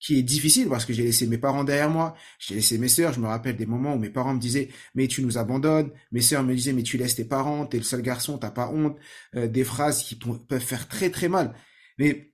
qui 0.00 0.18
est 0.18 0.22
difficile 0.22 0.66
parce 0.70 0.86
que 0.86 0.94
j'ai 0.94 1.02
laissé 1.02 1.26
mes 1.26 1.36
parents 1.36 1.64
derrière 1.64 1.90
moi, 1.90 2.14
j'ai 2.38 2.54
laissé 2.54 2.78
mes 2.78 2.88
sœurs, 2.88 3.12
je 3.12 3.20
me 3.20 3.26
rappelle 3.26 3.56
des 3.56 3.66
moments 3.66 3.92
où 3.92 3.98
mes 3.98 4.08
parents 4.08 4.32
me 4.32 4.40
disaient 4.40 4.70
mais 4.94 5.06
tu 5.06 5.22
nous 5.22 5.36
abandonnes, 5.36 5.90
mes 6.12 6.22
sœurs 6.22 6.44
me 6.44 6.54
disaient 6.54 6.72
mais 6.72 6.82
tu 6.82 6.96
laisses 6.96 7.16
tes 7.16 7.26
parents, 7.26 7.66
t'es 7.66 7.76
le 7.76 7.82
seul 7.82 8.00
garçon, 8.00 8.38
t'as 8.38 8.50
pas 8.50 8.68
honte, 8.70 8.96
euh, 9.34 9.48
des 9.48 9.64
phrases 9.64 10.02
qui 10.02 10.14
peuvent 10.16 10.58
faire 10.58 10.88
très 10.88 11.10
très 11.10 11.28
mal. 11.28 11.54
Mais 11.98 12.32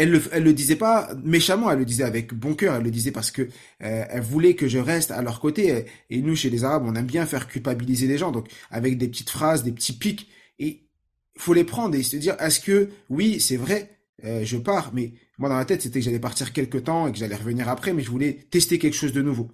elle 0.00 0.12
le, 0.12 0.22
le 0.38 0.52
disait 0.54 0.76
pas 0.76 1.10
méchamment, 1.22 1.70
elle 1.70 1.80
le 1.80 1.84
disait 1.84 2.04
avec 2.04 2.32
bon 2.32 2.54
cœur, 2.54 2.74
elle 2.74 2.84
le 2.84 2.90
disait 2.90 3.10
parce 3.10 3.30
que 3.30 3.42
euh, 3.42 4.04
elle 4.08 4.22
voulait 4.22 4.54
que 4.54 4.66
je 4.66 4.78
reste 4.78 5.10
à 5.10 5.20
leur 5.20 5.40
côté. 5.40 5.84
Et 6.08 6.22
nous, 6.22 6.34
chez 6.34 6.48
les 6.48 6.64
Arabes, 6.64 6.84
on 6.86 6.94
aime 6.94 7.06
bien 7.06 7.26
faire 7.26 7.48
culpabiliser 7.48 8.06
les 8.06 8.16
gens, 8.16 8.32
donc 8.32 8.48
avec 8.70 8.96
des 8.96 9.08
petites 9.08 9.28
phrases, 9.28 9.62
des 9.62 9.72
petits 9.72 9.92
pics. 9.92 10.30
Et 10.58 10.88
faut 11.36 11.52
les 11.52 11.64
prendre 11.64 11.94
et 11.94 12.02
se 12.02 12.16
dire, 12.16 12.34
est-ce 12.40 12.60
que 12.60 12.88
oui, 13.10 13.40
c'est 13.40 13.58
vrai, 13.58 13.90
euh, 14.24 14.42
je 14.42 14.56
pars, 14.56 14.92
mais 14.94 15.12
moi 15.36 15.50
dans 15.50 15.58
la 15.58 15.66
tête, 15.66 15.82
c'était 15.82 15.98
que 15.98 16.04
j'allais 16.06 16.18
partir 16.18 16.54
quelque 16.54 16.78
temps 16.78 17.06
et 17.06 17.12
que 17.12 17.18
j'allais 17.18 17.36
revenir 17.36 17.68
après, 17.68 17.92
mais 17.92 18.02
je 18.02 18.10
voulais 18.10 18.46
tester 18.50 18.78
quelque 18.78 18.96
chose 18.96 19.12
de 19.12 19.20
nouveau. 19.20 19.50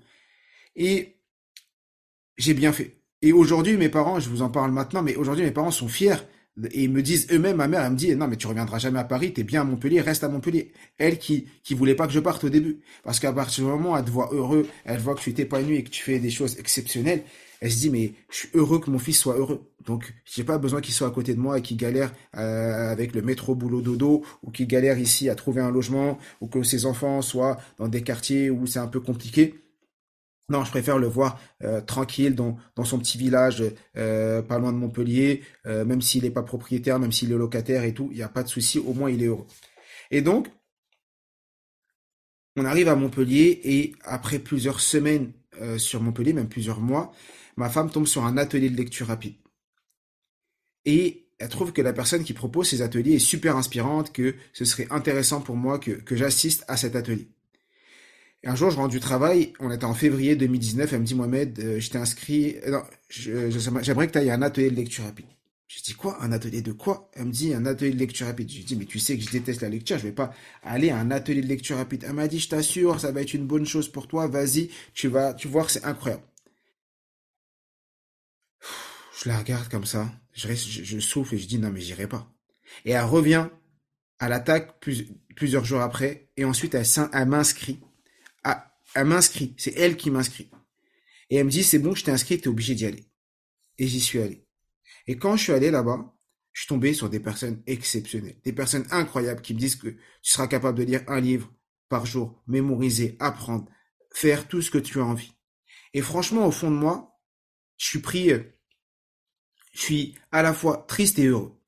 Et 0.76 1.17
j'ai 2.38 2.55
bien 2.55 2.73
fait. 2.73 3.00
Et 3.21 3.33
aujourd'hui, 3.33 3.76
mes 3.76 3.88
parents, 3.88 4.21
je 4.21 4.29
vous 4.29 4.43
en 4.43 4.50
parle 4.50 4.71
maintenant, 4.71 5.03
mais 5.03 5.17
aujourd'hui, 5.17 5.45
mes 5.45 5.50
parents 5.50 5.73
sont 5.73 5.88
fiers 5.88 6.23
et 6.70 6.84
ils 6.84 6.90
me 6.90 7.02
disent 7.02 7.26
eux-mêmes, 7.30 7.56
ma 7.56 7.68
mère, 7.68 7.84
elle 7.84 7.92
me 7.92 7.96
dit, 7.96 8.14
non, 8.16 8.28
mais 8.28 8.36
tu 8.36 8.46
reviendras 8.46 8.78
jamais 8.78 8.98
à 8.98 9.04
Paris, 9.04 9.32
t'es 9.32 9.44
bien 9.44 9.60
à 9.60 9.64
Montpellier, 9.64 10.00
reste 10.00 10.25
à 10.25 10.28
Montpellier. 10.28 10.72
Elle 10.96 11.18
qui, 11.18 11.46
qui 11.62 11.75
voulait 11.75 11.94
pas 11.94 12.06
que 12.06 12.12
je 12.12 12.20
parte 12.20 12.44
au 12.44 12.48
début. 12.48 12.80
Parce 13.04 13.20
qu'à 13.20 13.32
partir 13.32 13.64
du 13.64 13.70
moment 13.70 13.92
où 13.92 13.96
elle 13.96 14.04
te 14.04 14.10
voit 14.10 14.30
heureux, 14.32 14.66
elle 14.84 14.98
voit 14.98 15.14
que 15.14 15.20
tu 15.20 15.34
t'es 15.34 15.42
épanoui 15.42 15.76
et 15.76 15.84
que 15.84 15.90
tu 15.90 16.02
fais 16.02 16.18
des 16.18 16.30
choses 16.30 16.58
exceptionnelles, 16.58 17.22
elle 17.60 17.70
se 17.70 17.78
dit, 17.78 17.90
mais 17.90 18.12
je 18.30 18.36
suis 18.36 18.48
heureux 18.54 18.80
que 18.80 18.90
mon 18.90 18.98
fils 18.98 19.18
soit 19.18 19.36
heureux. 19.36 19.70
Donc, 19.84 20.14
j'ai 20.25 20.44
pas 20.44 20.58
besoin 20.58 20.80
qu'il 20.80 20.94
soit 20.94 21.08
à 21.08 21.10
côté 21.10 21.34
de 21.34 21.40
moi 21.40 21.58
et 21.58 21.62
qu'il 21.62 21.76
galère 21.76 22.12
euh, 22.36 22.90
avec 22.90 23.14
le 23.14 23.22
métro 23.22 23.54
boulot 23.54 23.82
dodo 23.82 24.25
ou 24.42 24.50
qu'il 24.50 24.66
galère 24.66 24.98
ici 24.98 25.28
à 25.28 25.34
trouver 25.34 25.60
un 25.60 25.70
logement 25.70 26.18
ou 26.40 26.48
que 26.48 26.62
ses 26.62 26.86
enfants 26.86 27.22
soient 27.22 27.58
dans 27.78 27.88
des 27.88 28.02
quartiers 28.02 28.50
où 28.50 28.66
c'est 28.66 28.78
un 28.78 28.88
peu 28.88 29.00
compliqué. 29.00 29.54
Non, 30.49 30.65
je 30.65 30.71
préfère 30.71 30.99
le 30.99 31.09
voir 31.09 31.41
euh, 31.65 31.81
tranquille 31.81 32.37
dans, 32.37 32.57
dans 32.76 32.85
son 32.85 33.00
petit 33.00 33.19
village, 33.19 33.65
euh, 33.97 34.43
pas 34.43 34.59
loin 34.61 34.73
de 34.73 34.79
Montpellier, 34.79 35.43
euh, 35.67 35.85
même 35.85 36.00
s'il 36.00 36.23
n'est 36.23 36.31
pas 36.31 36.45
propriétaire, 36.45 37.00
même 37.00 37.11
s'il 37.11 37.33
est 37.33 37.37
locataire 37.37 37.83
et 37.83 37.93
tout, 37.93 38.09
il 38.12 38.17
n'y 38.17 38.23
a 38.23 38.29
pas 38.29 38.45
de 38.45 38.49
souci, 38.49 38.79
au 38.79 38.95
moins 38.95 39.11
il 39.11 39.23
est 39.25 39.26
heureux. 39.26 39.47
Et 40.12 40.23
donc, 40.23 40.49
on 42.55 42.65
arrive 42.65 42.88
à 42.88 42.95
Montpellier 42.95 43.61
et 43.65 43.95
après 44.03 44.38
plusieurs 44.38 44.81
semaines 44.81 45.33
sur 45.79 46.03
Montpellier, 46.03 46.33
même 46.33 46.49
plusieurs 46.49 46.81
mois, 46.81 47.12
ma 47.57 47.69
femme 47.71 47.91
tombe 47.91 48.07
sur 48.07 48.25
un 48.25 48.37
atelier 48.37 48.71
de 48.71 48.76
lecture 48.76 49.07
rapide. 49.09 49.35
Et 50.85 51.29
elle 51.38 51.49
trouve 51.49 51.73
que 51.73 51.83
la 51.83 51.93
personne 51.93 52.25
qui 52.25 52.33
propose 52.33 52.69
ces 52.69 52.83
ateliers 52.83 53.15
est 53.15 53.19
super 53.19 53.57
inspirante, 53.57 54.12
que 54.12 54.37
ce 54.53 54.65
serait 54.65 54.87
intéressant 54.91 55.41
pour 55.41 55.57
moi 55.57 55.79
que, 55.79 55.91
que 55.91 56.17
j'assiste 56.17 56.65
à 56.69 56.76
cet 56.76 56.97
atelier. 56.97 57.36
Un 58.45 58.55
jour, 58.55 58.71
je 58.71 58.76
rentre 58.76 58.90
du 58.90 59.00
travail, 59.00 59.52
on 59.59 59.71
était 59.71 59.85
en 59.85 59.95
février 59.95 60.37
2019, 60.37 60.93
elle 60.93 61.00
me 61.00 61.05
dit, 61.05 61.14
Mohamed, 61.14 61.59
euh, 61.59 61.81
inscrit, 61.95 62.57
euh, 62.66 62.71
non, 62.71 62.83
j'aimerais 63.09 64.07
que 64.07 64.12
tu 64.12 64.19
ailles 64.19 64.31
à 64.31 64.35
un 64.35 64.43
atelier 64.43 64.71
de 64.71 64.76
lecture 64.76 65.05
rapide. 65.05 65.26
Je 65.69 65.83
dis 65.83 65.95
quoi? 65.95 66.23
Un 66.23 66.31
atelier 66.31 66.62
de 66.62 66.71
quoi? 66.71 67.11
Elle 67.14 67.26
me 67.26 67.33
dit 67.33 67.52
un 67.52 67.66
atelier 67.66 67.90
de 67.90 67.99
lecture 67.99 68.26
rapide. 68.26 68.50
Je 68.50 68.62
dis 68.62 68.76
mais 68.76 68.85
tu 68.85 69.00
sais 69.00 69.16
que 69.19 69.25
je 69.25 69.31
déteste 69.31 69.62
la 69.62 69.69
lecture, 69.69 69.99
je 69.99 70.05
vais 70.05 70.12
pas 70.12 70.33
aller 70.62 70.90
à 70.90 70.99
un 70.99 71.11
atelier 71.11 71.43
de 71.43 71.49
lecture 71.49 71.76
rapide. 71.76 72.05
Elle 72.07 72.12
m'a 72.12 72.28
dit 72.28 72.38
je 72.38 72.49
t'assure, 72.49 73.00
ça 73.00 73.11
va 73.11 73.21
être 73.23 73.35
une 73.35 73.47
bonne 73.47 73.66
chose 73.66 73.88
pour 73.90 74.07
toi, 74.07 74.28
vas-y, 74.28 74.71
tu 74.95 75.09
vas 75.09 75.35
tu 75.35 75.50
que 75.50 75.71
c'est 75.71 75.85
incroyable. 75.85 76.23
Je 79.21 79.28
la 79.28 79.38
regarde 79.38 79.69
comme 79.69 79.87
ça, 79.87 80.12
je, 80.35 80.52
je, 80.55 80.99
souffle 81.00 81.35
et 81.35 81.38
je 81.38 81.49
dis 81.49 81.59
non 81.59 81.71
mais 81.71 81.81
j'irai 81.81 82.07
pas. 82.07 82.33
Et 82.85 82.93
elle 82.93 83.05
revient 83.05 83.49
à 84.19 84.28
l'attaque 84.28 84.81
plusieurs 85.35 85.64
jours 85.64 85.81
après 85.81 86.31
et 86.37 86.45
ensuite 86.45 86.75
elle 86.75 87.28
m'inscrit. 87.28 87.81
Elle 88.95 89.07
m'inscrit, 89.07 89.55
c'est 89.59 89.75
elle 89.76 89.97
qui 89.97 90.11
m'inscrit. 90.11 90.50
Et 91.31 91.37
elle 91.37 91.47
me 91.47 91.50
dit 91.50 91.65
c'est 91.65 91.79
bon, 91.79 91.95
je 91.95 92.05
t'ai 92.05 92.12
inscrit, 92.12 92.35
es 92.35 92.49
obligé 92.49 92.75
d'y 92.75 92.87
aller. 92.87 93.05
Et 93.79 93.87
j'y 93.87 94.00
suis 94.00 94.21
allé. 94.21 94.47
Et 95.07 95.19
quand 95.19 95.37
je 95.37 95.45
suis 95.45 95.53
allé 95.53 95.71
là-bas, 95.71 96.15
je 96.53 96.62
suis 96.62 96.69
tombé 96.69 96.95
sur 96.95 97.11
des 97.11 97.21
personnes 97.21 97.62
exceptionnelles, 97.67 98.41
des 98.45 98.53
personnes 98.53 98.87
incroyables 98.91 99.43
qui 99.43 99.53
me 99.55 99.59
disent 99.59 99.76
que 99.76 99.88
tu 99.88 99.99
seras 100.23 100.47
capable 100.47 100.79
de 100.79 100.85
lire 100.85 101.03
un 101.07 101.21
livre 101.21 101.53
par 101.88 102.07
jour, 102.07 102.43
mémoriser, 102.47 103.17
apprendre, 103.21 103.71
faire 104.11 104.49
tout 104.49 104.62
ce 104.62 104.71
que 104.71 104.79
tu 104.79 104.99
as 104.99 105.05
envie. 105.05 105.33
Et 105.93 106.00
franchement, 106.00 106.47
au 106.47 106.50
fond 106.50 106.71
de 106.71 106.76
moi, 106.76 107.21
je 107.76 107.87
suis 107.87 107.99
pris, 107.99 108.33
euh, 108.33 108.43
je 109.75 109.81
suis 109.81 110.15
à 110.33 110.43
la 110.43 110.55
fois 110.55 110.87
triste 110.88 111.19
et 111.19 111.26
heureux. 111.26 111.61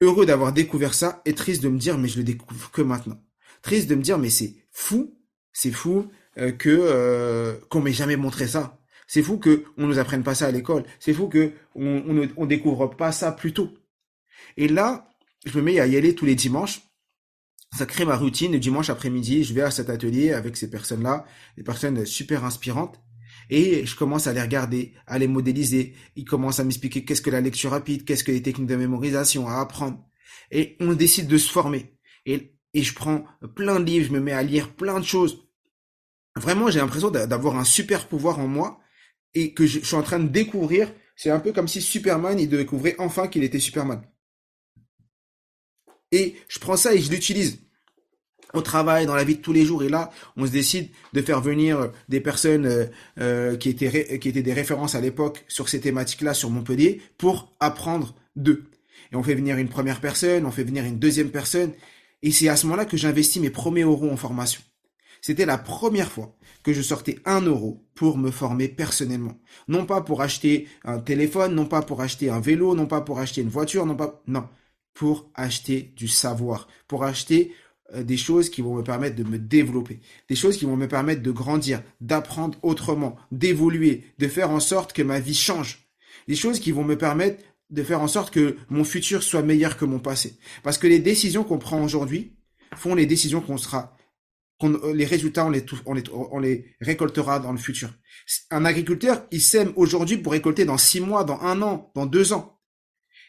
Heureux 0.00 0.26
d'avoir 0.26 0.52
découvert 0.52 0.94
ça 0.94 1.20
et 1.24 1.34
triste 1.34 1.62
de 1.62 1.68
me 1.68 1.78
dire 1.78 1.98
mais 1.98 2.08
je 2.08 2.18
le 2.18 2.24
découvre 2.24 2.70
que 2.70 2.82
maintenant. 2.82 3.20
Triste 3.62 3.88
de 3.88 3.94
me 3.94 4.02
dire 4.02 4.18
mais 4.18 4.30
c'est 4.30 4.54
fou, 4.70 5.21
c'est 5.52 5.72
fou 5.72 6.10
euh, 6.38 6.52
que 6.52 6.70
euh, 6.70 7.54
qu'on 7.68 7.80
m'ait 7.80 7.92
jamais 7.92 8.16
montré 8.16 8.46
ça. 8.46 8.78
C'est 9.06 9.22
fou 9.22 9.36
que 9.36 9.64
on 9.76 9.86
nous 9.86 9.98
apprenne 9.98 10.22
pas 10.22 10.34
ça 10.34 10.46
à 10.46 10.50
l'école. 10.50 10.84
C'est 10.98 11.12
fou 11.12 11.28
que 11.28 11.52
on, 11.74 12.28
on, 12.36 12.46
découvre 12.46 12.86
pas 12.88 13.12
ça 13.12 13.32
plus 13.32 13.52
tôt. 13.52 13.74
Et 14.56 14.68
là, 14.68 15.10
je 15.44 15.56
me 15.58 15.62
mets 15.62 15.80
à 15.80 15.86
y 15.86 15.96
aller 15.96 16.14
tous 16.14 16.24
les 16.24 16.34
dimanches. 16.34 16.80
Ça 17.76 17.84
crée 17.84 18.04
ma 18.06 18.16
routine. 18.16 18.52
Le 18.52 18.58
dimanche 18.58 18.88
après-midi, 18.88 19.44
je 19.44 19.52
vais 19.52 19.62
à 19.62 19.70
cet 19.70 19.90
atelier 19.90 20.32
avec 20.32 20.56
ces 20.56 20.70
personnes-là, 20.70 21.26
des 21.56 21.62
personnes 21.62 22.06
super 22.06 22.44
inspirantes. 22.44 23.00
Et 23.50 23.84
je 23.84 23.96
commence 23.96 24.26
à 24.26 24.32
les 24.32 24.40
regarder, 24.40 24.94
à 25.06 25.18
les 25.18 25.28
modéliser. 25.28 25.94
Ils 26.16 26.24
commencent 26.24 26.60
à 26.60 26.64
m'expliquer 26.64 27.04
qu'est-ce 27.04 27.22
que 27.22 27.30
la 27.30 27.42
lecture 27.42 27.70
rapide, 27.70 28.04
qu'est-ce 28.04 28.24
que 28.24 28.32
les 28.32 28.42
techniques 28.42 28.68
de 28.68 28.76
mémorisation 28.76 29.46
à 29.46 29.60
apprendre. 29.60 30.02
Et 30.50 30.76
on 30.80 30.94
décide 30.94 31.26
de 31.26 31.36
se 31.36 31.50
former. 31.50 31.98
Et, 32.24 32.54
et 32.74 32.82
je 32.82 32.94
prends 32.94 33.24
plein 33.54 33.80
de 33.80 33.84
livres, 33.84 34.06
je 34.06 34.12
me 34.12 34.20
mets 34.20 34.32
à 34.32 34.42
lire 34.42 34.72
plein 34.72 34.98
de 34.98 35.04
choses. 35.04 35.46
Vraiment, 36.36 36.70
j'ai 36.70 36.78
l'impression 36.78 37.10
d'avoir 37.10 37.56
un 37.56 37.64
super 37.64 38.08
pouvoir 38.08 38.38
en 38.38 38.48
moi 38.48 38.80
et 39.34 39.52
que 39.52 39.66
je, 39.66 39.80
suis 39.80 39.96
en 39.96 40.02
train 40.02 40.18
de 40.18 40.28
découvrir. 40.28 40.90
C'est 41.14 41.30
un 41.30 41.40
peu 41.40 41.52
comme 41.52 41.68
si 41.68 41.82
Superman, 41.82 42.38
il 42.40 42.48
découvrait 42.48 42.96
enfin 42.98 43.28
qu'il 43.28 43.44
était 43.44 43.58
Superman. 43.58 44.02
Et 46.10 46.36
je 46.48 46.58
prends 46.58 46.76
ça 46.76 46.94
et 46.94 47.00
je 47.00 47.10
l'utilise 47.10 47.58
au 48.54 48.60
travail, 48.60 49.06
dans 49.06 49.14
la 49.14 49.24
vie 49.24 49.36
de 49.36 49.40
tous 49.40 49.52
les 49.52 49.64
jours. 49.64 49.82
Et 49.82 49.88
là, 49.88 50.10
on 50.36 50.46
se 50.46 50.50
décide 50.50 50.90
de 51.12 51.22
faire 51.22 51.40
venir 51.40 51.90
des 52.08 52.20
personnes 52.20 52.66
euh, 52.66 52.86
euh, 53.18 53.56
qui, 53.56 53.70
étaient 53.70 54.18
qui 54.18 54.28
étaient 54.28 54.42
des 54.42 54.52
références 54.52 54.94
à 54.94 55.00
l'époque 55.00 55.44
sur 55.48 55.68
ces 55.70 55.80
thématiques-là 55.80 56.34
sur 56.34 56.50
Montpellier 56.50 57.00
pour 57.16 57.54
apprendre 57.60 58.14
d'eux. 58.36 58.64
Et 59.10 59.16
on 59.16 59.22
fait 59.22 59.34
venir 59.34 59.56
une 59.56 59.68
première 59.68 60.00
personne, 60.00 60.44
on 60.44 60.50
fait 60.50 60.64
venir 60.64 60.84
une 60.84 60.98
deuxième 60.98 61.30
personne. 61.30 61.72
Et 62.22 62.30
c'est 62.30 62.48
à 62.48 62.56
ce 62.56 62.66
moment-là 62.66 62.84
que 62.84 62.96
j'investis 62.96 63.42
mes 63.42 63.50
premiers 63.50 63.82
euros 63.82 64.10
en 64.10 64.16
formation. 64.16 64.62
C'était 65.20 65.46
la 65.46 65.58
première 65.58 66.10
fois 66.10 66.36
que 66.64 66.72
je 66.72 66.82
sortais 66.82 67.18
un 67.24 67.40
euro 67.40 67.86
pour 67.94 68.18
me 68.18 68.30
former 68.30 68.68
personnellement. 68.68 69.40
Non 69.68 69.86
pas 69.86 70.00
pour 70.00 70.20
acheter 70.20 70.68
un 70.84 70.98
téléphone, 70.98 71.54
non 71.54 71.66
pas 71.66 71.82
pour 71.82 72.00
acheter 72.00 72.28
un 72.30 72.40
vélo, 72.40 72.74
non 72.74 72.86
pas 72.86 73.00
pour 73.00 73.20
acheter 73.20 73.40
une 73.40 73.48
voiture, 73.48 73.86
non 73.86 73.96
pas, 73.96 74.22
non, 74.26 74.48
pour 74.94 75.30
acheter 75.34 75.92
du 75.96 76.08
savoir, 76.08 76.68
pour 76.88 77.04
acheter 77.04 77.54
euh, 77.94 78.02
des 78.02 78.16
choses 78.16 78.50
qui 78.50 78.62
vont 78.62 78.74
me 78.74 78.82
permettre 78.82 79.16
de 79.16 79.24
me 79.24 79.38
développer, 79.38 80.00
des 80.28 80.36
choses 80.36 80.56
qui 80.56 80.64
vont 80.64 80.76
me 80.76 80.88
permettre 80.88 81.22
de 81.22 81.30
grandir, 81.30 81.82
d'apprendre 82.00 82.58
autrement, 82.62 83.16
d'évoluer, 83.30 84.04
de 84.18 84.28
faire 84.28 84.50
en 84.50 84.60
sorte 84.60 84.92
que 84.92 85.02
ma 85.02 85.20
vie 85.20 85.34
change, 85.34 85.88
des 86.28 86.36
choses 86.36 86.60
qui 86.60 86.72
vont 86.72 86.84
me 86.84 86.98
permettre 86.98 87.42
de 87.72 87.82
faire 87.82 88.00
en 88.00 88.06
sorte 88.06 88.32
que 88.32 88.56
mon 88.68 88.84
futur 88.84 89.22
soit 89.22 89.42
meilleur 89.42 89.76
que 89.76 89.84
mon 89.84 89.98
passé. 89.98 90.38
Parce 90.62 90.78
que 90.78 90.86
les 90.86 90.98
décisions 90.98 91.42
qu'on 91.42 91.58
prend 91.58 91.82
aujourd'hui 91.82 92.36
font 92.76 92.94
les 92.94 93.06
décisions 93.06 93.40
qu'on 93.40 93.58
sera 93.58 93.96
euh, 94.62 94.94
les 94.94 95.04
résultats, 95.04 95.46
on 95.46 95.50
les, 95.50 95.64
on, 95.86 95.94
les, 95.94 96.02
on 96.12 96.38
les 96.38 96.66
récoltera 96.80 97.40
dans 97.40 97.52
le 97.52 97.58
futur. 97.58 97.90
Un 98.50 98.64
agriculteur, 98.64 99.26
il 99.30 99.40
sème 99.40 99.72
aujourd'hui 99.76 100.18
pour 100.18 100.32
récolter 100.32 100.64
dans 100.64 100.78
six 100.78 101.00
mois, 101.00 101.24
dans 101.24 101.40
un 101.40 101.62
an, 101.62 101.90
dans 101.94 102.06
deux 102.06 102.32
ans. 102.32 102.60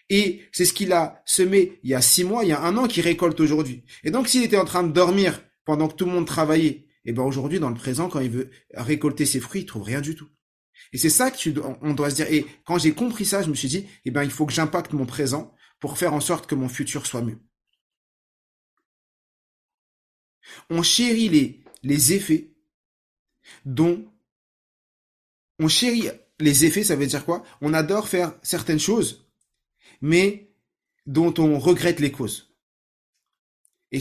Et 0.10 0.42
c'est 0.52 0.66
ce 0.66 0.74
qu'il 0.74 0.92
a 0.92 1.24
semé 1.26 1.80
il 1.84 1.90
y 1.90 1.96
a 1.96 2.02
six 2.02 2.26
mois, 2.26 2.44
il 2.44 2.50
y 2.50 2.54
a 2.54 2.62
un 2.62 2.78
an 2.78 2.88
qu'il 2.88 3.04
récolte 3.04 3.40
aujourd'hui. 3.40 3.84
Et 4.04 4.12
donc, 4.12 4.28
s'il 4.28 4.44
était 4.44 4.58
en 4.58 4.66
train 4.66 4.84
de 4.84 4.92
dormir 4.92 5.42
pendant 5.66 5.88
que 5.88 5.96
tout 5.96 6.06
le 6.06 6.12
monde 6.12 6.28
travaillait, 6.28 6.88
eh 7.06 7.14
ben 7.14 7.24
aujourd'hui, 7.24 7.60
dans 7.60 7.70
le 7.70 7.76
présent, 7.76 8.10
quand 8.10 8.20
il 8.20 8.30
veut 8.30 8.50
récolter 8.74 9.26
ses 9.26 9.40
fruits, 9.40 9.62
il 9.62 9.66
trouve 9.66 9.84
rien 9.84 10.02
du 10.02 10.16
tout. 10.16 10.28
Et 10.92 10.98
c'est 10.98 11.10
ça 11.10 11.32
que 11.32 11.60
on 11.82 11.94
doit 11.94 12.10
se 12.10 12.16
dire. 12.16 12.32
Et 12.32 12.46
quand 12.66 12.78
j'ai 12.78 12.94
compris 12.94 13.26
ça, 13.26 13.42
je 13.42 13.50
me 13.50 13.56
suis 13.56 13.68
dit, 13.68 13.88
eh 14.06 14.12
ben, 14.12 14.24
il 14.24 14.32
faut 14.32 14.46
que 14.46 14.54
j'impacte 14.54 14.94
mon 14.94 15.06
présent 15.06 15.54
pour 15.80 15.98
faire 15.98 16.14
en 16.14 16.20
sorte 16.20 16.48
que 16.48 16.56
mon 16.56 16.70
futur 16.70 17.06
soit 17.06 17.22
mieux. 17.22 17.40
On 20.70 20.84
chérit 20.84 21.30
les, 21.30 21.64
les 21.84 22.14
effets 22.14 22.54
dont 23.66 24.06
on 25.60 25.68
chérit 25.68 26.10
les 26.40 26.66
effets, 26.66 26.84
ça 26.84 26.96
veut 26.96 27.08
dire 27.08 27.26
quoi? 27.26 27.44
On 27.62 27.74
adore 27.74 28.08
faire 28.08 28.34
certaines 28.44 28.80
choses, 28.80 29.30
mais 30.02 30.54
dont 31.06 31.34
on 31.38 31.60
regrette 31.60 32.00
les 32.00 32.12
causes. 32.12 32.54
Et, 33.92 34.00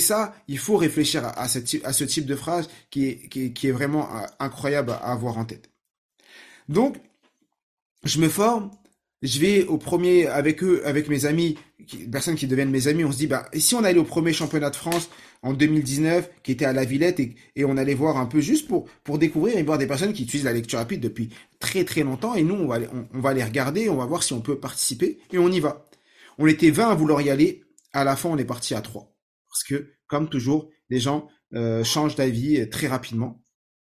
ça, 0.00 0.34
il 0.48 0.58
faut 0.58 0.76
réfléchir 0.76 1.24
à, 1.24 1.46
ce 1.46 2.04
type 2.04 2.26
de 2.26 2.34
phrase 2.34 2.68
qui 2.90 3.06
est, 3.06 3.28
qui, 3.28 3.52
qui 3.52 3.68
est 3.68 3.72
vraiment 3.72 4.12
euh, 4.16 4.26
incroyable 4.40 4.90
à 4.90 5.12
avoir 5.12 5.38
en 5.38 5.44
tête. 5.44 5.70
Donc, 6.68 6.96
je 8.04 8.20
me 8.20 8.28
forme 8.28 8.70
je 9.22 9.40
vais 9.40 9.64
au 9.64 9.78
premier 9.78 10.26
avec 10.26 10.62
eux, 10.62 10.82
avec 10.84 11.08
mes 11.08 11.24
amis, 11.24 11.58
personnes 12.10 12.36
qui 12.36 12.46
deviennent 12.46 12.70
mes 12.70 12.86
amis, 12.86 13.04
on 13.04 13.10
se 13.10 13.18
dit 13.18 13.26
bah 13.26 13.48
si 13.54 13.74
on 13.74 13.82
allait 13.82 13.98
au 13.98 14.04
premier 14.04 14.32
championnat 14.32 14.70
de 14.70 14.76
France 14.76 15.10
en 15.42 15.52
2019 15.52 16.30
qui 16.42 16.52
était 16.52 16.64
à 16.64 16.72
la 16.72 16.84
Villette 16.84 17.20
et, 17.20 17.64
on 17.64 17.76
allait 17.76 17.94
voir 17.94 18.16
un 18.16 18.26
peu 18.26 18.40
juste 18.40 18.68
pour 18.68 18.86
pour 19.02 19.18
découvrir 19.18 19.58
et 19.58 19.62
voir 19.62 19.78
des 19.78 19.86
personnes 19.86 20.12
qui 20.12 20.22
utilisent 20.22 20.44
la 20.44 20.52
lecture 20.52 20.78
rapide 20.78 21.00
depuis 21.00 21.30
très 21.58 21.84
très 21.84 22.02
longtemps 22.02 22.34
et 22.34 22.42
nous 22.42 22.54
on 22.54 22.68
va 22.68 22.78
on, 23.12 23.20
va 23.20 23.34
les 23.34 23.42
regarder, 23.42 23.88
on 23.88 23.96
va 23.96 24.06
voir 24.06 24.22
si 24.22 24.32
on 24.32 24.40
peut 24.40 24.58
participer 24.58 25.18
et 25.32 25.38
on 25.38 25.50
y 25.50 25.60
va. 25.60 25.88
On 26.38 26.46
était 26.46 26.70
20 26.70 26.88
à 26.88 26.94
vouloir 26.94 27.20
y 27.20 27.30
aller, 27.30 27.64
à 27.92 28.04
la 28.04 28.14
fin 28.14 28.28
on 28.28 28.38
est 28.38 28.44
parti 28.44 28.74
à 28.74 28.80
3 28.80 29.12
parce 29.48 29.64
que 29.64 29.90
comme 30.06 30.28
toujours 30.28 30.70
les 30.90 31.00
gens 31.00 31.28
euh, 31.54 31.82
changent 31.82 32.14
d'avis 32.14 32.68
très 32.70 32.86
rapidement. 32.86 33.42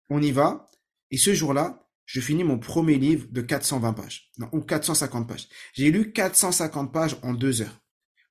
On 0.09 0.21
y 0.21 0.31
va 0.31 0.67
et 1.11 1.17
ce 1.17 1.33
jour-là 1.33 1.86
je 2.07 2.21
finis 2.21 2.45
mon 2.45 2.57
premier 2.57 2.95
livre 2.95 3.27
de 3.29 3.41
420 3.41 3.93
pages, 3.93 4.31
non, 4.37 4.47
ou 4.53 4.61
450 4.61 5.27
pages. 5.27 5.47
J'ai 5.73 5.91
lu 5.91 6.13
450 6.13 6.91
pages 6.91 7.17
en 7.21 7.33
deux 7.33 7.61
heures. 7.61 7.81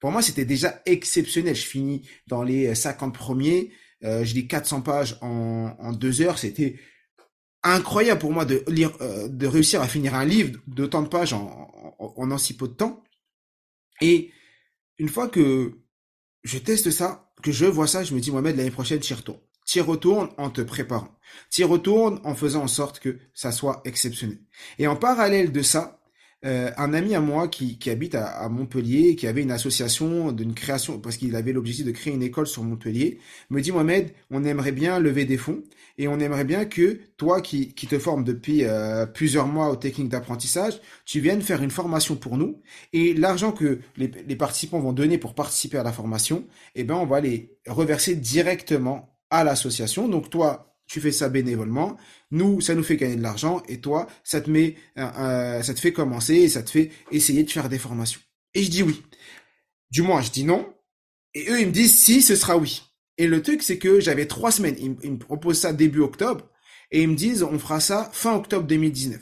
Pour 0.00 0.10
moi, 0.10 0.22
c'était 0.22 0.46
déjà 0.46 0.82
exceptionnel. 0.86 1.54
Je 1.54 1.66
finis 1.66 2.08
dans 2.26 2.42
les 2.42 2.74
50 2.74 3.14
premiers, 3.14 3.72
euh, 4.02 4.24
je 4.24 4.34
lis 4.34 4.48
400 4.48 4.80
pages 4.80 5.18
en, 5.20 5.76
en 5.78 5.92
deux 5.92 6.22
heures. 6.22 6.38
C'était 6.38 6.80
incroyable 7.62 8.20
pour 8.20 8.32
moi 8.32 8.46
de 8.46 8.64
lire, 8.66 8.96
euh, 9.02 9.28
de 9.28 9.46
réussir 9.46 9.82
à 9.82 9.88
finir 9.88 10.14
un 10.14 10.24
livre 10.24 10.58
d'autant 10.66 11.02
de 11.02 11.08
pages 11.08 11.34
en, 11.34 11.94
en, 11.98 12.30
en, 12.30 12.38
si 12.38 12.56
peu 12.56 12.68
de 12.68 12.74
temps. 12.74 13.04
Et 14.00 14.32
une 14.98 15.08
fois 15.08 15.28
que 15.28 15.78
je 16.44 16.58
teste 16.58 16.90
ça, 16.90 17.30
que 17.42 17.52
je 17.52 17.66
vois 17.66 17.86
ça, 17.86 18.04
je 18.04 18.14
me 18.14 18.20
dis, 18.20 18.30
Mohamed, 18.30 18.56
l'année 18.56 18.70
prochaine, 18.70 19.02
j'y 19.02 19.12
retourne. 19.12 19.40
Tu 19.66 19.80
retournes 19.80 20.30
en 20.38 20.50
te 20.50 20.60
préparant. 20.62 21.08
Tu 21.50 21.64
retournes 21.64 22.20
en 22.24 22.34
faisant 22.34 22.62
en 22.62 22.68
sorte 22.68 23.00
que 23.00 23.18
ça 23.34 23.52
soit 23.52 23.82
exceptionnel. 23.84 24.38
Et 24.78 24.86
en 24.86 24.96
parallèle 24.96 25.52
de 25.52 25.62
ça, 25.62 26.00
euh, 26.44 26.70
un 26.76 26.94
ami 26.94 27.14
à 27.14 27.20
moi 27.20 27.48
qui, 27.48 27.76
qui 27.78 27.90
habite 27.90 28.14
à, 28.14 28.48
Montpellier, 28.48 29.16
qui 29.16 29.26
avait 29.26 29.42
une 29.42 29.50
association 29.50 30.30
d'une 30.30 30.54
création, 30.54 31.00
parce 31.00 31.16
qu'il 31.16 31.34
avait 31.34 31.52
l'objectif 31.52 31.84
de 31.84 31.90
créer 31.90 32.14
une 32.14 32.22
école 32.22 32.46
sur 32.46 32.62
Montpellier, 32.62 33.18
me 33.50 33.60
dit 33.60 33.72
Mohamed, 33.72 34.12
on 34.30 34.44
aimerait 34.44 34.72
bien 34.72 35.00
lever 35.00 35.24
des 35.24 35.38
fonds 35.38 35.62
et 35.98 36.06
on 36.06 36.20
aimerait 36.20 36.44
bien 36.44 36.64
que 36.66 37.00
toi 37.16 37.40
qui, 37.40 37.74
qui 37.74 37.86
te 37.88 37.98
formes 37.98 38.22
depuis 38.22 38.64
euh, 38.64 39.06
plusieurs 39.06 39.48
mois 39.48 39.70
aux 39.70 39.76
techniques 39.76 40.10
d'apprentissage, 40.10 40.80
tu 41.04 41.20
viennes 41.20 41.42
faire 41.42 41.62
une 41.62 41.70
formation 41.70 42.16
pour 42.16 42.36
nous 42.36 42.60
et 42.92 43.14
l'argent 43.14 43.50
que 43.50 43.80
les, 43.96 44.12
les, 44.28 44.36
participants 44.36 44.78
vont 44.78 44.92
donner 44.92 45.18
pour 45.18 45.34
participer 45.34 45.78
à 45.78 45.82
la 45.82 45.92
formation, 45.92 46.46
eh 46.74 46.84
ben 46.84 46.94
on 46.94 47.06
va 47.06 47.20
les 47.20 47.56
reverser 47.66 48.14
directement 48.14 49.15
à 49.30 49.44
l'association. 49.44 50.08
Donc 50.08 50.30
toi, 50.30 50.76
tu 50.86 51.00
fais 51.00 51.12
ça 51.12 51.28
bénévolement. 51.28 51.96
Nous, 52.30 52.60
ça 52.60 52.74
nous 52.74 52.84
fait 52.84 52.96
gagner 52.96 53.16
de 53.16 53.22
l'argent 53.22 53.62
et 53.68 53.80
toi, 53.80 54.06
ça 54.24 54.40
te 54.40 54.50
met, 54.50 54.76
euh, 54.98 55.62
ça 55.62 55.74
te 55.74 55.80
fait 55.80 55.92
commencer 55.92 56.34
et 56.34 56.48
ça 56.48 56.62
te 56.62 56.70
fait 56.70 56.90
essayer 57.10 57.42
de 57.42 57.50
faire 57.50 57.68
des 57.68 57.78
formations. 57.78 58.20
Et 58.54 58.62
je 58.62 58.70
dis 58.70 58.82
oui. 58.82 59.02
Du 59.90 60.02
moins, 60.02 60.22
je 60.22 60.30
dis 60.30 60.44
non. 60.44 60.72
Et 61.34 61.50
eux, 61.50 61.60
ils 61.60 61.66
me 61.66 61.72
disent 61.72 61.96
si, 61.98 62.22
ce 62.22 62.36
sera 62.36 62.56
oui. 62.56 62.82
Et 63.18 63.26
le 63.26 63.42
truc, 63.42 63.62
c'est 63.62 63.78
que 63.78 64.00
j'avais 64.00 64.26
trois 64.26 64.50
semaines. 64.50 64.76
Ils, 64.78 65.12
me 65.12 65.18
proposent 65.18 65.60
ça 65.60 65.72
début 65.72 66.00
octobre 66.00 66.48
et 66.90 67.02
ils 67.02 67.08
me 67.08 67.14
disent 67.16 67.42
on 67.42 67.58
fera 67.58 67.80
ça 67.80 68.10
fin 68.12 68.34
octobre 68.34 68.66
2019. 68.66 69.20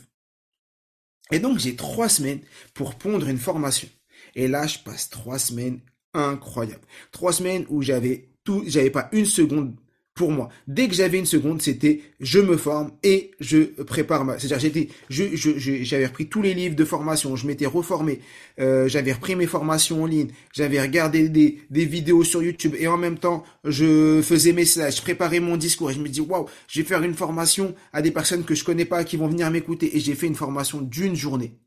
Et 1.32 1.38
donc, 1.38 1.58
j'ai 1.58 1.76
trois 1.76 2.08
semaines 2.08 2.40
pour 2.74 2.96
pondre 2.96 3.28
une 3.28 3.38
formation. 3.38 3.88
Et 4.34 4.48
là, 4.48 4.66
je 4.66 4.78
passe 4.78 5.08
trois 5.08 5.38
semaines 5.38 5.80
incroyables. 6.12 6.86
Trois 7.12 7.32
semaines 7.32 7.64
où 7.68 7.82
j'avais 7.82 8.30
tout, 8.44 8.62
j'avais 8.66 8.90
pas 8.90 9.08
une 9.12 9.24
seconde 9.24 9.74
pour 10.14 10.30
moi. 10.30 10.48
Dès 10.68 10.86
que 10.86 10.94
j'avais 10.94 11.18
une 11.18 11.26
seconde, 11.26 11.60
c'était 11.60 12.00
je 12.20 12.38
me 12.38 12.56
forme 12.56 12.92
et 13.02 13.32
je 13.40 13.82
prépare 13.82 14.24
ma. 14.24 14.38
C'est-à-dire 14.38 14.60
j'étais, 14.60 14.88
je, 15.10 15.34
je, 15.34 15.50
j'avais 15.58 16.06
repris 16.06 16.28
tous 16.28 16.40
les 16.40 16.54
livres 16.54 16.76
de 16.76 16.84
formation, 16.84 17.34
je 17.34 17.46
m'étais 17.48 17.66
reformé, 17.66 18.20
euh, 18.60 18.86
j'avais 18.86 19.12
repris 19.12 19.34
mes 19.34 19.46
formations 19.46 20.04
en 20.04 20.06
ligne, 20.06 20.28
j'avais 20.52 20.80
regardé 20.80 21.28
des, 21.28 21.62
des 21.68 21.84
vidéos 21.84 22.22
sur 22.22 22.42
YouTube 22.42 22.76
et 22.78 22.86
en 22.86 22.96
même 22.96 23.18
temps 23.18 23.42
je 23.64 24.22
faisais 24.22 24.52
mes 24.52 24.64
slides, 24.64 24.94
je 24.94 25.02
préparais 25.02 25.40
mon 25.40 25.56
discours 25.56 25.90
et 25.90 25.94
je 25.94 26.00
me 26.00 26.08
dis 26.08 26.20
waouh, 26.20 26.46
je 26.68 26.80
vais 26.80 26.86
faire 26.86 27.02
une 27.02 27.14
formation 27.14 27.74
à 27.92 28.00
des 28.00 28.12
personnes 28.12 28.44
que 28.44 28.54
je 28.54 28.62
connais 28.62 28.84
pas 28.84 29.02
qui 29.02 29.16
vont 29.16 29.28
venir 29.28 29.50
m'écouter 29.50 29.96
et 29.96 30.00
j'ai 30.00 30.14
fait 30.14 30.28
une 30.28 30.36
formation 30.36 30.80
d'une 30.80 31.16
journée 31.16 31.58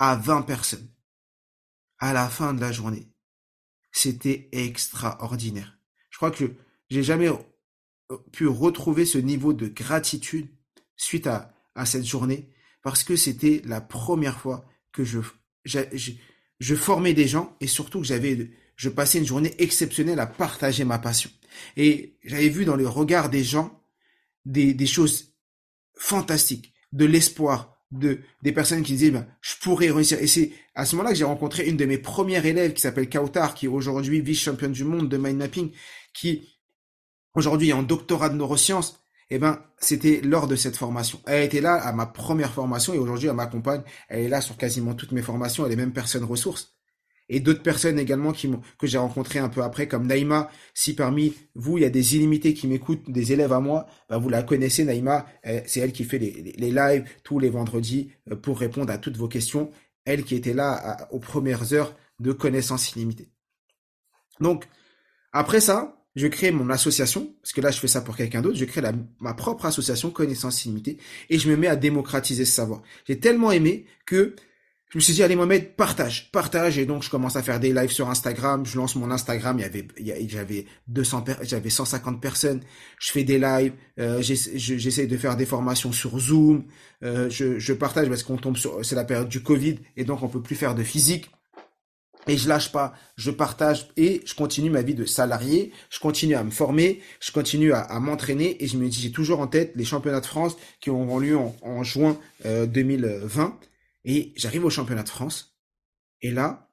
à 0.00 0.16
20 0.16 0.42
personnes 0.42 0.88
à 1.98 2.12
la 2.12 2.28
fin 2.28 2.52
de 2.52 2.60
la 2.60 2.72
journée. 2.72 3.08
C'était 3.92 4.48
extraordinaire. 4.52 5.78
Je 6.10 6.16
crois 6.18 6.30
que 6.30 6.52
j'ai 6.90 7.02
jamais 7.02 7.28
pu 8.32 8.46
retrouver 8.46 9.04
ce 9.04 9.18
niveau 9.18 9.52
de 9.52 9.66
gratitude 9.66 10.48
suite 10.96 11.26
à, 11.26 11.54
à 11.74 11.86
cette 11.86 12.04
journée 12.04 12.50
parce 12.82 13.02
que 13.04 13.16
c'était 13.16 13.62
la 13.64 13.80
première 13.80 14.38
fois 14.38 14.64
que 14.92 15.04
je, 15.04 15.18
je, 15.64 15.80
je, 16.60 16.74
formais 16.74 17.14
des 17.14 17.26
gens 17.26 17.56
et 17.60 17.66
surtout 17.66 18.00
que 18.00 18.06
j'avais, 18.06 18.50
je 18.76 18.88
passais 18.88 19.18
une 19.18 19.26
journée 19.26 19.54
exceptionnelle 19.58 20.20
à 20.20 20.26
partager 20.26 20.84
ma 20.84 20.98
passion. 20.98 21.30
Et 21.76 22.16
j'avais 22.24 22.48
vu 22.48 22.64
dans 22.64 22.76
le 22.76 22.86
regard 22.86 23.28
des 23.28 23.42
gens 23.42 23.82
des, 24.44 24.72
des 24.72 24.86
choses 24.86 25.34
fantastiques, 25.96 26.74
de 26.92 27.04
l'espoir, 27.04 27.76
de 27.90 28.20
des 28.42 28.52
personnes 28.52 28.82
qui 28.82 28.92
disaient 28.92 29.10
ben, 29.10 29.26
je 29.40 29.54
pourrais 29.60 29.90
réussir 29.90 30.18
et 30.20 30.26
c'est 30.26 30.52
à 30.74 30.84
ce 30.84 30.96
moment-là 30.96 31.12
que 31.12 31.18
j'ai 31.18 31.24
rencontré 31.24 31.68
une 31.68 31.76
de 31.76 31.84
mes 31.84 31.98
premières 31.98 32.44
élèves 32.44 32.72
qui 32.72 32.80
s'appelle 32.80 33.08
Kautar 33.08 33.54
qui 33.54 33.68
aujourd'hui 33.68 34.20
vice 34.20 34.40
championne 34.40 34.72
du 34.72 34.84
monde 34.84 35.08
de 35.08 35.16
mind 35.16 35.36
mapping 35.36 35.70
qui 36.12 36.55
aujourd'hui 37.36 37.72
en 37.72 37.84
doctorat 37.84 38.30
de 38.30 38.34
neurosciences, 38.34 39.00
eh 39.30 39.38
ben, 39.38 39.60
c'était 39.78 40.20
lors 40.22 40.48
de 40.48 40.56
cette 40.56 40.76
formation. 40.76 41.20
Elle 41.26 41.44
était 41.44 41.60
là 41.60 41.74
à 41.74 41.92
ma 41.92 42.06
première 42.06 42.52
formation 42.52 42.94
et 42.94 42.98
aujourd'hui, 42.98 43.28
elle 43.28 43.34
m'accompagne. 43.34 43.82
Elle 44.08 44.24
est 44.24 44.28
là 44.28 44.40
sur 44.40 44.56
quasiment 44.56 44.94
toutes 44.94 45.12
mes 45.12 45.22
formations. 45.22 45.66
Elle 45.66 45.72
est 45.72 45.76
même 45.76 45.92
personne 45.92 46.24
ressource. 46.24 46.76
Et 47.28 47.40
d'autres 47.40 47.62
personnes 47.62 47.98
également 47.98 48.32
que 48.32 48.86
j'ai 48.86 48.98
rencontrées 48.98 49.40
un 49.40 49.48
peu 49.48 49.62
après, 49.62 49.88
comme 49.88 50.06
Naïma. 50.06 50.48
Si 50.74 50.94
parmi 50.94 51.34
vous, 51.56 51.76
il 51.76 51.82
y 51.82 51.84
a 51.84 51.90
des 51.90 52.14
illimités 52.14 52.54
qui 52.54 52.68
m'écoutent, 52.68 53.10
des 53.10 53.32
élèves 53.32 53.52
à 53.52 53.58
moi, 53.58 53.86
ben 54.08 54.18
vous 54.18 54.28
la 54.28 54.44
connaissez, 54.44 54.84
Naïma. 54.84 55.26
C'est 55.66 55.80
elle 55.80 55.90
qui 55.90 56.04
fait 56.04 56.18
les, 56.18 56.54
les, 56.56 56.70
lives 56.70 57.04
tous 57.24 57.40
les 57.40 57.50
vendredis 57.50 58.12
euh, 58.30 58.36
pour 58.36 58.60
répondre 58.60 58.92
à 58.92 58.98
toutes 58.98 59.16
vos 59.16 59.26
questions. 59.26 59.72
Elle 60.04 60.22
qui 60.22 60.36
était 60.36 60.54
là 60.54 61.08
aux 61.10 61.18
premières 61.18 61.72
heures 61.72 61.96
de 62.20 62.30
connaissances 62.30 62.92
illimitées. 62.94 63.28
Donc, 64.38 64.68
après 65.32 65.60
ça, 65.60 65.96
je 66.16 66.26
crée 66.26 66.50
mon 66.50 66.70
association, 66.70 67.34
parce 67.42 67.52
que 67.52 67.60
là 67.60 67.70
je 67.70 67.78
fais 67.78 67.88
ça 67.88 68.00
pour 68.00 68.16
quelqu'un 68.16 68.40
d'autre, 68.40 68.56
je 68.56 68.64
crée 68.64 68.82
ma 69.20 69.34
propre 69.34 69.66
association 69.66 70.10
Connaissance 70.10 70.64
Illimitée 70.64 70.98
et 71.30 71.38
je 71.38 71.48
me 71.48 71.56
mets 71.56 71.68
à 71.68 71.76
démocratiser 71.76 72.44
ce 72.44 72.52
savoir. 72.52 72.82
J'ai 73.06 73.20
tellement 73.20 73.52
aimé 73.52 73.84
que 74.06 74.34
je 74.88 74.98
me 74.98 75.00
suis 75.02 75.14
dit, 75.14 75.22
allez 75.22 75.34
Mohamed, 75.34 75.74
partage, 75.74 76.30
partage, 76.30 76.78
et 76.78 76.86
donc 76.86 77.02
je 77.02 77.10
commence 77.10 77.34
à 77.34 77.42
faire 77.42 77.58
des 77.58 77.72
lives 77.72 77.90
sur 77.90 78.08
Instagram, 78.08 78.64
je 78.64 78.76
lance 78.78 78.94
mon 78.94 79.10
Instagram, 79.10 79.58
il 79.58 80.06
y 80.06 80.12
avait, 80.12 80.28
j'avais 80.28 80.64
200, 80.86 81.24
j'avais 81.42 81.70
150 81.70 82.20
personnes, 82.20 82.60
je 83.00 83.10
fais 83.10 83.24
des 83.24 83.38
lives, 83.38 83.72
euh, 83.98 84.22
j'essaie 84.22 85.06
de 85.08 85.16
faire 85.16 85.36
des 85.36 85.44
formations 85.44 85.90
sur 85.90 86.18
Zoom, 86.20 86.66
euh, 87.02 87.28
je, 87.28 87.58
je 87.58 87.72
partage 87.72 88.08
parce 88.08 88.22
qu'on 88.22 88.36
tombe 88.36 88.56
sur, 88.56 88.84
c'est 88.84 88.94
la 88.94 89.04
période 89.04 89.28
du 89.28 89.42
Covid, 89.42 89.80
et 89.96 90.04
donc 90.04 90.22
on 90.22 90.28
peut 90.28 90.40
plus 90.40 90.56
faire 90.56 90.76
de 90.76 90.84
physique, 90.84 91.30
et 92.26 92.36
je 92.36 92.48
lâche 92.48 92.72
pas, 92.72 92.94
je 93.16 93.30
partage 93.30 93.88
et 93.96 94.22
je 94.26 94.34
continue 94.34 94.70
ma 94.70 94.82
vie 94.82 94.94
de 94.94 95.04
salarié, 95.04 95.72
je 95.90 96.00
continue 96.00 96.34
à 96.34 96.42
me 96.42 96.50
former, 96.50 97.00
je 97.20 97.30
continue 97.30 97.72
à, 97.72 98.00
m'entraîner. 98.00 98.62
Et 98.62 98.66
je 98.66 98.76
me 98.76 98.88
dis 98.88 99.00
j'ai 99.00 99.12
toujours 99.12 99.40
en 99.40 99.46
tête 99.46 99.72
les 99.76 99.84
championnats 99.84 100.20
de 100.20 100.26
France 100.26 100.56
qui 100.80 100.90
auront 100.90 101.18
lieu 101.18 101.36
en, 101.36 101.82
juin 101.82 102.18
2020 102.44 103.44
euh, 103.44 103.50
et 104.04 104.32
j'arrive 104.36 104.64
au 104.64 104.70
championnat 104.70 105.04
de 105.04 105.08
France. 105.08 105.56
Et 106.22 106.30
là 106.30 106.68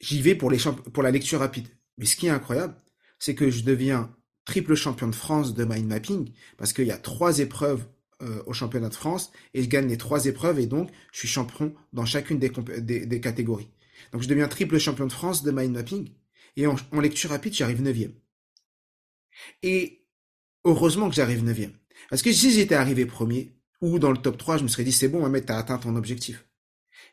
j'y 0.00 0.22
vais 0.22 0.34
pour 0.34 0.50
les 0.50 0.58
pour 0.92 1.02
la 1.02 1.10
lecture 1.10 1.40
rapide. 1.40 1.68
Mais 1.96 2.06
ce 2.06 2.16
qui 2.16 2.26
est 2.26 2.30
incroyable, 2.30 2.76
c'est 3.18 3.34
que 3.34 3.50
je 3.50 3.64
deviens 3.64 4.14
triple 4.44 4.76
champion 4.76 5.08
de 5.08 5.14
France 5.14 5.54
de 5.54 5.64
mind 5.64 5.86
mapping 5.86 6.32
parce 6.56 6.72
qu'il 6.72 6.86
y 6.86 6.92
a 6.92 6.98
trois 6.98 7.40
épreuves 7.40 7.86
euh, 8.20 8.42
au 8.46 8.52
championnat 8.52 8.88
de 8.88 8.96
France 8.96 9.30
et 9.54 9.62
je 9.62 9.68
gagne 9.68 9.86
les 9.86 9.96
trois 9.96 10.26
épreuves 10.26 10.58
et 10.58 10.66
donc 10.66 10.90
je 11.12 11.20
suis 11.20 11.28
champion 11.28 11.72
dans 11.92 12.04
chacune 12.04 12.40
des, 12.40 13.20
catégories. 13.20 13.70
Donc 14.10 14.22
je 14.22 14.28
deviens 14.28 14.48
triple 14.48 14.76
champion 14.78 15.06
de 15.06 15.12
France 15.12 15.44
de 15.44 15.52
mind 15.52 15.72
mapping 15.72 16.10
et 16.56 16.66
en, 16.66 16.76
lecture 17.00 17.30
rapide 17.30 17.54
j'arrive 17.54 17.80
neuvième. 17.80 18.12
Et 19.62 20.04
heureusement 20.64 21.08
que 21.08 21.14
j'arrive 21.14 21.44
neuvième. 21.44 21.78
Parce 22.10 22.22
que 22.22 22.32
si 22.32 22.50
j'étais 22.50 22.74
arrivé 22.74 23.06
premier 23.06 23.52
ou 23.80 24.00
dans 24.00 24.10
le 24.10 24.18
top 24.18 24.36
3, 24.36 24.56
je 24.56 24.64
me 24.64 24.68
serais 24.68 24.82
dit 24.82 24.90
c'est 24.90 25.06
bon 25.06 25.20
Mohamed, 25.20 25.46
t'as 25.46 25.56
atteint 25.56 25.78
ton 25.78 25.94
objectif. 25.94 26.44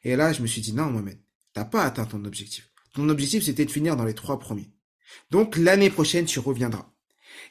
Et 0.03 0.15
là 0.15 0.33
je 0.33 0.41
me 0.41 0.47
suis 0.47 0.61
dit 0.61 0.73
non 0.73 0.85
Mohamed, 0.85 1.19
t'as 1.53 1.65
pas 1.65 1.83
atteint 1.83 2.05
ton 2.05 2.25
objectif. 2.25 2.71
Ton 2.95 3.09
objectif 3.09 3.43
c'était 3.43 3.65
de 3.65 3.71
finir 3.71 3.95
dans 3.95 4.05
les 4.05 4.15
trois 4.15 4.39
premiers. 4.39 4.71
Donc 5.29 5.55
l'année 5.55 5.91
prochaine 5.91 6.25
tu 6.25 6.39
reviendras. 6.39 6.91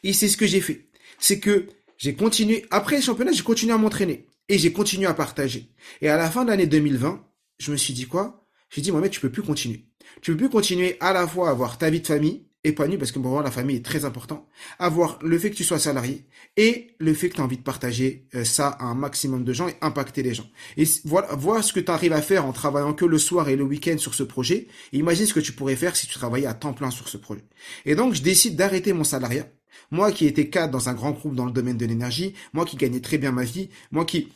Et 0.02 0.12
c'est 0.12 0.28
ce 0.28 0.36
que 0.36 0.48
j'ai 0.48 0.60
fait. 0.60 0.88
C'est 1.20 1.38
que 1.38 1.68
j'ai 1.98 2.14
continué, 2.14 2.66
après 2.70 2.96
le 2.96 3.02
championnat, 3.02 3.32
j'ai 3.32 3.42
continué 3.42 3.72
à 3.72 3.78
m'entraîner. 3.78 4.26
Et 4.48 4.58
j'ai 4.58 4.72
continué 4.72 5.06
à 5.06 5.14
partager. 5.14 5.70
Et 6.02 6.08
à 6.08 6.16
la 6.16 6.30
fin 6.30 6.44
de 6.44 6.50
l'année 6.50 6.66
2020, 6.66 7.24
je 7.58 7.72
me 7.72 7.76
suis 7.76 7.94
dit 7.94 8.06
quoi? 8.06 8.46
J'ai 8.70 8.82
dit, 8.82 8.92
Mohamed, 8.92 9.10
tu 9.10 9.20
peux 9.20 9.30
plus 9.30 9.42
continuer. 9.42 9.86
Tu 10.20 10.32
peux 10.32 10.36
plus 10.36 10.50
continuer 10.50 10.96
à 11.00 11.12
la 11.12 11.26
fois 11.26 11.48
à 11.48 11.52
avoir 11.52 11.78
ta 11.78 11.88
vie 11.88 12.00
de 12.00 12.06
famille 12.06 12.44
épanouie, 12.64 12.96
parce 12.96 13.12
que 13.12 13.18
pour 13.18 13.40
la 13.42 13.50
famille 13.50 13.76
est 13.76 13.84
très 13.84 14.04
important, 14.04 14.48
avoir 14.78 15.18
le 15.22 15.38
fait 15.38 15.50
que 15.50 15.56
tu 15.56 15.64
sois 15.64 15.78
salarié 15.78 16.24
et 16.56 16.94
le 16.98 17.12
fait 17.12 17.28
que 17.28 17.36
tu 17.36 17.40
as 17.40 17.44
envie 17.44 17.58
de 17.58 17.62
partager 17.62 18.26
euh, 18.34 18.44
ça 18.44 18.68
à 18.68 18.84
un 18.84 18.94
maximum 18.94 19.44
de 19.44 19.52
gens 19.52 19.68
et 19.68 19.76
impacter 19.82 20.22
les 20.22 20.34
gens. 20.34 20.48
Et 20.76 20.84
voilà, 21.04 21.34
vois 21.34 21.62
ce 21.62 21.72
que 21.72 21.80
tu 21.80 21.90
arrives 21.90 22.14
à 22.14 22.22
faire 22.22 22.46
en 22.46 22.52
travaillant 22.52 22.94
que 22.94 23.04
le 23.04 23.18
soir 23.18 23.48
et 23.48 23.56
le 23.56 23.64
week-end 23.64 23.98
sur 23.98 24.14
ce 24.14 24.22
projet. 24.22 24.68
Et 24.92 24.98
imagine 24.98 25.26
ce 25.26 25.34
que 25.34 25.40
tu 25.40 25.52
pourrais 25.52 25.76
faire 25.76 25.94
si 25.94 26.06
tu 26.06 26.14
travaillais 26.14 26.46
à 26.46 26.54
temps 26.54 26.72
plein 26.72 26.90
sur 26.90 27.08
ce 27.08 27.18
projet. 27.18 27.44
Et 27.84 27.94
donc, 27.94 28.14
je 28.14 28.22
décide 28.22 28.56
d'arrêter 28.56 28.92
mon 28.92 29.04
salariat 29.04 29.46
moi 29.90 30.12
qui 30.12 30.26
étais 30.26 30.48
cadre 30.48 30.72
dans 30.72 30.88
un 30.88 30.94
grand 30.94 31.12
groupe 31.12 31.34
dans 31.34 31.46
le 31.46 31.52
domaine 31.52 31.76
de 31.76 31.86
l'énergie, 31.86 32.34
moi 32.52 32.64
qui 32.64 32.76
gagnais 32.76 33.00
très 33.00 33.18
bien 33.18 33.32
ma 33.32 33.44
vie, 33.44 33.70
moi 33.90 34.04
qui 34.04 34.32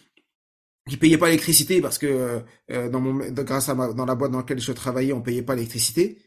qui 0.89 0.97
payais 0.97 1.19
pas 1.19 1.27
l'électricité 1.27 1.83
parce 1.83 1.99
que 1.99 2.07
euh, 2.07 2.41
euh, 2.71 3.45
grâce 3.45 3.69
à 3.69 3.75
la 3.75 4.15
boîte 4.15 4.31
dans 4.31 4.39
laquelle 4.39 4.61
je 4.61 4.73
travaillais, 4.73 5.13
on 5.13 5.21
payait 5.21 5.43
pas 5.43 5.55
l'électricité. 5.55 6.19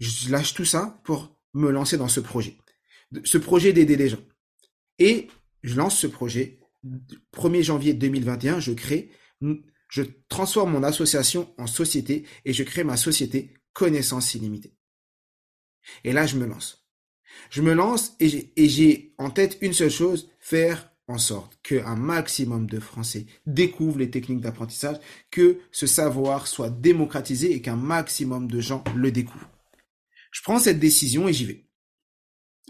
Je 0.00 0.30
lâche 0.30 0.52
tout 0.52 0.66
ça 0.66 1.00
pour 1.04 1.34
me 1.54 1.70
lancer 1.70 1.96
dans 1.96 2.08
ce 2.08 2.20
projet. 2.20 2.58
Ce 3.24 3.38
projet 3.38 3.72
d'aider 3.72 3.96
les 3.96 4.10
gens. 4.10 4.22
Et 4.98 5.28
je 5.62 5.76
lance 5.76 5.98
ce 5.98 6.06
projet 6.06 6.58
1er 7.34 7.62
janvier 7.62 7.94
2021, 7.94 8.60
je 8.60 8.72
crée 8.72 9.10
je 9.92 10.02
transforme 10.28 10.72
mon 10.72 10.82
association 10.84 11.54
en 11.58 11.66
société 11.66 12.24
et 12.46 12.54
je 12.54 12.64
crée 12.64 12.82
ma 12.82 12.96
société 12.96 13.54
Connaissance 13.74 14.34
illimitée. 14.34 14.74
Et 16.04 16.12
là, 16.12 16.26
je 16.26 16.36
me 16.36 16.46
lance. 16.46 16.81
Je 17.50 17.62
me 17.62 17.72
lance 17.72 18.16
et 18.20 18.68
j'ai 18.68 19.14
en 19.18 19.30
tête 19.30 19.58
une 19.60 19.72
seule 19.72 19.90
chose, 19.90 20.28
faire 20.38 20.92
en 21.08 21.18
sorte 21.18 21.58
qu'un 21.62 21.96
maximum 21.96 22.66
de 22.66 22.80
Français 22.80 23.26
découvrent 23.46 23.98
les 23.98 24.10
techniques 24.10 24.40
d'apprentissage, 24.40 24.96
que 25.30 25.58
ce 25.70 25.86
savoir 25.86 26.46
soit 26.46 26.70
démocratisé 26.70 27.52
et 27.52 27.60
qu'un 27.60 27.76
maximum 27.76 28.50
de 28.50 28.60
gens 28.60 28.84
le 28.96 29.10
découvrent. 29.10 29.50
Je 30.30 30.42
prends 30.42 30.58
cette 30.58 30.78
décision 30.78 31.28
et 31.28 31.32
j'y 31.32 31.44
vais. 31.44 31.66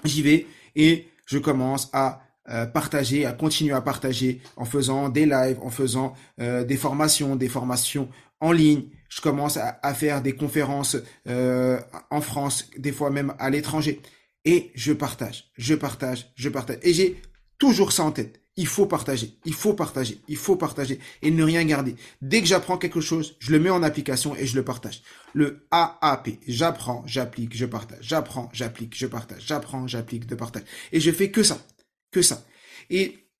J'y 0.05 0.23
vais 0.23 0.47
et 0.75 1.07
je 1.27 1.39
commence 1.39 1.89
à 1.93 2.23
euh, 2.49 2.67
partager, 2.67 3.25
à 3.25 3.33
continuer 3.33 3.73
à 3.73 3.81
partager 3.81 4.41
en 4.57 4.65
faisant 4.65 5.09
des 5.09 5.27
lives, 5.27 5.59
en 5.63 5.71
faisant 5.71 6.15
euh, 6.41 6.65
des 6.65 6.77
formations, 6.77 7.37
des 7.37 7.49
formations 7.49 8.09
en 8.41 8.51
ligne. 8.51 8.89
Je 9.09 9.21
commence 9.21 9.59
à, 9.59 9.95
faire 9.95 10.23
des 10.23 10.35
conférences 10.35 10.97
euh, 11.29 11.79
en 12.11 12.21
France, 12.21 12.71
des 12.79 12.91
fois 12.91 13.11
même 13.11 13.35
à 13.39 13.51
l'étranger 13.51 14.01
et 14.45 14.71
je 14.75 14.93
partage, 14.93 15.51
je 15.57 15.75
partage, 15.75 16.33
je 16.35 16.49
partage. 16.49 16.79
Et 16.83 16.93
j'ai 16.93 17.23
toujours 17.59 17.93
ça 17.93 18.05
en 18.05 18.13
tête. 18.13 18.41
Il 18.57 18.67
faut 18.67 18.85
partager, 18.85 19.39
il 19.47 19.55
faut 19.55 19.73
partager, 19.73 20.21
il 20.29 20.37
faut 20.37 20.57
partager 20.57 20.99
et 21.23 21.31
ne 21.31 21.43
rien 21.43 21.65
garder. 21.65 21.95
Dès 22.21 22.43
que 22.43 22.47
j'apprends 22.47 22.77
quelque 22.77 23.01
chose, 23.01 23.37
je 23.39 23.51
le 23.51 23.59
mets 23.59 23.71
en 23.71 23.83
application 23.83 24.37
et 24.37 24.47
je 24.47 24.57
le 24.57 24.65
partage. 24.65 25.03
Le 25.33 25.67
AAP, 25.71 26.29
j'apprends, 26.47 27.03
j'applique, 27.07 27.57
je 27.57 27.65
partage. 27.65 27.99
J'apprends, 28.03 28.51
j'applique, 28.53 28.95
je 28.95 29.07
partage. 29.07 29.43
J'apprends, 29.47 29.87
j'applique, 29.87 30.29
je 30.29 30.35
partage. 30.35 30.65
Et 30.93 31.01
je 31.01 31.11
fais 31.11 31.31
que 31.31 31.43
ça. 31.43 31.65
que 32.11 32.21
ça. 32.21 32.45
Et 32.91 33.31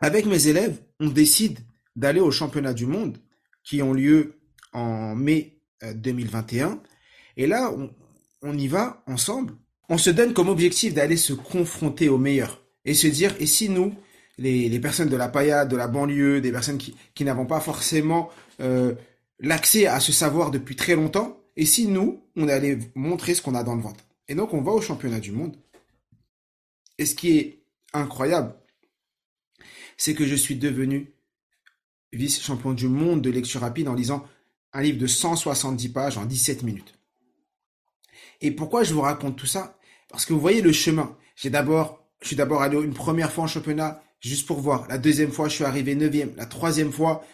avec 0.00 0.24
mes 0.24 0.46
élèves, 0.46 0.80
on 1.00 1.10
décide 1.10 1.58
d'aller 1.94 2.20
au 2.20 2.30
championnat 2.30 2.72
du 2.72 2.86
monde 2.86 3.18
qui 3.62 3.82
ont 3.82 3.92
lieu 3.92 4.40
en 4.72 5.14
mai 5.14 5.60
2021. 5.82 6.70
Euh, 6.70 6.74
et 7.36 7.46
là, 7.46 7.70
on, 7.76 7.90
on 8.40 8.56
y 8.56 8.68
va 8.68 9.02
ensemble. 9.06 9.54
On 9.90 9.98
se 9.98 10.08
donne 10.08 10.32
comme 10.32 10.48
objectif 10.48 10.94
d'aller 10.94 11.16
se 11.16 11.32
confronter 11.32 12.08
aux 12.08 12.16
meilleurs 12.16 12.62
et 12.84 12.94
se 12.94 13.08
dire, 13.08 13.34
et 13.40 13.46
si 13.46 13.68
nous, 13.68 13.92
les, 14.38 14.78
personnes 14.78 15.08
de 15.08 15.16
la 15.16 15.28
paillade, 15.28 15.68
de 15.68 15.76
la 15.76 15.88
banlieue, 15.88 16.40
des 16.40 16.52
personnes 16.52 16.78
qui, 16.78 17.24
n'avons 17.24 17.44
pas 17.44 17.58
forcément 17.58 18.30
euh, 18.60 18.94
l'accès 19.40 19.86
à 19.86 19.98
ce 19.98 20.12
savoir 20.12 20.52
depuis 20.52 20.76
très 20.76 20.94
longtemps, 20.94 21.42
et 21.56 21.66
si 21.66 21.88
nous, 21.88 22.22
on 22.36 22.48
allait 22.48 22.78
montrer 22.94 23.34
ce 23.34 23.42
qu'on 23.42 23.56
a 23.56 23.64
dans 23.64 23.74
le 23.74 23.82
ventre. 23.82 24.04
Et 24.28 24.36
donc, 24.36 24.54
on 24.54 24.62
va 24.62 24.70
au 24.70 24.80
championnat 24.80 25.18
du 25.18 25.32
monde. 25.32 25.56
Et 26.98 27.04
ce 27.04 27.16
qui 27.16 27.36
est 27.36 27.64
incroyable, 27.92 28.54
c'est 29.96 30.14
que 30.14 30.24
je 30.24 30.36
suis 30.36 30.54
devenu 30.54 31.12
vice-champion 32.12 32.74
du 32.74 32.86
monde 32.86 33.22
de 33.22 33.30
lecture 33.30 33.60
rapide 33.60 33.88
en 33.88 33.94
lisant 33.94 34.24
un 34.72 34.82
livre 34.82 34.98
de 34.98 35.08
170 35.08 35.88
pages 35.88 36.16
en 36.16 36.26
17 36.26 36.62
minutes. 36.62 36.94
Et 38.40 38.52
pourquoi 38.52 38.84
je 38.84 38.94
vous 38.94 39.00
raconte 39.00 39.36
tout 39.36 39.46
ça? 39.46 39.76
Parce 40.10 40.26
que 40.26 40.32
vous 40.32 40.40
voyez 40.40 40.62
le 40.62 40.72
chemin. 40.72 41.16
J'ai 41.36 41.50
d'abord, 41.50 42.04
je 42.20 42.28
suis 42.28 42.36
d'abord 42.36 42.62
allé 42.62 42.76
une 42.76 42.94
première 42.94 43.32
fois 43.32 43.44
en 43.44 43.46
championnat, 43.46 44.02
juste 44.20 44.46
pour 44.46 44.60
voir. 44.60 44.86
La 44.88 44.98
deuxième 44.98 45.30
fois, 45.30 45.48
je 45.48 45.54
suis 45.54 45.64
arrivé 45.64 45.94
neuvième. 45.94 46.32
La 46.36 46.46
troisième 46.46 46.92
fois, 46.92 47.24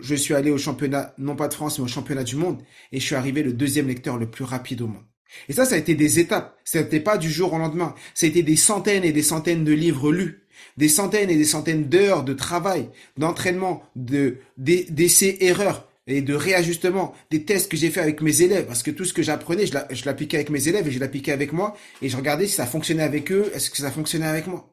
je 0.00 0.14
suis 0.14 0.34
allé 0.34 0.50
au 0.50 0.58
championnat, 0.58 1.14
non 1.18 1.36
pas 1.36 1.48
de 1.48 1.54
France, 1.54 1.78
mais 1.78 1.84
au 1.84 1.88
championnat 1.88 2.24
du 2.24 2.36
monde. 2.36 2.62
Et 2.92 3.00
je 3.00 3.04
suis 3.04 3.14
arrivé 3.14 3.42
le 3.42 3.52
deuxième 3.52 3.88
lecteur 3.88 4.18
le 4.18 4.30
plus 4.30 4.44
rapide 4.44 4.82
au 4.82 4.86
monde. 4.86 5.04
Et 5.48 5.52
ça, 5.52 5.64
ça 5.64 5.74
a 5.74 5.78
été 5.78 5.94
des 5.94 6.18
étapes. 6.18 6.56
Ça 6.64 6.82
n'était 6.82 7.00
pas 7.00 7.18
du 7.18 7.30
jour 7.30 7.52
au 7.52 7.58
lendemain. 7.58 7.94
Ça 8.14 8.26
a 8.26 8.30
des 8.30 8.56
centaines 8.56 9.04
et 9.04 9.12
des 9.12 9.22
centaines 9.22 9.64
de 9.64 9.72
livres 9.72 10.12
lus. 10.12 10.42
Des 10.76 10.88
centaines 10.88 11.30
et 11.30 11.36
des 11.36 11.44
centaines 11.44 11.84
d'heures 11.84 12.22
de 12.22 12.32
travail, 12.32 12.88
d'entraînement, 13.16 13.82
de, 13.94 14.38
d'essais, 14.56 15.38
erreurs 15.40 15.86
et 16.06 16.22
de 16.22 16.34
réajustement, 16.34 17.14
des 17.30 17.44
tests 17.44 17.70
que 17.70 17.76
j'ai 17.76 17.90
fait 17.90 18.00
avec 18.00 18.20
mes 18.20 18.42
élèves, 18.42 18.66
parce 18.66 18.82
que 18.82 18.90
tout 18.90 19.04
ce 19.04 19.12
que 19.12 19.22
j'apprenais, 19.22 19.66
je 19.66 20.04
l'appliquais 20.04 20.36
avec 20.36 20.50
mes 20.50 20.68
élèves 20.68 20.86
et 20.86 20.92
je 20.92 21.00
l'appliquais 21.00 21.32
avec 21.32 21.52
moi, 21.52 21.76
et 22.00 22.08
je 22.08 22.16
regardais 22.16 22.46
si 22.46 22.54
ça 22.54 22.66
fonctionnait 22.66 23.02
avec 23.02 23.32
eux, 23.32 23.50
est-ce 23.54 23.70
que 23.70 23.76
ça 23.76 23.90
fonctionnait 23.90 24.26
avec 24.26 24.46
moi. 24.46 24.72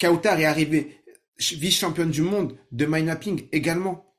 Kautar 0.00 0.38
est 0.38 0.44
arrivé 0.44 1.02
vice-championne 1.38 2.10
du 2.10 2.22
monde 2.22 2.56
de 2.72 2.86
mind 2.86 3.06
mapping 3.06 3.48
également. 3.52 4.14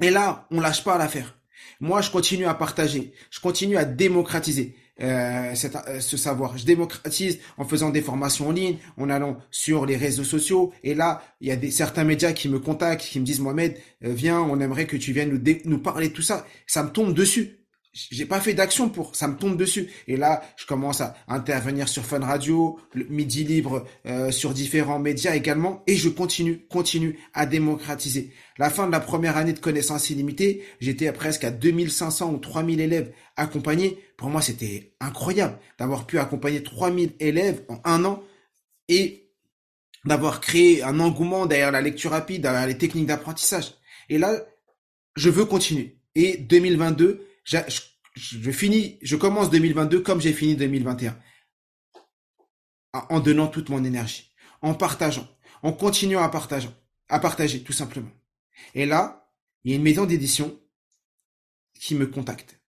Et 0.00 0.10
là, 0.10 0.46
on 0.50 0.60
lâche 0.60 0.84
pas 0.84 0.98
l'affaire. 0.98 1.38
Moi, 1.80 2.00
je 2.00 2.10
continue 2.10 2.46
à 2.46 2.54
partager, 2.54 3.12
je 3.30 3.40
continue 3.40 3.76
à 3.76 3.84
démocratiser 3.84 4.76
euh, 5.00 5.54
euh, 5.88 6.00
ce 6.00 6.16
savoir. 6.16 6.58
Je 6.58 6.64
démocratise 6.64 7.38
en 7.56 7.64
faisant 7.64 7.90
des 7.90 8.02
formations 8.02 8.48
en 8.48 8.52
ligne, 8.52 8.78
en 8.96 9.10
allant 9.10 9.36
sur 9.50 9.86
les 9.86 9.96
réseaux 9.96 10.24
sociaux. 10.24 10.72
Et 10.82 10.94
là, 10.94 11.22
il 11.40 11.48
y 11.48 11.52
a 11.52 11.56
des, 11.56 11.70
certains 11.70 12.04
médias 12.04 12.32
qui 12.32 12.48
me 12.48 12.58
contactent, 12.58 13.02
qui 13.02 13.20
me 13.20 13.24
disent 13.24 13.40
Mohamed, 13.40 13.76
euh, 14.04 14.12
viens, 14.12 14.40
on 14.40 14.60
aimerait 14.60 14.86
que 14.86 14.96
tu 14.96 15.12
viennes 15.12 15.30
nous, 15.30 15.54
nous 15.64 15.78
parler 15.78 16.08
de 16.08 16.14
tout 16.14 16.22
ça. 16.22 16.46
Ça 16.66 16.82
me 16.82 16.90
tombe 16.90 17.14
dessus 17.14 17.57
j'ai 17.92 18.26
pas 18.26 18.40
fait 18.40 18.54
d'action 18.54 18.88
pour, 18.88 19.16
ça 19.16 19.28
me 19.28 19.36
tombe 19.36 19.56
dessus. 19.56 19.88
Et 20.06 20.16
là, 20.16 20.42
je 20.56 20.66
commence 20.66 21.00
à 21.00 21.14
intervenir 21.26 21.88
sur 21.88 22.04
Fun 22.04 22.20
Radio, 22.20 22.78
le 22.92 23.04
Midi 23.04 23.44
Libre, 23.44 23.86
euh, 24.06 24.30
sur 24.30 24.52
différents 24.52 24.98
médias 24.98 25.34
également, 25.34 25.82
et 25.86 25.96
je 25.96 26.08
continue, 26.08 26.66
continue 26.68 27.18
à 27.34 27.46
démocratiser. 27.46 28.32
La 28.58 28.70
fin 28.70 28.86
de 28.86 28.92
la 28.92 29.00
première 29.00 29.36
année 29.36 29.52
de 29.52 29.58
connaissances 29.58 30.10
illimitées, 30.10 30.64
j'étais 30.80 31.10
presque 31.12 31.44
à 31.44 31.50
2500 31.50 32.32
ou 32.32 32.38
3000 32.38 32.80
élèves 32.80 33.12
accompagnés. 33.36 33.98
Pour 34.16 34.30
moi, 34.30 34.42
c'était 34.42 34.92
incroyable 35.00 35.58
d'avoir 35.78 36.06
pu 36.06 36.18
accompagner 36.18 36.62
3000 36.62 37.12
élèves 37.20 37.62
en 37.68 37.80
un 37.84 38.04
an 38.04 38.22
et 38.88 39.30
d'avoir 40.04 40.40
créé 40.40 40.82
un 40.82 41.00
engouement 41.00 41.46
derrière 41.46 41.72
la 41.72 41.80
lecture 41.80 42.10
rapide, 42.10 42.42
derrière 42.42 42.66
les 42.66 42.78
techniques 42.78 43.06
d'apprentissage. 43.06 43.74
Et 44.08 44.18
là, 44.18 44.32
je 45.16 45.30
veux 45.30 45.44
continuer. 45.44 45.98
Et 46.14 46.36
2022, 46.36 47.27
je, 47.48 47.80
je, 48.14 48.50
finis, 48.50 48.98
je 49.00 49.16
commence 49.16 49.50
2022 49.50 50.00
comme 50.00 50.20
j'ai 50.20 50.32
fini 50.32 50.54
2021. 50.54 51.18
En 52.92 53.20
donnant 53.20 53.48
toute 53.48 53.68
mon 53.68 53.84
énergie, 53.84 54.32
en 54.60 54.74
partageant, 54.74 55.28
en 55.62 55.72
continuant 55.72 56.22
à 56.22 56.28
partager, 56.28 56.68
à 57.08 57.20
partager, 57.20 57.62
tout 57.62 57.72
simplement. 57.72 58.10
Et 58.74 58.86
là, 58.86 59.30
il 59.64 59.70
y 59.70 59.74
a 59.74 59.76
une 59.76 59.82
maison 59.82 60.04
d'édition 60.04 60.60
qui 61.74 61.94
me 61.94 62.06
contacte 62.06 62.60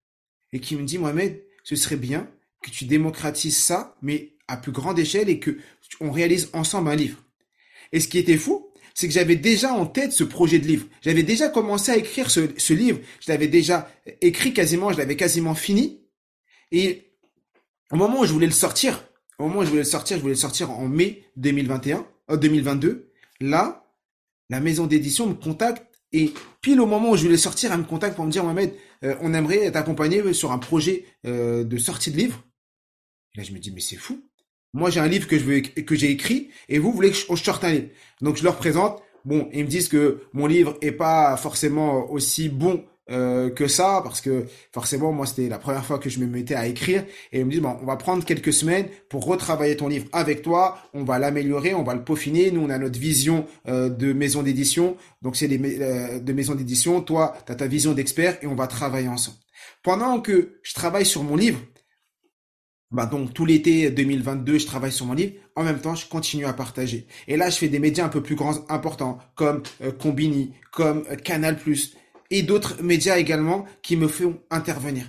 et 0.51 0.59
qui 0.59 0.75
me 0.75 0.83
dit, 0.83 0.97
Mohamed, 0.97 1.43
ce 1.63 1.75
serait 1.75 1.97
bien 1.97 2.29
que 2.61 2.69
tu 2.69 2.85
démocratises 2.85 3.57
ça, 3.57 3.97
mais 4.01 4.37
à 4.47 4.57
plus 4.57 4.71
grande 4.71 4.99
échelle 4.99 5.29
et 5.29 5.39
que 5.39 5.57
on 5.99 6.11
réalise 6.11 6.49
ensemble 6.53 6.89
un 6.89 6.95
livre. 6.95 7.23
Et 7.91 7.99
ce 7.99 8.07
qui 8.07 8.17
était 8.17 8.37
fou, 8.37 8.68
c'est 8.93 9.08
que 9.08 9.13
j'avais 9.13 9.36
déjà 9.36 9.73
en 9.73 9.86
tête 9.86 10.12
ce 10.12 10.23
projet 10.23 10.60
de 10.60 10.67
livre. 10.67 10.88
J'avais 11.02 11.23
déjà 11.23 11.49
commencé 11.49 11.91
à 11.91 11.97
écrire 11.97 12.30
ce, 12.30 12.73
livre. 12.73 12.99
Je 13.19 13.32
l'avais 13.32 13.47
déjà 13.47 13.89
écrit 14.21 14.54
quasiment, 14.54 14.91
je 14.91 14.97
l'avais 14.97 15.15
quasiment 15.15 15.56
fini. 15.56 16.02
Et 16.71 17.13
au 17.91 17.95
moment 17.95 18.21
où 18.21 18.25
je 18.25 18.34
voulais 18.34 18.45
le 18.45 18.52
sortir, 18.52 19.06
au 19.38 19.43
moment 19.43 19.60
où 19.60 19.63
je 19.63 19.69
voulais 19.69 19.82
le 19.82 19.88
sortir, 19.88 20.17
je 20.17 20.21
voulais 20.21 20.34
le 20.34 20.39
sortir 20.39 20.71
en 20.71 20.88
mai 20.88 21.23
2021, 21.38 22.06
2022. 22.30 23.12
Là, 23.41 23.86
la 24.49 24.60
maison 24.60 24.86
d'édition 24.86 25.28
me 25.28 25.34
contacte 25.34 25.86
et 26.12 26.34
pile 26.62 26.82
au 26.82 26.86
moment 26.86 27.12
où 27.12 27.15
je 27.15 27.23
voulais 27.23 27.38
sortir, 27.38 27.71
elle 27.71 27.80
me 27.80 27.84
contacte 27.84 28.15
pour 28.15 28.25
me 28.25 28.32
dire 28.32 28.43
Mohamed, 28.43 28.73
euh, 29.04 29.15
on 29.21 29.34
aimerait 29.34 29.71
t'accompagner 29.71 30.34
sur 30.34 30.52
un 30.52 30.58
projet 30.58 31.06
euh, 31.25 31.63
de 31.63 31.78
sortie 31.78 32.12
de 32.12 32.17
livre. 32.17 32.43
Et 33.36 33.39
là, 33.39 33.43
je 33.43 33.54
me 33.54 33.60
dis 33.60 33.71
mais 33.71 33.82
c'est 33.82 33.95
fou. 33.95 34.28
Moi, 34.73 34.89
j'ai 34.89 34.99
un 34.99 35.08
livre 35.08 35.27
que 35.27 35.38
je 35.38 35.43
veux, 35.43 35.62
que 35.62 35.95
j'ai 35.95 36.12
écrit 36.12 36.49
et 36.67 36.79
vous 36.79 36.91
voulez 36.91 37.12
que 37.12 37.17
je, 37.17 37.43
sorte 37.43 37.63
un 37.63 37.71
livre. 37.71 37.88
Donc, 38.21 38.38
je 38.38 38.43
leur 38.43 38.58
présente. 38.58 39.01
Bon, 39.25 39.49
ils 39.51 39.63
me 39.63 39.69
disent 39.69 39.89
que 39.89 40.21
mon 40.34 40.47
livre 40.47 40.77
est 40.82 40.91
pas 40.91 41.36
forcément 41.38 42.10
aussi 42.10 42.49
bon 42.49 42.86
euh, 43.12 43.49
que 43.49 43.67
ça 43.67 44.01
parce 44.03 44.21
que 44.21 44.45
forcément 44.71 45.12
moi 45.12 45.25
c'était 45.25 45.49
la 45.49 45.58
première 45.58 45.84
fois 45.84 45.97
que 45.97 46.12
je 46.12 46.19
me 46.19 46.27
mettais 46.27 46.53
à 46.53 46.67
écrire 46.67 47.03
et 47.32 47.39
ils 47.39 47.45
me 47.45 47.49
disent 47.49 47.62
bon 47.62 47.75
on 47.82 47.86
va 47.86 47.95
prendre 47.95 48.23
quelques 48.23 48.53
semaines 48.53 48.86
pour 49.10 49.25
retravailler 49.25 49.75
ton 49.75 49.88
livre 49.88 50.05
avec 50.13 50.43
toi. 50.43 50.77
On 50.93 51.03
va 51.03 51.17
l'améliorer 51.17 51.73
on 51.73 51.82
va 51.82 51.95
le 51.95 52.03
peaufiner. 52.03 52.51
Nous 52.51 52.62
on 52.62 52.69
a 52.69 52.77
notre 52.77 52.99
vision 52.99 53.47
euh, 53.67 53.89
de 53.89 54.13
maison 54.13 54.43
d'édition. 54.43 54.95
Donc 55.23 55.38
c'est 55.38 55.47
des 55.47 55.82
euh, 55.82 56.19
de 56.19 56.34
maison 56.34 56.53
d'édition. 56.53 57.01
Toi 57.01 57.36
tu 57.47 57.51
as 57.51 57.55
ta 57.55 57.65
vision 57.65 57.93
d'expert 57.93 58.38
et 58.43 58.47
on 58.47 58.53
va 58.53 58.67
travailler 58.67 59.08
ensemble. 59.08 59.38
Pendant 59.82 60.19
que 60.21 60.60
je 60.62 60.73
travaille 60.75 61.05
sur 61.05 61.23
mon 61.23 61.36
livre 61.36 61.60
bah 62.91 63.06
donc 63.06 63.34
tout 63.34 63.45
l'été 63.45 63.91
2022, 63.91 64.58
je 64.58 64.65
travaille 64.65 64.91
sur 64.91 65.06
mon 65.06 65.13
livre. 65.13 65.34
En 65.56 65.63
même 65.63 65.80
temps, 65.80 65.95
je 65.95 66.08
continue 66.08 66.45
à 66.45 66.54
partager. 66.54 67.06
Et 67.28 67.38
là, 67.38 67.49
je 67.49 67.58
fais 67.58 67.67
des 67.67 67.80
médias 67.80 68.06
un 68.06 68.10
peu 68.10 68.23
plus 68.23 68.36
grands, 68.36 68.65
importants, 68.69 69.19
comme 69.36 69.62
euh, 69.82 69.91
Combini, 69.91 70.54
comme 70.71 71.04
euh, 71.12 71.15
Canal+, 71.15 71.58
et 72.32 72.41
d'autres 72.41 72.82
médias 72.82 73.17
également 73.17 73.65
qui 73.84 73.95
me 73.95 74.08
font 74.08 74.39
intervenir. 74.49 75.06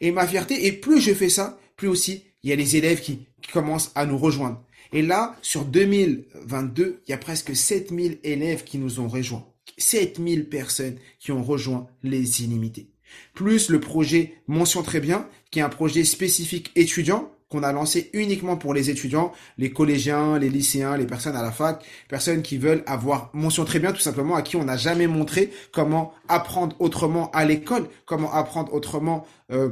Et 0.00 0.10
ma 0.10 0.26
fierté, 0.26 0.66
et 0.66 0.72
plus 0.72 1.00
je 1.00 1.12
fais 1.12 1.28
ça, 1.28 1.58
plus 1.76 1.88
aussi 1.88 2.24
il 2.42 2.50
y 2.50 2.52
a 2.52 2.56
les 2.56 2.76
élèves 2.76 3.00
qui, 3.00 3.26
commencent 3.52 3.92
à 3.94 4.04
nous 4.04 4.18
rejoindre. 4.18 4.62
Et 4.92 5.00
là, 5.00 5.36
sur 5.40 5.64
2022, 5.64 7.02
il 7.06 7.10
y 7.10 7.14
a 7.14 7.18
presque 7.18 7.56
7000 7.56 8.18
élèves 8.24 8.64
qui 8.64 8.78
nous 8.78 9.00
ont 9.00 9.08
rejoints. 9.08 9.46
7000 9.78 10.48
personnes 10.48 10.96
qui 11.18 11.32
ont 11.32 11.42
rejoint 11.42 11.86
les 12.02 12.42
illimités 12.42 12.90
plus 13.34 13.68
le 13.68 13.80
projet 13.80 14.34
Mention 14.46 14.82
très 14.82 15.00
bien, 15.00 15.28
qui 15.50 15.58
est 15.58 15.62
un 15.62 15.68
projet 15.68 16.04
spécifique 16.04 16.70
étudiant 16.74 17.30
qu'on 17.48 17.62
a 17.62 17.72
lancé 17.72 18.10
uniquement 18.12 18.56
pour 18.56 18.74
les 18.74 18.90
étudiants, 18.90 19.32
les 19.56 19.72
collégiens, 19.72 20.38
les 20.38 20.50
lycéens, 20.50 20.96
les 20.96 21.06
personnes 21.06 21.36
à 21.36 21.42
la 21.42 21.50
fac, 21.50 21.84
personnes 22.08 22.42
qui 22.42 22.58
veulent 22.58 22.82
avoir 22.86 23.30
mention 23.32 23.64
très 23.64 23.78
bien 23.78 23.92
tout 23.92 24.00
simplement, 24.00 24.36
à 24.36 24.42
qui 24.42 24.56
on 24.56 24.64
n'a 24.64 24.76
jamais 24.76 25.06
montré 25.06 25.50
comment 25.72 26.12
apprendre 26.28 26.76
autrement 26.78 27.30
à 27.30 27.44
l'école, 27.44 27.88
comment 28.04 28.32
apprendre 28.32 28.74
autrement 28.74 29.26
euh, 29.50 29.70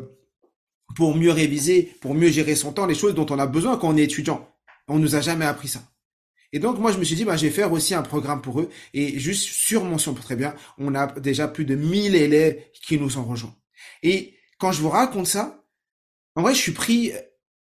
pour 0.94 1.14
mieux 1.14 1.32
réviser, 1.32 1.94
pour 2.00 2.14
mieux 2.14 2.28
gérer 2.28 2.54
son 2.54 2.72
temps, 2.72 2.86
les 2.86 2.94
choses 2.94 3.14
dont 3.14 3.26
on 3.28 3.38
a 3.38 3.46
besoin 3.46 3.76
quand 3.76 3.88
on 3.88 3.96
est 3.96 4.04
étudiant. 4.04 4.48
On 4.88 4.98
nous 4.98 5.14
a 5.14 5.20
jamais 5.20 5.44
appris 5.44 5.68
ça. 5.68 5.82
Et 6.56 6.58
donc, 6.58 6.78
moi, 6.78 6.90
je 6.90 6.96
me 6.96 7.04
suis 7.04 7.16
dit, 7.16 7.26
bah, 7.26 7.36
je 7.36 7.44
vais 7.44 7.52
faire 7.52 7.70
aussi 7.70 7.92
un 7.92 8.00
programme 8.00 8.40
pour 8.40 8.62
eux. 8.62 8.70
Et 8.94 9.18
juste 9.18 9.42
sur 9.42 9.84
Mention 9.84 10.14
Très 10.14 10.36
Bien, 10.36 10.54
on 10.78 10.94
a 10.94 11.06
déjà 11.20 11.48
plus 11.48 11.66
de 11.66 11.74
1000 11.74 12.14
élèves 12.14 12.62
qui 12.72 12.98
nous 12.98 13.18
ont 13.18 13.24
rejoints. 13.24 13.54
Et 14.02 14.38
quand 14.56 14.72
je 14.72 14.80
vous 14.80 14.88
raconte 14.88 15.26
ça, 15.26 15.66
en 16.34 16.40
vrai, 16.40 16.54
je 16.54 16.58
suis 16.58 16.72
pris, 16.72 17.12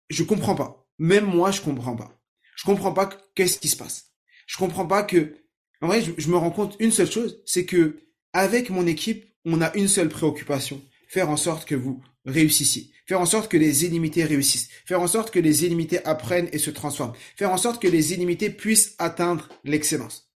je 0.10 0.22
comprends 0.24 0.56
pas. 0.56 0.86
Même 1.00 1.24
moi, 1.24 1.50
je 1.52 1.62
comprends 1.62 1.96
pas. 1.96 2.20
Je 2.58 2.66
comprends 2.66 2.92
pas 2.92 3.10
qu'est-ce 3.36 3.58
qui 3.58 3.70
se 3.70 3.78
passe. 3.78 4.12
Je 4.48 4.58
comprends 4.58 4.86
pas 4.86 5.04
que, 5.04 5.38
en 5.80 5.88
vrai, 5.88 6.02
je, 6.02 6.12
je 6.18 6.28
me 6.28 6.36
rends 6.36 6.52
compte 6.52 6.76
une 6.82 6.92
seule 6.92 7.10
chose, 7.10 7.42
c'est 7.46 7.64
que 7.64 8.02
avec 8.34 8.70
mon 8.70 8.86
équipe, 8.86 9.34
on 9.46 9.62
a 9.62 9.74
une 9.78 9.88
seule 9.88 10.10
préoccupation, 10.10 10.82
faire 11.08 11.30
en 11.30 11.38
sorte 11.38 11.64
que 11.64 11.76
vous 11.76 12.04
réussissiez 12.26 12.92
faire 13.06 13.22
en 13.22 13.26
sorte 13.26 13.52
que 13.52 13.58
les 13.58 13.86
illimités 13.86 14.24
réussissent, 14.24 14.70
faire 14.86 15.02
en 15.02 15.08
sorte 15.08 15.32
que 15.32 15.40
les 15.40 15.66
illimités 15.66 16.04
apprennent 16.06 16.50
et 16.52 16.58
se 16.58 16.72
transforment, 16.72 17.14
faire 17.36 17.52
en 17.52 17.58
sorte 17.58 17.82
que 17.82 17.88
les 17.88 18.14
illimités 18.14 18.50
puissent 18.50 18.96
atteindre 19.00 19.50
l'excellence. 19.64 20.34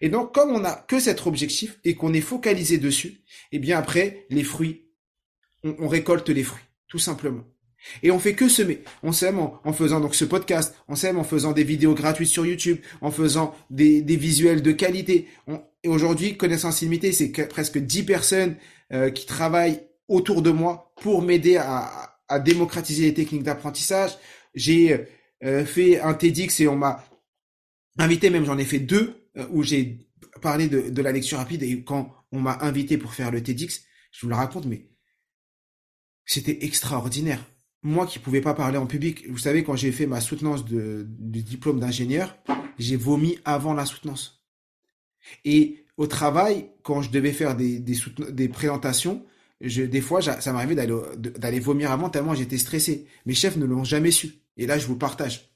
Et 0.00 0.08
donc, 0.08 0.34
comme 0.34 0.50
on 0.50 0.60
n'a 0.60 0.84
que 0.88 0.98
cet 0.98 1.26
objectif 1.26 1.78
et 1.84 1.94
qu'on 1.94 2.14
est 2.14 2.20
focalisé 2.20 2.78
dessus, 2.78 3.20
eh 3.52 3.58
bien 3.58 3.78
après, 3.78 4.26
les 4.30 4.44
fruits, 4.44 4.86
on, 5.62 5.88
récolte 5.88 6.28
les 6.30 6.42
fruits, 6.42 6.64
tout 6.88 6.98
simplement. 6.98 7.44
Et 8.02 8.10
on 8.10 8.18
fait 8.18 8.34
que 8.34 8.48
semer. 8.48 8.82
On 9.02 9.12
s'aime 9.12 9.38
en, 9.38 9.72
faisant 9.72 10.00
donc 10.00 10.14
ce 10.14 10.24
podcast, 10.24 10.74
on 10.88 10.94
s'aime 10.94 11.18
en 11.18 11.24
faisant 11.24 11.52
des 11.52 11.64
vidéos 11.64 11.94
gratuites 11.94 12.28
sur 12.28 12.46
YouTube, 12.46 12.78
en 13.00 13.10
faisant 13.10 13.54
des, 13.70 14.00
visuels 14.02 14.62
de 14.62 14.72
qualité. 14.72 15.28
et 15.82 15.88
aujourd'hui, 15.88 16.36
connaissance 16.36 16.80
illimitée, 16.82 17.12
c'est 17.12 17.30
presque 17.48 17.78
10 17.78 18.04
personnes 18.04 18.56
euh, 18.92 19.10
qui 19.10 19.26
travaillent 19.26 19.82
autour 20.08 20.42
de 20.42 20.50
moi 20.50 20.92
pour 21.00 21.22
m'aider 21.22 21.56
à, 21.56 22.09
démocratiser 22.38 23.04
les 23.04 23.14
techniques 23.14 23.42
d'apprentissage. 23.42 24.16
J'ai 24.54 25.06
euh, 25.44 25.64
fait 25.64 26.00
un 26.00 26.14
TEDx 26.14 26.60
et 26.60 26.68
on 26.68 26.76
m'a 26.76 27.04
invité, 27.98 28.30
même 28.30 28.44
j'en 28.44 28.58
ai 28.58 28.64
fait 28.64 28.78
deux, 28.78 29.28
euh, 29.36 29.46
où 29.50 29.62
j'ai 29.62 30.06
parlé 30.42 30.68
de, 30.68 31.02
la 31.02 31.12
lecture 31.12 31.38
rapide 31.38 31.62
et 31.62 31.82
quand 31.82 32.14
on 32.32 32.40
m'a 32.40 32.58
invité 32.60 32.96
pour 32.98 33.12
faire 33.14 33.30
le 33.30 33.42
TEDx, 33.42 33.82
je 34.12 34.20
vous 34.22 34.28
le 34.28 34.36
raconte, 34.36 34.66
mais 34.66 34.88
c'était 36.24 36.64
extraordinaire 36.64 37.44
moi 37.82 38.06
qui 38.06 38.18
pouvais 38.18 38.40
pas 38.40 38.54
parler 38.54 38.78
en 38.78 38.86
public, 38.86 39.26
vous 39.28 39.38
savez, 39.38 39.64
quand 39.64 39.76
j'ai 39.76 39.92
fait 39.92 40.06
ma 40.06 40.20
soutenance 40.20 40.64
de, 40.64 41.06
du 41.08 41.42
diplôme 41.42 41.80
d'ingénieur, 41.80 42.36
j'ai 42.78 42.96
vomi 42.96 43.38
avant 43.44 43.74
la 43.74 43.86
soutenance. 43.86 44.44
Et 45.44 45.84
au 45.96 46.06
travail, 46.06 46.70
quand 46.82 47.02
je 47.02 47.10
devais 47.10 47.32
faire 47.32 47.56
des 47.56 48.48
présentations, 48.48 49.24
je, 49.60 49.82
des 49.82 50.00
fois, 50.00 50.22
ça 50.22 50.52
m'arrivait 50.52 50.74
d'aller, 50.74 51.60
vomir 51.60 51.92
avant 51.92 52.08
tellement 52.08 52.34
j'étais 52.34 52.58
stressé. 52.58 53.06
Mes 53.26 53.34
chefs 53.34 53.56
ne 53.56 53.66
l'ont 53.66 53.84
jamais 53.84 54.10
su. 54.10 54.34
Et 54.56 54.66
là, 54.66 54.78
je 54.78 54.86
vous 54.86 54.96
partage. 54.96 55.50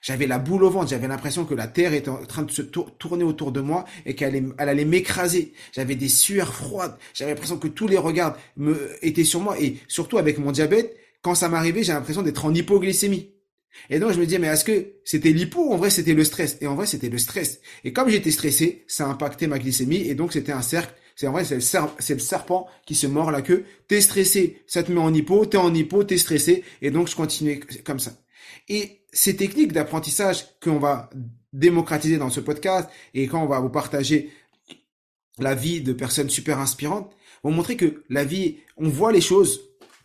J'avais 0.00 0.26
la 0.26 0.38
boule 0.38 0.64
au 0.64 0.70
ventre, 0.70 0.90
j'avais 0.90 1.08
l'impression 1.08 1.44
que 1.44 1.54
la 1.54 1.66
terre 1.66 1.92
était 1.92 2.08
en 2.08 2.24
train 2.24 2.42
de 2.42 2.50
se 2.50 2.62
tourner 2.62 3.24
autour 3.24 3.52
de 3.52 3.60
moi 3.60 3.84
et 4.06 4.14
qu'elle 4.14 4.54
allait, 4.58 4.84
m'écraser. 4.84 5.52
J'avais 5.72 5.96
des 5.96 6.08
sueurs 6.08 6.54
froides, 6.54 6.96
j'avais 7.14 7.32
l'impression 7.32 7.58
que 7.58 7.68
tous 7.68 7.88
les 7.88 7.98
regards 7.98 8.36
me 8.56 8.90
étaient 9.02 9.24
sur 9.24 9.40
moi 9.40 9.60
et 9.60 9.78
surtout 9.88 10.18
avec 10.18 10.38
mon 10.38 10.52
diabète, 10.52 10.96
quand 11.20 11.34
ça 11.34 11.48
m'arrivait, 11.48 11.82
j'ai 11.82 11.92
l'impression 11.92 12.22
d'être 12.22 12.44
en 12.44 12.54
hypoglycémie. 12.54 13.32
Et 13.90 13.98
donc 13.98 14.12
je 14.12 14.20
me 14.20 14.24
disais 14.24 14.38
mais 14.38 14.48
est-ce 14.48 14.64
que 14.64 14.92
c'était 15.04 15.32
l'hypo 15.32 15.68
ou 15.68 15.72
en 15.72 15.76
vrai 15.76 15.90
c'était 15.90 16.14
le 16.14 16.24
stress? 16.24 16.58
Et 16.60 16.66
en 16.66 16.74
vrai 16.74 16.86
c'était 16.86 17.08
le 17.08 17.18
stress. 17.18 17.60
Et 17.84 17.92
comme 17.92 18.08
j'étais 18.08 18.30
stressé, 18.30 18.84
ça 18.86 19.06
a 19.06 19.08
impacté 19.08 19.46
ma 19.46 19.58
glycémie 19.58 20.08
et 20.08 20.14
donc 20.14 20.32
c'était 20.32 20.52
un 20.52 20.62
cercle. 20.62 20.94
C'est 21.18 21.26
vrai 21.26 21.44
c'est 21.44 21.56
le, 21.56 22.20
serpent 22.20 22.68
qui 22.86 22.94
se 22.94 23.08
mord 23.08 23.32
la 23.32 23.42
queue. 23.42 23.64
T'es 23.88 24.00
stressé, 24.00 24.62
ça 24.68 24.84
te 24.84 24.92
met 24.92 25.00
en 25.00 25.12
hypo. 25.12 25.46
T'es 25.46 25.56
en 25.56 25.74
hypo, 25.74 26.04
t'es 26.04 26.16
stressé 26.16 26.62
et 26.80 26.92
donc 26.92 27.08
je 27.08 27.16
continuais 27.16 27.58
comme 27.84 27.98
ça. 27.98 28.12
Et 28.68 29.00
ces 29.12 29.34
techniques 29.34 29.72
d'apprentissage 29.72 30.46
qu'on 30.62 30.78
va 30.78 31.10
démocratiser 31.52 32.18
dans 32.18 32.30
ce 32.30 32.38
podcast 32.38 32.88
et 33.14 33.26
quand 33.26 33.42
on 33.42 33.48
va 33.48 33.58
vous 33.58 33.68
partager 33.68 34.30
la 35.40 35.56
vie 35.56 35.80
de 35.80 35.92
personnes 35.92 36.30
super 36.30 36.60
inspirantes, 36.60 37.12
vont 37.42 37.50
montrer 37.50 37.76
que 37.76 38.04
la 38.08 38.22
vie, 38.22 38.58
on 38.76 38.88
voit 38.88 39.10
les 39.10 39.20
choses 39.20 39.60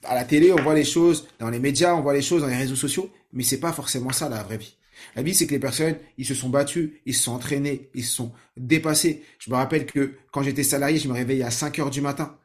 à 0.05 0.15
la 0.15 0.25
télé, 0.25 0.51
on 0.51 0.63
voit 0.63 0.73
les 0.73 0.83
choses 0.83 1.27
dans 1.37 1.51
les 1.51 1.59
médias, 1.59 1.93
on 1.93 2.01
voit 2.01 2.15
les 2.15 2.23
choses 2.23 2.41
dans 2.41 2.47
les 2.47 2.55
réseaux 2.55 2.75
sociaux, 2.75 3.11
mais 3.33 3.43
c'est 3.43 3.59
pas 3.59 3.71
forcément 3.71 4.11
ça 4.11 4.29
la 4.29 4.41
vraie 4.41 4.57
vie. 4.57 4.77
La 5.15 5.21
vie, 5.21 5.33
c'est 5.33 5.47
que 5.47 5.53
les 5.53 5.59
personnes, 5.59 5.95
ils 6.17 6.25
se 6.25 6.33
sont 6.33 6.49
battus, 6.49 6.91
ils 7.05 7.13
se 7.13 7.23
sont 7.23 7.33
entraînés, 7.33 7.89
ils 7.93 8.05
se 8.05 8.15
sont 8.15 8.33
dépassés. 8.57 9.23
Je 9.39 9.49
me 9.49 9.55
rappelle 9.55 9.85
que 9.85 10.15
quand 10.31 10.43
j'étais 10.43 10.63
salarié, 10.63 10.99
je 10.99 11.07
me 11.07 11.13
réveillais 11.13 11.43
à 11.43 11.51
5 11.51 11.79
heures 11.79 11.89
du 11.89 12.01
matin. 12.01 12.37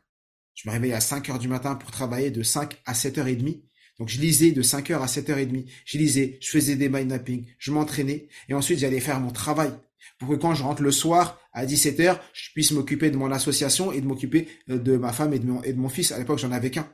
Je 0.54 0.68
me 0.68 0.72
réveillais 0.72 0.94
à 0.94 1.00
5 1.00 1.28
heures 1.30 1.38
du 1.38 1.48
matin 1.48 1.76
pour 1.76 1.90
travailler 1.90 2.30
de 2.30 2.42
5 2.42 2.76
à 2.84 2.94
7 2.94 3.18
heures 3.18 3.28
et 3.28 3.36
demie. 3.36 3.62
Donc 3.98 4.08
je 4.08 4.20
lisais 4.20 4.52
de 4.52 4.62
5h 4.62 5.00
à 5.00 5.06
7h30, 5.06 5.66
je 5.84 5.98
lisais, 5.98 6.38
je 6.40 6.50
faisais 6.50 6.76
des 6.76 6.88
mind 6.88 7.08
mapping, 7.08 7.46
je 7.58 7.72
m'entraînais 7.72 8.28
et 8.48 8.54
ensuite 8.54 8.78
j'allais 8.78 9.00
faire 9.00 9.18
mon 9.18 9.32
travail 9.32 9.72
pour 10.18 10.28
que 10.28 10.34
quand 10.36 10.54
je 10.54 10.62
rentre 10.62 10.82
le 10.82 10.92
soir 10.92 11.40
à 11.52 11.66
17h, 11.66 12.18
je 12.32 12.52
puisse 12.52 12.70
m'occuper 12.70 13.10
de 13.10 13.16
mon 13.16 13.30
association 13.32 13.92
et 13.92 14.00
de 14.00 14.06
m'occuper 14.06 14.48
euh, 14.70 14.78
de 14.78 14.96
ma 14.96 15.12
femme 15.12 15.32
et 15.32 15.38
de 15.38 15.46
mon, 15.46 15.62
et 15.62 15.72
de 15.72 15.78
mon 15.78 15.88
fils. 15.88 16.12
À 16.12 16.18
l'époque, 16.18 16.38
j'en 16.38 16.52
avais 16.52 16.70
qu'un. 16.70 16.88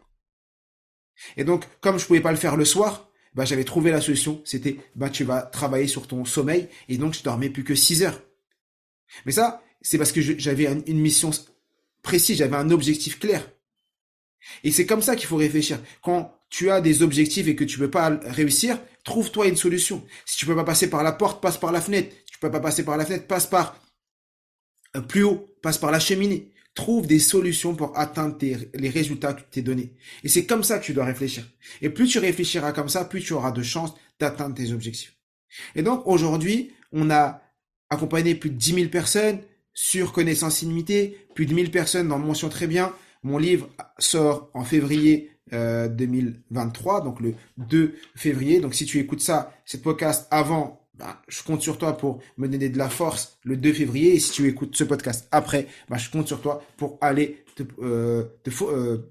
Et 1.36 1.44
donc, 1.44 1.64
comme 1.80 1.98
je 1.98 2.06
pouvais 2.06 2.20
pas 2.20 2.32
le 2.32 2.38
faire 2.38 2.56
le 2.56 2.64
soir, 2.64 3.10
bah, 3.34 3.44
j'avais 3.44 3.64
trouvé 3.64 3.90
la 3.90 4.00
solution. 4.00 4.40
C'était, 4.44 4.76
bah, 4.94 5.10
tu 5.10 5.24
vas 5.24 5.42
travailler 5.42 5.86
sur 5.86 6.06
ton 6.06 6.24
sommeil 6.24 6.68
et 6.88 6.98
donc 6.98 7.14
je 7.14 7.22
dormais 7.22 7.50
plus 7.50 7.64
que 7.64 7.74
6 7.74 8.02
heures. 8.02 8.22
Mais 9.26 9.32
ça, 9.32 9.62
c'est 9.82 9.98
parce 9.98 10.12
que 10.12 10.20
j'avais 10.20 10.64
une 10.86 11.00
mission 11.00 11.30
précise, 12.02 12.38
j'avais 12.38 12.56
un 12.56 12.70
objectif 12.70 13.18
clair. 13.18 13.50
Et 14.62 14.70
c'est 14.70 14.86
comme 14.86 15.02
ça 15.02 15.16
qu'il 15.16 15.26
faut 15.26 15.36
réfléchir. 15.36 15.80
Quand 16.02 16.38
tu 16.50 16.70
as 16.70 16.80
des 16.80 17.02
objectifs 17.02 17.48
et 17.48 17.56
que 17.56 17.64
tu 17.64 17.78
peux 17.78 17.90
pas 17.90 18.10
réussir, 18.24 18.78
trouve-toi 19.02 19.48
une 19.48 19.56
solution. 19.56 20.04
Si 20.26 20.36
tu 20.36 20.46
peux 20.46 20.54
pas 20.54 20.64
passer 20.64 20.88
par 20.88 21.02
la 21.02 21.12
porte, 21.12 21.42
passe 21.42 21.56
par 21.56 21.72
la 21.72 21.80
fenêtre. 21.80 22.14
Si 22.26 22.32
tu 22.32 22.38
peux 22.38 22.50
pas 22.50 22.60
passer 22.60 22.84
par 22.84 22.96
la 22.96 23.04
fenêtre, 23.04 23.26
passe 23.26 23.46
par 23.46 23.80
euh, 24.96 25.00
plus 25.00 25.24
haut, 25.24 25.54
passe 25.62 25.78
par 25.78 25.90
la 25.90 25.98
cheminée. 25.98 26.52
Trouve 26.74 27.06
des 27.06 27.20
solutions 27.20 27.74
pour 27.74 27.96
atteindre 27.96 28.36
les 28.74 28.90
résultats 28.90 29.32
que 29.32 29.42
tu 29.42 29.46
t'es 29.50 29.62
donnés. 29.62 29.94
Et 30.24 30.28
c'est 30.28 30.44
comme 30.44 30.64
ça 30.64 30.78
que 30.78 30.84
tu 30.84 30.92
dois 30.92 31.04
réfléchir. 31.04 31.48
Et 31.82 31.88
plus 31.88 32.08
tu 32.08 32.18
réfléchiras 32.18 32.72
comme 32.72 32.88
ça, 32.88 33.04
plus 33.04 33.22
tu 33.22 33.32
auras 33.32 33.52
de 33.52 33.62
chances 33.62 33.94
d'atteindre 34.18 34.56
tes 34.56 34.72
objectifs. 34.72 35.16
Et 35.76 35.82
donc 35.82 36.02
aujourd'hui, 36.06 36.72
on 36.92 37.10
a 37.10 37.42
accompagné 37.90 38.34
plus 38.34 38.50
de 38.50 38.56
10 38.56 38.74
000 38.74 38.88
personnes 38.88 39.40
sur 39.72 40.12
connaissance 40.12 40.62
illimitée, 40.62 41.18
plus 41.34 41.46
de 41.46 41.54
1000 41.54 41.70
personnes 41.70 42.08
dans 42.08 42.18
mention 42.18 42.48
très 42.48 42.66
bien. 42.66 42.92
Mon 43.22 43.38
livre 43.38 43.68
sort 43.98 44.50
en 44.54 44.64
février 44.64 45.30
2023, 45.50 47.00
euh, 47.00 47.04
donc 47.04 47.20
le 47.20 47.34
2 47.58 47.94
février. 48.14 48.60
Donc 48.60 48.74
si 48.74 48.86
tu 48.86 48.98
écoutes 48.98 49.20
ça, 49.20 49.54
cette 49.64 49.82
podcast 49.82 50.26
avant, 50.30 50.83
bah, 50.98 51.22
je 51.28 51.42
compte 51.42 51.62
sur 51.62 51.78
toi 51.78 51.96
pour 51.96 52.20
me 52.36 52.48
donner 52.48 52.68
de 52.68 52.78
la 52.78 52.88
force 52.88 53.38
le 53.44 53.56
2 53.56 53.72
février. 53.72 54.14
Et 54.14 54.20
si 54.20 54.32
tu 54.32 54.48
écoutes 54.48 54.76
ce 54.76 54.84
podcast 54.84 55.28
après, 55.32 55.66
bah, 55.88 55.96
je 55.96 56.10
compte 56.10 56.26
sur 56.26 56.40
toi 56.40 56.62
pour 56.76 56.98
aller 57.00 57.44
te, 57.56 57.62
euh, 57.82 58.24
euh, 58.62 59.10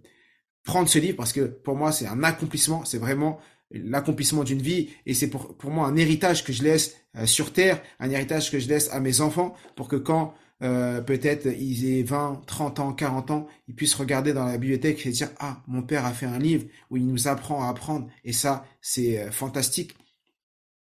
prendre 0.63 0.87
ce 0.87 0.99
livre 0.99 1.17
parce 1.17 1.33
que 1.33 1.41
pour 1.41 1.75
moi 1.75 1.91
c'est 1.91 2.07
un 2.07 2.23
accomplissement, 2.23 2.85
c'est 2.85 2.97
vraiment 2.97 3.39
l'accomplissement 3.71 4.43
d'une 4.43 4.61
vie 4.61 4.89
et 5.05 5.13
c'est 5.13 5.29
pour, 5.29 5.55
moi 5.65 5.87
un 5.87 5.95
héritage 5.95 6.43
que 6.43 6.53
je 6.53 6.63
laisse 6.63 6.95
sur 7.25 7.51
terre, 7.51 7.81
un 7.99 8.09
héritage 8.09 8.51
que 8.51 8.59
je 8.59 8.67
laisse 8.67 8.89
à 8.91 8.99
mes 8.99 9.19
enfants 9.19 9.55
pour 9.75 9.87
que 9.87 9.95
quand 9.95 10.35
euh, 10.63 11.01
peut-être 11.01 11.47
ils 11.47 11.99
aient 11.99 12.03
20, 12.03 12.43
30 12.47 12.79
ans, 12.79 12.93
40 12.93 13.31
ans, 13.31 13.47
ils 13.67 13.75
puissent 13.75 13.95
regarder 13.95 14.31
dans 14.33 14.45
la 14.45 14.57
bibliothèque 14.57 15.05
et 15.05 15.09
dire 15.09 15.29
ah 15.39 15.61
mon 15.67 15.81
père 15.81 16.05
a 16.05 16.11
fait 16.11 16.25
un 16.25 16.39
livre 16.39 16.65
où 16.89 16.97
il 16.97 17.05
nous 17.05 17.27
apprend 17.27 17.63
à 17.63 17.69
apprendre 17.69 18.07
et 18.23 18.31
ça 18.31 18.65
c'est 18.81 19.19
euh, 19.19 19.31
fantastique. 19.31 19.95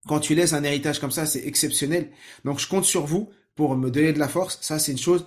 Quand 0.07 0.21
tu 0.21 0.35
laisses 0.35 0.53
un 0.53 0.65
héritage 0.65 1.01
comme 1.01 1.11
ça, 1.11 1.27
c'est 1.27 1.47
exceptionnel. 1.47 2.11
Donc 2.45 2.59
je 2.59 2.69
compte 2.69 2.85
sur 2.85 3.07
vous 3.07 3.31
pour 3.55 3.77
me 3.77 3.91
donner 3.91 4.13
de 4.13 4.19
la 4.19 4.29
force. 4.29 4.59
Ça 4.61 4.79
c'est 4.79 4.93
une 4.93 4.99
chose. 4.99 5.27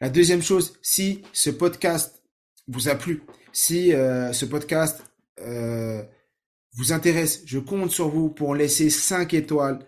La 0.00 0.10
deuxième 0.10 0.42
chose, 0.42 0.78
si 0.82 1.22
ce 1.32 1.50
podcast 1.50 2.22
vous 2.68 2.88
a 2.88 2.94
plu, 2.94 3.22
si 3.52 3.92
euh, 3.92 4.32
ce 4.32 4.44
podcast 4.44 5.02
vous 6.74 6.92
intéresse, 6.92 7.42
je 7.46 7.58
compte 7.58 7.90
sur 7.90 8.08
vous 8.08 8.30
pour 8.30 8.54
laisser 8.54 8.90
5 8.90 9.34
étoiles 9.34 9.80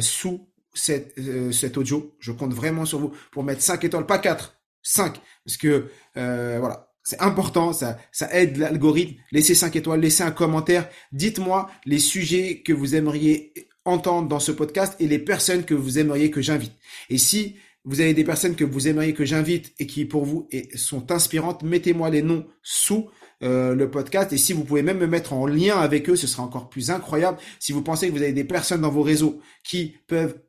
sous 0.00 0.48
cette, 0.78 1.18
euh, 1.18 1.52
cet 1.52 1.76
audio. 1.76 2.14
Je 2.18 2.32
compte 2.32 2.54
vraiment 2.54 2.84
sur 2.84 2.98
vous 2.98 3.12
pour 3.32 3.44
mettre 3.44 3.62
5 3.62 3.84
étoiles, 3.84 4.06
pas 4.06 4.18
4, 4.18 4.58
5. 4.82 5.20
Parce 5.44 5.56
que 5.56 5.90
euh, 6.16 6.58
voilà, 6.60 6.92
c'est 7.02 7.20
important, 7.20 7.72
ça, 7.72 7.98
ça 8.12 8.32
aide 8.34 8.56
l'algorithme. 8.56 9.16
Laissez 9.32 9.54
5 9.54 9.76
étoiles, 9.76 10.00
laissez 10.00 10.22
un 10.22 10.30
commentaire. 10.30 10.88
Dites-moi 11.12 11.70
les 11.84 11.98
sujets 11.98 12.62
que 12.62 12.72
vous 12.72 12.94
aimeriez 12.94 13.52
entendre 13.88 14.28
dans 14.28 14.40
ce 14.40 14.52
podcast 14.52 14.94
et 15.00 15.06
les 15.06 15.18
personnes 15.18 15.64
que 15.64 15.74
vous 15.74 15.98
aimeriez 15.98 16.30
que 16.30 16.40
j'invite. 16.40 16.74
Et 17.10 17.18
si 17.18 17.56
vous 17.84 18.00
avez 18.00 18.14
des 18.14 18.24
personnes 18.24 18.54
que 18.54 18.64
vous 18.64 18.88
aimeriez 18.88 19.14
que 19.14 19.24
j'invite 19.24 19.72
et 19.78 19.86
qui 19.86 20.04
pour 20.04 20.24
vous 20.24 20.48
sont 20.74 21.10
inspirantes, 21.10 21.62
mettez-moi 21.62 22.10
les 22.10 22.22
noms 22.22 22.46
sous 22.62 23.08
euh, 23.42 23.74
le 23.74 23.88
podcast 23.88 24.32
et 24.32 24.36
si 24.36 24.52
vous 24.52 24.64
pouvez 24.64 24.82
même 24.82 24.98
me 24.98 25.06
mettre 25.06 25.32
en 25.32 25.46
lien 25.46 25.78
avec 25.78 26.10
eux, 26.10 26.16
ce 26.16 26.26
sera 26.26 26.42
encore 26.42 26.68
plus 26.68 26.90
incroyable. 26.90 27.38
Si 27.60 27.72
vous 27.72 27.82
pensez 27.82 28.08
que 28.08 28.12
vous 28.12 28.22
avez 28.22 28.32
des 28.32 28.44
personnes 28.44 28.80
dans 28.80 28.90
vos 28.90 29.02
réseaux 29.02 29.40
qui 29.62 29.96
peuvent 30.06 30.40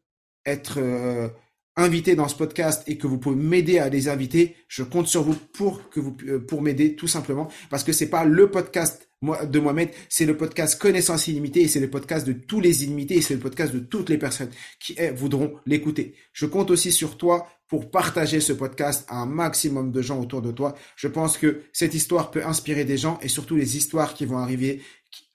être 0.45 0.80
euh, 0.80 1.30
invité 1.75 2.15
dans 2.15 2.28
ce 2.28 2.36
podcast 2.36 2.84
et 2.88 2.97
que 2.97 3.06
vous 3.08 3.19
pouvez 3.19 3.36
m'aider 3.36 3.78
à 3.80 3.89
les 3.89 4.10
inviter, 4.10 4.56
je 4.67 4.84
compte 4.84 5.08
sur 5.08 5.23
vous 5.23 5.36
pour 5.54 5.89
que 5.89 5.99
vous 5.99 6.17
euh, 6.28 6.39
pour 6.39 6.62
m'aider 6.62 6.95
tout 6.95 7.08
simplement 7.08 7.47
parce 7.69 7.84
que 7.84 7.93
c'est 7.93 8.10
pas 8.10 8.25
le 8.25 8.49
podcast 8.49 9.09
de 9.21 9.60
Mohamed, 9.60 9.89
c'est 10.08 10.25
le 10.25 10.38
podcast 10.38 10.79
Connaissance 10.79 11.27
illimitée 11.27 11.62
et 11.62 11.67
c'est 11.67 11.82
le 11.82 11.89
podcast 11.89 12.25
de 12.25 12.32
tous 12.32 12.62
les 12.62 12.84
illimités 12.84 13.15
et 13.15 13.21
c'est 13.21 13.34
le 13.34 13.41
podcast 13.41 13.73
de 13.73 13.79
toutes 13.79 14.10
les 14.10 14.17
personnes 14.17 14.49
qui 14.79 14.95
eh, 14.97 15.10
voudront 15.12 15.55
l'écouter. 15.65 16.15
Je 16.32 16.45
compte 16.45 16.71
aussi 16.71 16.91
sur 16.91 17.17
toi 17.17 17.47
pour 17.67 17.91
partager 17.91 18.39
ce 18.39 18.53
podcast 18.53 19.05
à 19.10 19.17
un 19.17 19.25
maximum 19.25 19.91
de 19.91 20.01
gens 20.01 20.21
autour 20.21 20.41
de 20.41 20.51
toi. 20.51 20.73
Je 20.95 21.10
pense 21.10 21.38
que 21.38 21.63
cette 21.74 21.93
histoire 21.93 22.32
peut 22.32 22.45
inspirer 22.45 22.86
des 22.86 22.97
gens 22.97 23.20
et 23.22 23.28
surtout 23.28 23.57
les 23.57 23.76
histoires 23.76 24.13
qui 24.13 24.26
vont 24.26 24.38
arriver 24.38 24.82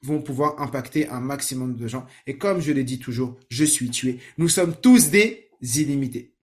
vont 0.03 0.23
pouvoir 0.23 0.61
impacter 0.61 1.09
un 1.09 1.21
maximum 1.21 1.77
de 1.77 1.87
gens. 1.87 2.07
Et 2.27 2.39
comme 2.39 2.61
je 2.61 2.73
l'ai 2.73 2.85
dit 2.85 2.99
toujours, 2.99 3.37
je 3.51 3.65
suis 3.65 3.91
tué. 3.91 4.19
Nous 4.39 4.49
sommes 4.49 4.75
tous 4.81 5.11
des 5.11 5.49
illimités. 5.63 6.34